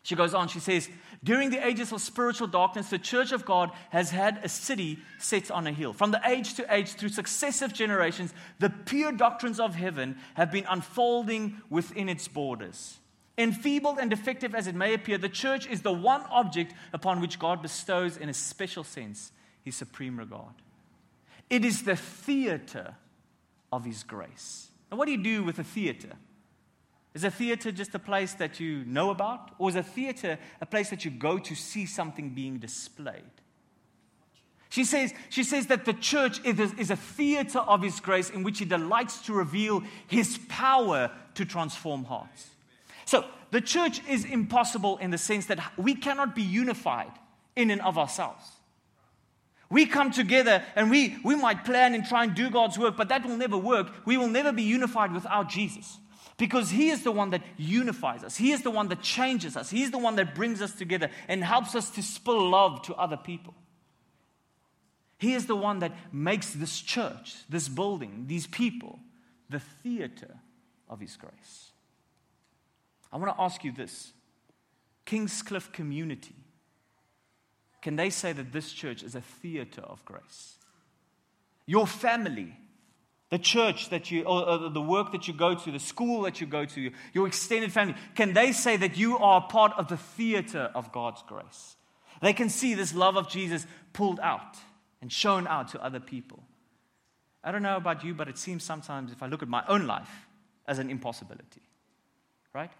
She 0.05 0.15
goes 0.15 0.35
on, 0.35 0.49
she 0.49 0.61
says, 0.61 0.89
During 1.25 1.49
the 1.49 1.67
ages 1.67 1.91
of 1.91 2.01
spiritual 2.03 2.47
darkness, 2.47 2.91
the 2.91 2.99
church 2.99 3.33
of 3.33 3.47
God 3.47 3.71
has 3.89 4.11
had 4.11 4.39
a 4.45 4.51
city 4.51 4.99
set 5.19 5.51
on 5.51 5.67
a 5.67 5.73
hill. 5.73 5.95
From 5.95 6.11
the 6.11 6.21
age 6.27 6.55
to 6.55 6.75
age, 6.75 6.93
through 6.93 7.09
successive 7.09 7.73
generations, 7.73 8.35
the 8.59 8.69
pure 8.69 9.13
doctrines 9.13 9.59
of 9.59 9.75
heaven 9.75 10.19
have 10.35 10.53
been 10.53 10.67
unfolding 10.69 11.61
within 11.71 12.11
its 12.11 12.29
borders. 12.29 12.99
Enfeebled 13.39 13.99
and 13.99 14.11
defective 14.11 14.55
as 14.55 14.67
it 14.67 14.75
may 14.75 14.93
appear, 14.93 15.17
the 15.17 15.29
church 15.29 15.67
is 15.67 15.81
the 15.81 15.93
one 15.93 16.23
object 16.31 16.75
upon 16.93 17.21
which 17.21 17.39
God 17.39 17.63
bestows, 17.63 18.19
in 18.19 18.29
a 18.29 18.35
special 18.35 18.85
sense, 18.85 19.33
his 19.63 19.75
supreme 19.75 20.19
regard. 20.19 20.55
It 21.49 21.65
is 21.65 21.83
the 21.83 21.97
theater 21.97 22.95
of 23.75 23.85
His 23.85 24.05
grace. 24.05 24.69
Now, 24.91 24.99
what 24.99 25.07
do 25.07 25.13
you 25.13 25.23
do 25.23 25.43
with 25.43 25.59
a 25.59 25.65
theater? 25.65 26.11
Is 27.13 27.25
a 27.25 27.31
theater 27.31 27.73
just 27.73 27.95
a 27.95 27.99
place 27.99 28.35
that 28.35 28.61
you 28.61 28.85
know 28.85 29.11
about? 29.11 29.51
Or 29.59 29.69
is 29.69 29.77
a 29.77 29.83
theater 29.83 30.39
a 30.61 30.67
place 30.67 30.91
that 30.91 31.05
you 31.05 31.11
go 31.11 31.39
to 31.39 31.55
see 31.55 31.87
something 31.87 32.31
being 32.31 32.59
displayed? 32.59 33.23
She 34.69 34.85
says, 34.85 35.15
she 35.29 35.45
says 35.45 35.69
that 35.69 35.85
the 35.85 35.93
church 35.93 36.41
is 36.45 36.91
a 36.91 36.97
theater 36.97 37.61
of 37.61 37.83
His 37.83 38.01
grace 38.01 38.31
in 38.31 38.43
which 38.43 38.59
He 38.59 38.65
delights 38.65 39.23
to 39.27 39.33
reveal 39.33 39.83
His 40.07 40.39
power 40.49 41.11
to 41.35 41.45
transform 41.45 42.05
hearts. 42.05 42.51
So 43.05 43.25
the 43.51 43.61
church 43.61 44.01
is 44.09 44.25
impossible 44.25 44.99
in 44.99 45.11
the 45.11 45.19
sense 45.19 45.47
that 45.47 45.61
we 45.77 45.95
cannot 45.95 46.35
be 46.35 46.43
unified 46.43 47.13
in 47.55 47.71
and 47.71 47.81
of 47.83 47.99
ourselves. 47.99 48.45
We 49.75 49.87
come 49.87 50.13
together 50.13 50.63
and 50.77 50.89
we, 50.89 51.17
we 51.25 51.35
might 51.35 51.65
plan 51.65 51.97
and 51.97 52.07
try 52.07 52.23
and 52.23 52.33
do 52.33 52.49
God's 52.49 52.79
work, 52.79 52.97
but 52.97 53.09
that 53.09 53.27
will 53.27 53.37
never 53.37 53.59
work. 53.59 53.89
We 54.07 54.17
will 54.17 54.29
never 54.29 54.53
be 54.53 54.63
unified 54.63 55.13
without 55.13 55.49
Jesus. 55.49 55.99
Because 56.37 56.71
He 56.71 56.91
is 56.91 57.03
the 57.03 57.11
one 57.11 57.31
that 57.31 57.43
unifies 57.57 58.23
us. 58.23 58.37
He 58.37 58.53
is 58.53 58.63
the 58.63 58.71
one 58.71 58.87
that 58.91 59.03
changes 59.03 59.57
us. 59.57 59.71
He 59.71 59.83
is 59.83 59.91
the 59.91 59.99
one 59.99 60.15
that 60.15 60.33
brings 60.33 60.63
us 60.63 60.71
together 60.75 61.11
and 61.27 61.43
helps 61.43 61.75
us 61.75 61.91
to 61.91 62.05
spill 62.05 62.51
love 62.51 62.83
to 62.83 62.95
other 62.95 63.17
people. 63.17 63.53
He 65.19 65.35
is 65.35 65.47
the 65.47 65.57
one 65.57 65.81
that 65.81 65.91
makes 66.13 66.53
this 66.53 66.81
church, 66.81 67.35
this 67.49 67.69
building, 67.69 68.27
these 68.29 68.47
people, 68.47 69.01
the 69.51 69.59
theater 69.59 70.37
of 70.89 71.01
His 71.01 71.17
grace. 71.17 71.73
I 73.13 73.17
want 73.17 73.37
to 73.37 73.43
ask 73.43 73.65
you 73.65 73.73
this 73.73 74.13
Kingscliff 75.05 75.73
community, 75.73 76.44
can 77.85 77.97
they 77.97 78.09
say 78.09 78.33
that 78.33 78.51
this 78.51 78.73
church 78.73 79.03
is 79.03 79.15
a 79.15 79.21
theater 79.21 79.83
of 79.83 80.03
grace? 80.07 80.57
Your 81.67 81.87
family, 81.87 82.57
the 83.29 83.39
church 83.39 83.91
that 83.91 84.11
you, 84.11 84.23
or, 84.23 84.49
or, 84.49 84.71
the 84.71 84.81
work 84.81 85.13
that 85.13 85.29
you 85.29 85.35
go 85.35 85.55
to, 85.55 85.71
the 85.71 85.79
school 85.79 86.23
that 86.23 86.41
you 86.41 86.47
go 86.47 86.65
to, 86.65 86.91
your 87.13 87.27
extended 87.27 87.71
family, 87.73 87.95
can 88.15 88.33
they 88.33 88.53
say 88.53 88.79
that 88.79 88.97
you 88.97 89.19
are 89.19 89.47
part 89.49 89.73
of 89.77 89.89
the 89.89 89.99
theater 89.99 90.71
of 90.75 90.93
God's 90.93 91.23
grace? 91.29 91.77
They 92.23 92.33
can 92.33 92.49
see 92.49 92.73
this 92.73 92.95
love 92.95 93.19
of 93.19 93.29
Jesus 93.29 93.67
pulled 93.93 94.19
out 94.21 94.57
and 95.03 95.13
shown 95.13 95.47
out 95.47 95.69
to 95.69 95.85
other 95.85 96.01
people. 96.01 96.43
I 97.45 97.53
don't 97.53 97.63
know 97.63 97.77
about 97.77 98.03
you, 98.03 98.15
but 98.15 98.29
it 98.29 98.39
seems 98.39 98.65
sometimes 98.65 99.13
if 99.13 99.23
I 99.23 99.27
look 99.27 99.43
at 99.43 99.49
my 99.49 99.63
own 99.69 99.87
life 99.87 100.27
as 100.67 100.79
an 100.79 100.89
impossibility, 100.89 101.69
right? 102.55 102.71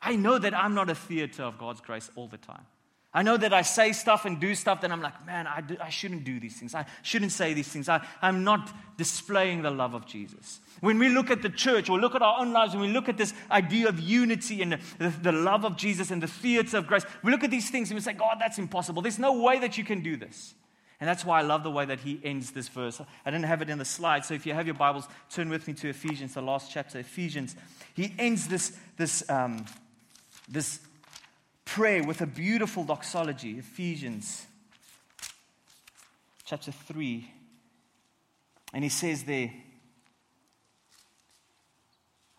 I 0.00 0.14
know 0.14 0.38
that 0.38 0.54
I'm 0.54 0.74
not 0.74 0.90
a 0.90 0.94
theater 0.94 1.42
of 1.42 1.58
God's 1.58 1.80
grace 1.80 2.08
all 2.14 2.28
the 2.28 2.38
time. 2.38 2.66
I 3.16 3.22
know 3.22 3.36
that 3.36 3.54
I 3.54 3.62
say 3.62 3.92
stuff 3.92 4.24
and 4.24 4.40
do 4.40 4.56
stuff 4.56 4.80
that 4.80 4.90
I'm 4.90 5.00
like, 5.00 5.24
man, 5.24 5.46
I, 5.46 5.60
do, 5.60 5.76
I 5.80 5.88
shouldn't 5.88 6.24
do 6.24 6.40
these 6.40 6.58
things. 6.58 6.74
I 6.74 6.84
shouldn't 7.02 7.30
say 7.30 7.54
these 7.54 7.68
things. 7.68 7.88
I, 7.88 8.04
I'm 8.20 8.42
not 8.42 8.74
displaying 8.96 9.62
the 9.62 9.70
love 9.70 9.94
of 9.94 10.04
Jesus. 10.04 10.58
When 10.80 10.98
we 10.98 11.08
look 11.08 11.30
at 11.30 11.40
the 11.40 11.48
church 11.48 11.88
or 11.88 12.00
look 12.00 12.16
at 12.16 12.22
our 12.22 12.40
own 12.40 12.52
lives 12.52 12.72
and 12.72 12.82
we 12.82 12.88
look 12.88 13.08
at 13.08 13.16
this 13.16 13.32
idea 13.52 13.88
of 13.88 14.00
unity 14.00 14.62
and 14.62 14.80
the, 14.98 15.08
the, 15.22 15.30
love 15.30 15.64
of 15.64 15.76
Jesus 15.76 16.10
and 16.10 16.20
the 16.20 16.26
theater 16.26 16.76
of 16.76 16.88
grace, 16.88 17.04
we 17.22 17.30
look 17.30 17.44
at 17.44 17.52
these 17.52 17.70
things 17.70 17.88
and 17.88 17.96
we 17.96 18.00
say, 18.00 18.14
God, 18.14 18.38
that's 18.40 18.58
impossible. 18.58 19.00
There's 19.00 19.20
no 19.20 19.40
way 19.40 19.60
that 19.60 19.78
you 19.78 19.84
can 19.84 20.02
do 20.02 20.16
this. 20.16 20.54
And 20.98 21.08
that's 21.08 21.24
why 21.24 21.38
I 21.38 21.42
love 21.42 21.62
the 21.62 21.70
way 21.70 21.84
that 21.84 22.00
he 22.00 22.20
ends 22.24 22.50
this 22.50 22.68
verse. 22.68 23.00
I 23.24 23.30
didn't 23.30 23.46
have 23.46 23.62
it 23.62 23.70
in 23.70 23.78
the 23.78 23.84
slide, 23.84 24.24
so 24.24 24.34
if 24.34 24.44
you 24.44 24.54
have 24.54 24.66
your 24.66 24.74
Bibles, 24.74 25.06
turn 25.30 25.50
with 25.50 25.68
me 25.68 25.74
to 25.74 25.88
Ephesians, 25.88 26.34
the 26.34 26.42
last 26.42 26.70
chapter, 26.72 26.98
Ephesians. 26.98 27.54
He 27.94 28.12
ends 28.18 28.48
this, 28.48 28.76
this, 28.96 29.28
um, 29.30 29.66
this 30.48 30.80
prayer 31.64 32.02
with 32.02 32.20
a 32.20 32.26
beautiful 32.26 32.84
doxology, 32.84 33.58
Ephesians 33.58 34.46
chapter 36.44 36.72
3. 36.72 37.30
And 38.72 38.84
he 38.84 38.90
says 38.90 39.24
there, 39.24 39.50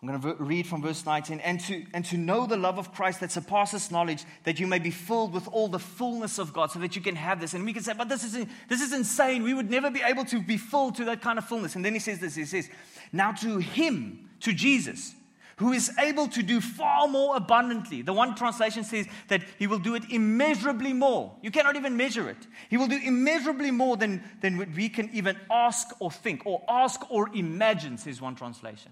I'm 0.02 0.22
going 0.22 0.38
to 0.38 0.44
read 0.44 0.68
from 0.68 0.84
verse 0.84 1.04
19. 1.06 1.40
And 1.40 1.60
to, 1.62 1.84
and 1.94 2.06
to 2.06 2.18
know 2.18 2.46
the 2.46 2.58
love 2.58 2.78
of 2.78 2.94
Christ 2.94 3.22
that 3.22 3.32
surpasses 3.32 3.90
knowledge, 3.90 4.24
that 4.44 4.60
you 4.60 4.68
may 4.68 4.78
be 4.78 4.92
filled 4.92 5.34
with 5.34 5.48
all 5.48 5.68
the 5.68 5.80
fullness 5.80 6.38
of 6.38 6.54
God, 6.54 6.70
so 6.70 6.80
that 6.80 6.96
you 6.96 7.02
can 7.02 7.16
have 7.16 7.42
this. 7.42 7.56
And 7.56 7.66
we 7.66 7.74
can 7.74 7.82
say, 7.82 7.94
but 7.98 8.08
this 8.08 8.24
is, 8.24 8.46
this 8.70 8.82
is 8.82 8.94
insane. 8.94 9.42
We 9.42 9.56
would 9.56 9.72
never 9.72 9.90
be 9.90 10.02
able 10.02 10.26
to 10.26 10.40
be 10.40 10.58
full 10.58 10.92
to 10.92 11.06
that 11.06 11.22
kind 11.22 11.40
of 11.40 11.46
fullness. 11.46 11.76
And 11.76 11.84
then 11.84 11.94
he 11.94 12.00
says 12.00 12.20
this 12.20 12.36
He 12.36 12.46
says, 12.46 12.70
Now 13.12 13.32
to 13.32 13.58
him, 13.58 14.30
to 14.42 14.54
Jesus, 14.54 15.15
who 15.58 15.72
is 15.72 15.92
able 16.00 16.28
to 16.28 16.44
do 16.44 16.60
far 16.60 17.08
more 17.08 17.38
abundantly. 17.38 18.02
The 18.02 18.14
one 18.14 18.36
translation 18.36 18.84
says 18.84 19.08
that 19.30 19.42
he 19.58 19.68
will 19.68 19.80
do 19.80 19.96
it 19.96 20.04
immeasurably 20.10 20.92
more. 20.92 21.34
You 21.42 21.52
cannot 21.52 21.78
even 21.78 21.96
measure 21.96 22.30
it. 22.30 22.48
He 22.70 22.78
will 22.78 22.88
do 22.88 23.00
immeasurably 23.02 23.72
more 23.72 23.96
than, 23.96 24.22
than 24.42 24.74
we 24.76 24.90
can 24.90 25.10
even 25.14 25.38
ask 25.50 25.88
or 26.00 26.12
think, 26.12 26.46
or 26.46 26.62
ask 26.68 27.10
or 27.10 27.30
imagine, 27.34 27.98
says 27.98 28.22
one 28.22 28.36
translation. 28.36 28.92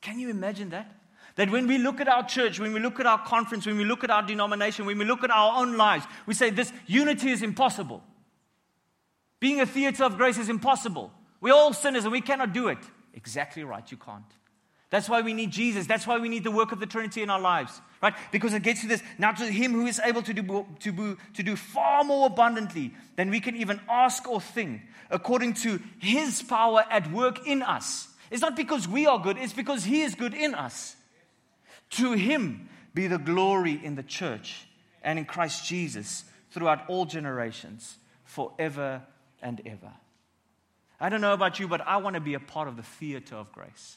Can 0.00 0.18
you 0.18 0.30
imagine 0.30 0.70
that? 0.70 0.96
That 1.36 1.48
when 1.48 1.66
we 1.66 1.78
look 1.78 2.00
at 2.00 2.08
our 2.08 2.26
church, 2.26 2.58
when 2.58 2.72
we 2.72 2.80
look 2.80 2.98
at 2.98 3.06
our 3.06 3.24
conference, 3.24 3.64
when 3.64 3.78
we 3.78 3.84
look 3.84 4.02
at 4.02 4.10
our 4.10 4.22
denomination, 4.22 4.84
when 4.84 4.98
we 4.98 5.04
look 5.04 5.22
at 5.22 5.30
our 5.30 5.62
own 5.62 5.76
lives, 5.76 6.04
we 6.26 6.34
say 6.34 6.50
this 6.50 6.72
unity 6.86 7.30
is 7.30 7.42
impossible. 7.42 8.02
Being 9.38 9.60
a 9.60 9.66
theater 9.66 10.04
of 10.04 10.16
grace 10.16 10.38
is 10.38 10.48
impossible. 10.48 11.12
We're 11.40 11.54
all 11.54 11.72
sinners 11.72 12.04
and 12.04 12.12
we 12.12 12.20
cannot 12.20 12.52
do 12.52 12.68
it. 12.68 12.78
Exactly 13.14 13.64
right, 13.64 13.88
you 13.90 13.96
can't. 13.96 14.24
That's 14.92 15.08
why 15.08 15.22
we 15.22 15.32
need 15.32 15.50
Jesus. 15.50 15.86
That's 15.86 16.06
why 16.06 16.18
we 16.18 16.28
need 16.28 16.44
the 16.44 16.50
work 16.50 16.70
of 16.70 16.78
the 16.78 16.84
Trinity 16.84 17.22
in 17.22 17.30
our 17.30 17.40
lives, 17.40 17.80
right? 18.02 18.12
Because 18.30 18.52
it 18.52 18.62
gets 18.62 18.82
to 18.82 18.86
this. 18.86 19.02
Now, 19.16 19.32
to 19.32 19.46
Him 19.46 19.72
who 19.72 19.86
is 19.86 19.98
able 20.04 20.20
to 20.20 20.34
do, 20.34 20.66
to, 20.80 21.16
to 21.32 21.42
do 21.42 21.56
far 21.56 22.04
more 22.04 22.26
abundantly 22.26 22.92
than 23.16 23.30
we 23.30 23.40
can 23.40 23.56
even 23.56 23.80
ask 23.88 24.28
or 24.28 24.38
think, 24.38 24.82
according 25.10 25.54
to 25.54 25.80
His 25.98 26.42
power 26.42 26.84
at 26.90 27.10
work 27.10 27.46
in 27.46 27.62
us. 27.62 28.06
It's 28.30 28.42
not 28.42 28.54
because 28.54 28.86
we 28.86 29.06
are 29.06 29.18
good, 29.18 29.38
it's 29.38 29.54
because 29.54 29.82
He 29.82 30.02
is 30.02 30.14
good 30.14 30.34
in 30.34 30.54
us. 30.54 30.94
To 31.92 32.12
Him 32.12 32.68
be 32.92 33.06
the 33.06 33.16
glory 33.16 33.80
in 33.82 33.94
the 33.94 34.02
church 34.02 34.66
and 35.02 35.18
in 35.18 35.24
Christ 35.24 35.64
Jesus 35.64 36.24
throughout 36.50 36.86
all 36.88 37.06
generations, 37.06 37.96
forever 38.24 39.00
and 39.40 39.62
ever. 39.64 39.92
I 41.00 41.08
don't 41.08 41.22
know 41.22 41.32
about 41.32 41.58
you, 41.58 41.66
but 41.66 41.80
I 41.80 41.96
want 41.96 42.12
to 42.12 42.20
be 42.20 42.34
a 42.34 42.40
part 42.40 42.68
of 42.68 42.76
the 42.76 42.82
theater 42.82 43.36
of 43.36 43.50
grace. 43.52 43.96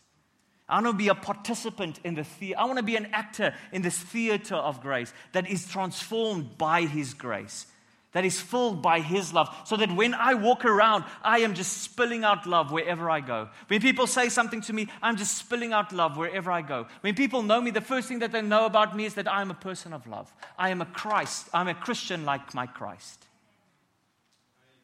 I 0.68 0.82
want 0.82 0.88
to 0.88 0.94
be 0.94 1.10
a 1.10 1.16
participant 1.16 2.00
in 2.04 2.16
the 2.16 2.24
theater. 2.24 2.60
I 2.60 2.66
want 2.66 2.78
to 2.78 2.84
be 2.84 2.96
an 2.96 3.08
actor 3.14 3.54
in 3.72 3.82
this 3.82 3.98
theater 3.98 4.56
of 4.56 4.82
grace 4.82 5.14
that 5.34 5.50
is 5.50 5.68
transformed 5.68 6.58
by 6.58 6.82
His 6.82 7.14
grace 7.14 7.68
that 8.16 8.24
is 8.24 8.40
filled 8.40 8.82
by 8.82 9.02
His 9.02 9.34
love, 9.34 9.54
so 9.66 9.76
that 9.76 9.94
when 9.94 10.14
I 10.14 10.36
walk 10.36 10.64
around, 10.64 11.04
I 11.22 11.40
am 11.40 11.54
just 11.54 11.82
spilling 11.82 12.24
out 12.24 12.48
love 12.48 12.72
wherever 12.72 13.10
I 13.10 13.20
go. 13.20 13.50
When 13.68 13.82
people 13.82 14.08
say 14.08 14.30
something 14.30 14.62
to 14.62 14.74
me, 14.74 14.88
I'm 15.04 15.18
just 15.18 15.38
spilling 15.38 15.74
out 15.74 15.92
love 15.92 16.16
wherever 16.16 16.50
I 16.50 16.62
go. 16.62 16.88
When 17.02 17.14
people 17.14 17.44
know 17.44 17.60
me, 17.60 17.72
the 17.72 17.82
first 17.82 18.08
thing 18.08 18.20
that 18.20 18.32
they 18.32 18.42
know 18.42 18.66
about 18.66 18.96
me 18.96 19.04
is 19.04 19.16
that 19.16 19.30
I 19.30 19.42
am 19.42 19.52
a 19.52 19.56
person 19.56 19.92
of 19.92 20.08
love. 20.08 20.34
I 20.58 20.70
am 20.70 20.82
a 20.82 20.86
Christ. 20.86 21.50
I'm 21.54 21.68
a 21.68 21.74
Christian 21.74 22.24
like 22.24 22.54
my 22.54 22.68
Christ. 22.68 23.26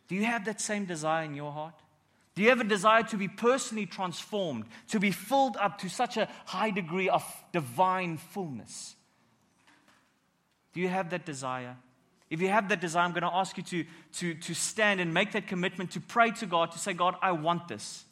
Do 0.09 0.15
you 0.15 0.25
have 0.25 0.43
that 0.43 0.59
same 0.59 0.83
desire 0.83 1.23
in 1.23 1.33
your 1.33 1.53
heart? 1.53 1.75
Do 2.33 2.41
you 2.41 2.49
have 2.49 2.61
a 2.61 2.65
desire 2.65 3.03
to 3.03 3.17
be 3.17 3.27
personally 3.27 3.85
transformed, 3.85 4.65
to 4.89 4.99
be 4.99 5.11
filled 5.11 5.57
up 5.57 5.79
to 5.79 5.89
such 5.89 6.17
a 6.17 6.29
high 6.45 6.71
degree 6.71 7.09
of 7.09 7.23
divine 7.51 8.17
fullness? 8.17 8.95
Do 10.73 10.79
you 10.79 10.87
have 10.87 11.09
that 11.09 11.25
desire? 11.25 11.75
If 12.29 12.39
you 12.39 12.47
have 12.47 12.69
that 12.69 12.79
desire, 12.79 13.03
I'm 13.03 13.11
going 13.11 13.23
to 13.23 13.35
ask 13.35 13.57
you 13.57 13.63
to, 13.63 13.85
to, 14.13 14.33
to 14.35 14.53
stand 14.53 15.01
and 15.01 15.13
make 15.13 15.33
that 15.33 15.47
commitment 15.47 15.91
to 15.91 15.99
pray 15.99 16.31
to 16.31 16.45
God, 16.45 16.71
to 16.71 16.79
say, 16.79 16.93
God, 16.93 17.15
I 17.21 17.33
want 17.33 17.67
this. 17.67 18.05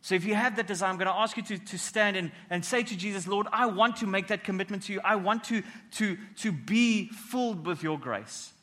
So 0.00 0.14
if 0.14 0.24
you 0.24 0.34
have 0.34 0.56
that 0.56 0.66
desire, 0.66 0.88
I'm 0.88 0.96
going 0.96 1.08
to 1.08 1.14
ask 1.14 1.36
you 1.36 1.42
to, 1.42 1.58
to 1.58 1.78
stand 1.78 2.16
and, 2.16 2.32
and 2.48 2.64
say 2.64 2.82
to 2.82 2.96
Jesus, 2.96 3.26
Lord, 3.26 3.46
I 3.52 3.66
want 3.66 3.96
to 3.96 4.06
make 4.06 4.28
that 4.28 4.44
commitment 4.44 4.84
to 4.84 4.94
you. 4.94 5.00
I 5.04 5.16
want 5.16 5.44
to, 5.44 5.62
to, 5.92 6.16
to 6.36 6.52
be 6.52 7.08
filled 7.08 7.66
with 7.66 7.82
your 7.82 7.98
grace. 7.98 8.53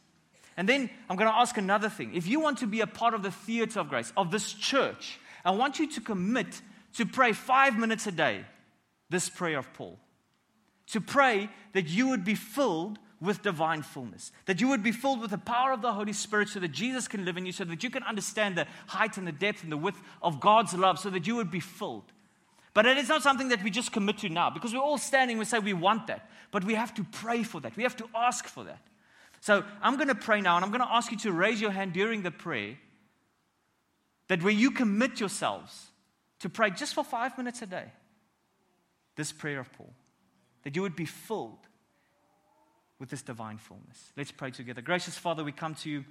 And 0.62 0.70
then 0.70 0.92
I'm 1.10 1.16
going 1.16 1.28
to 1.28 1.36
ask 1.36 1.58
another 1.58 1.90
thing. 1.90 2.14
If 2.14 2.28
you 2.28 2.40
want 2.40 2.60
to 2.60 2.68
be 2.68 2.82
a 2.82 2.86
part 2.86 3.16
of 3.16 3.24
the 3.24 3.32
theater 3.32 3.80
of 3.80 3.90
grace, 3.90 4.14
of 4.16 4.30
this 4.30 4.54
church, 4.54 5.20
I 5.44 5.50
want 5.50 5.80
you 5.80 5.90
to 5.94 6.02
commit 6.02 6.62
to 6.98 7.06
pray 7.08 7.34
five 7.34 7.80
minutes 7.80 8.06
a 8.06 8.12
day 8.12 8.46
this 9.10 9.28
prayer 9.28 9.58
of 9.58 9.74
Paul. 9.74 9.98
To 10.92 11.02
pray 11.02 11.50
that 11.74 11.88
you 11.88 12.10
would 12.10 12.24
be 12.24 12.36
filled 12.36 13.00
with 13.20 13.42
divine 13.42 13.82
fullness. 13.82 14.32
That 14.46 14.62
you 14.62 14.68
would 14.68 14.84
be 14.84 14.92
filled 14.92 15.20
with 15.20 15.32
the 15.32 15.40
power 15.40 15.72
of 15.72 15.82
the 15.82 15.94
Holy 15.94 16.14
Spirit 16.14 16.50
so 16.50 16.60
that 16.60 16.72
Jesus 16.74 17.08
can 17.08 17.26
live 17.26 17.38
in 17.38 17.48
you, 17.48 17.54
so 17.54 17.64
that 17.64 17.84
you 17.84 17.90
can 17.90 18.04
understand 18.04 18.56
the 18.56 18.68
height 18.86 19.18
and 19.18 19.26
the 19.26 19.32
depth 19.32 19.64
and 19.64 19.72
the 19.72 19.78
width 19.78 20.00
of 20.22 20.40
God's 20.40 20.76
love, 20.76 21.00
so 21.00 21.10
that 21.10 21.26
you 21.26 21.38
would 21.38 21.50
be 21.50 21.60
filled. 21.60 22.12
But 22.76 22.86
it 22.86 23.00
is 23.00 23.10
not 23.10 23.24
something 23.24 23.48
that 23.48 23.64
we 23.64 23.72
just 23.72 23.92
commit 23.92 24.20
to 24.20 24.30
now 24.30 24.52
because 24.52 24.76
we're 24.76 24.80
all 24.80 25.00
standing, 25.00 25.40
we 25.40 25.46
say 25.46 25.58
we 25.58 25.74
want 25.74 26.06
that. 26.06 26.30
But 26.52 26.66
we 26.66 26.76
have 26.76 26.94
to 26.94 27.04
pray 27.04 27.42
for 27.42 27.60
that, 27.62 27.76
we 27.76 27.82
have 27.82 27.98
to 27.98 28.08
ask 28.14 28.46
for 28.46 28.64
that. 28.66 28.78
So 29.42 29.64
I'm 29.82 29.96
going 29.96 30.08
to 30.08 30.16
pray 30.16 30.40
now, 30.40 30.56
and 30.56 30.64
I'm 30.64 30.72
going 30.72 30.82
to 30.82 30.94
ask 30.94 31.12
you 31.12 31.18
to 31.20 31.32
raise 31.32 31.60
your 31.60 31.72
hand 31.72 31.94
during 31.94 32.22
the 32.22 32.32
prayer 32.32 32.78
that 34.28 34.42
where 34.44 34.54
you 34.54 34.72
commit 34.72 35.20
yourselves 35.20 35.88
to 36.40 36.50
pray 36.50 36.70
just 36.70 36.94
for 36.94 37.04
five 37.04 37.38
minutes 37.38 37.62
a 37.62 37.66
day, 37.66 37.86
this 39.16 39.32
prayer 39.32 39.60
of 39.60 39.72
Paul, 39.74 39.94
that 40.64 40.76
you 40.76 40.84
would 40.84 40.96
be 40.96 41.06
filled 41.06 41.58
with 43.00 43.10
this 43.10 43.24
divine 43.24 43.58
fullness. 43.58 44.14
Let's 44.16 44.32
pray 44.32 44.52
together. 44.52 44.82
Gracious 44.82 45.18
Father, 45.18 45.44
we 45.44 45.52
come 45.52 45.74
to 45.76 45.90
you. 45.90 46.06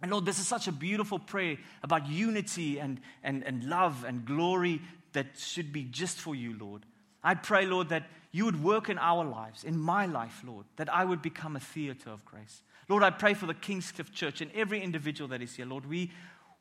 And 0.00 0.10
Lord, 0.10 0.24
this 0.24 0.38
is 0.38 0.46
such 0.46 0.68
a 0.68 0.72
beautiful 0.72 1.18
prayer 1.18 1.58
about 1.82 2.08
unity 2.08 2.78
and, 2.78 3.00
and, 3.22 3.44
and 3.44 3.64
love 3.64 4.04
and 4.04 4.24
glory 4.24 4.80
that 5.12 5.36
should 5.36 5.72
be 5.72 5.82
just 5.84 6.18
for 6.18 6.36
you, 6.36 6.56
Lord. 6.58 6.86
I 7.22 7.34
pray, 7.34 7.66
Lord, 7.66 7.90
that 7.90 8.04
you 8.32 8.44
would 8.44 8.62
work 8.62 8.88
in 8.88 8.98
our 8.98 9.24
lives, 9.24 9.64
in 9.64 9.78
my 9.78 10.06
life, 10.06 10.42
Lord, 10.46 10.66
that 10.76 10.92
I 10.92 11.04
would 11.04 11.20
become 11.20 11.56
a 11.56 11.60
theater 11.60 12.10
of 12.10 12.24
grace. 12.24 12.62
Lord, 12.88 13.02
I 13.02 13.10
pray 13.10 13.34
for 13.34 13.46
the 13.46 13.54
Kingscliff 13.54 14.12
Church 14.12 14.40
and 14.40 14.50
every 14.52 14.80
individual 14.80 15.28
that 15.28 15.42
is 15.42 15.54
here. 15.54 15.66
Lord, 15.66 15.86
we, 15.86 16.10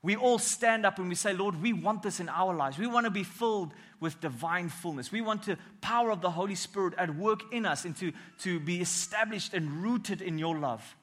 we 0.01 0.16
all 0.16 0.39
stand 0.39 0.86
up 0.86 0.99
and 0.99 1.10
we 1.10 1.16
say, 1.16 1.34
Lord, 1.34 1.62
we 1.62 1.74
want 1.74 2.03
this 2.03 2.20
in 2.20 2.30
our 2.30 2.53
lives. 2.53 2.78
We 2.78 2.88
want 2.88 3.05
to 3.05 3.12
be 3.12 3.24
filled 3.24 3.74
with 3.99 4.20
divine 4.22 4.70
fullness. 4.70 5.12
We 5.12 5.22
want 5.22 5.45
the 5.45 5.57
power 5.82 6.12
of 6.12 6.22
the 6.22 6.32
Holy 6.32 6.55
Spirit 6.55 6.93
at 6.97 7.16
work 7.16 7.53
in 7.53 7.66
us 7.66 7.86
and 7.86 7.95
to, 7.97 8.12
to 8.39 8.60
be 8.60 8.82
established 8.82 9.53
and 9.53 9.84
rooted 9.84 10.22
in 10.22 10.38
your 10.38 10.57
love. 10.57 10.95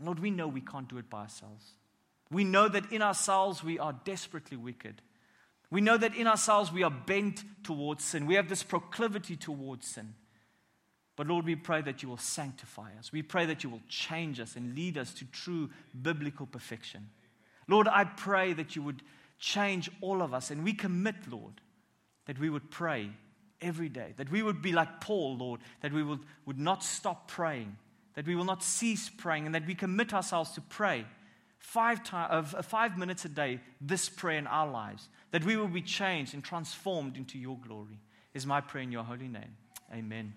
Lord, 0.00 0.20
we 0.20 0.30
know 0.30 0.48
we 0.48 0.60
can't 0.60 0.88
do 0.88 0.98
it 0.98 1.10
by 1.10 1.22
ourselves. 1.22 1.72
We 2.30 2.44
know 2.44 2.68
that 2.68 2.92
in 2.92 3.02
ourselves 3.02 3.64
we 3.64 3.78
are 3.78 3.94
desperately 4.04 4.56
wicked. 4.56 5.00
We 5.70 5.80
know 5.80 5.96
that 5.96 6.14
in 6.14 6.26
ourselves 6.26 6.72
we 6.72 6.82
are 6.82 6.90
bent 6.90 7.44
towards 7.62 8.04
sin. 8.04 8.26
We 8.26 8.34
have 8.34 8.48
this 8.48 8.62
proclivity 8.62 9.36
towards 9.36 9.86
sin. 9.86 10.14
But 11.16 11.26
Lord, 11.26 11.44
we 11.44 11.56
pray 11.56 11.82
that 11.82 12.02
you 12.02 12.08
will 12.08 12.16
sanctify 12.16 12.90
us. 12.98 13.12
We 13.12 13.22
pray 13.22 13.46
that 13.46 13.64
you 13.64 13.70
will 13.70 13.82
change 13.88 14.40
us 14.40 14.56
and 14.56 14.74
lead 14.74 14.96
us 14.96 15.12
to 15.14 15.24
true 15.26 15.68
biblical 16.00 16.46
perfection. 16.46 17.10
Lord, 17.66 17.88
I 17.88 18.04
pray 18.04 18.52
that 18.54 18.76
you 18.76 18.82
would 18.82 19.02
change 19.38 19.90
all 20.00 20.22
of 20.22 20.32
us. 20.32 20.50
And 20.50 20.64
we 20.64 20.72
commit, 20.72 21.16
Lord, 21.28 21.60
that 22.26 22.38
we 22.38 22.50
would 22.50 22.70
pray 22.70 23.10
every 23.60 23.88
day, 23.88 24.14
that 24.16 24.30
we 24.30 24.42
would 24.42 24.62
be 24.62 24.72
like 24.72 25.00
Paul, 25.00 25.36
Lord, 25.36 25.60
that 25.80 25.92
we 25.92 26.02
would, 26.02 26.20
would 26.46 26.58
not 26.58 26.84
stop 26.84 27.28
praying, 27.28 27.76
that 28.14 28.26
we 28.26 28.36
will 28.36 28.44
not 28.44 28.62
cease 28.62 29.08
praying, 29.08 29.46
and 29.46 29.54
that 29.54 29.66
we 29.66 29.74
commit 29.74 30.14
ourselves 30.14 30.52
to 30.52 30.60
pray 30.60 31.04
five, 31.58 32.04
time, 32.04 32.28
uh, 32.30 32.62
five 32.62 32.96
minutes 32.96 33.24
a 33.24 33.28
day, 33.28 33.60
this 33.80 34.08
prayer 34.08 34.38
in 34.38 34.46
our 34.46 34.70
lives, 34.70 35.08
that 35.30 35.44
we 35.44 35.56
will 35.56 35.68
be 35.68 35.82
changed 35.82 36.34
and 36.34 36.42
transformed 36.42 37.16
into 37.16 37.38
your 37.38 37.58
glory, 37.58 37.98
is 38.34 38.46
my 38.46 38.60
prayer 38.60 38.84
in 38.84 38.92
your 38.92 39.04
holy 39.04 39.28
name. 39.28 39.56
Amen. 39.92 40.34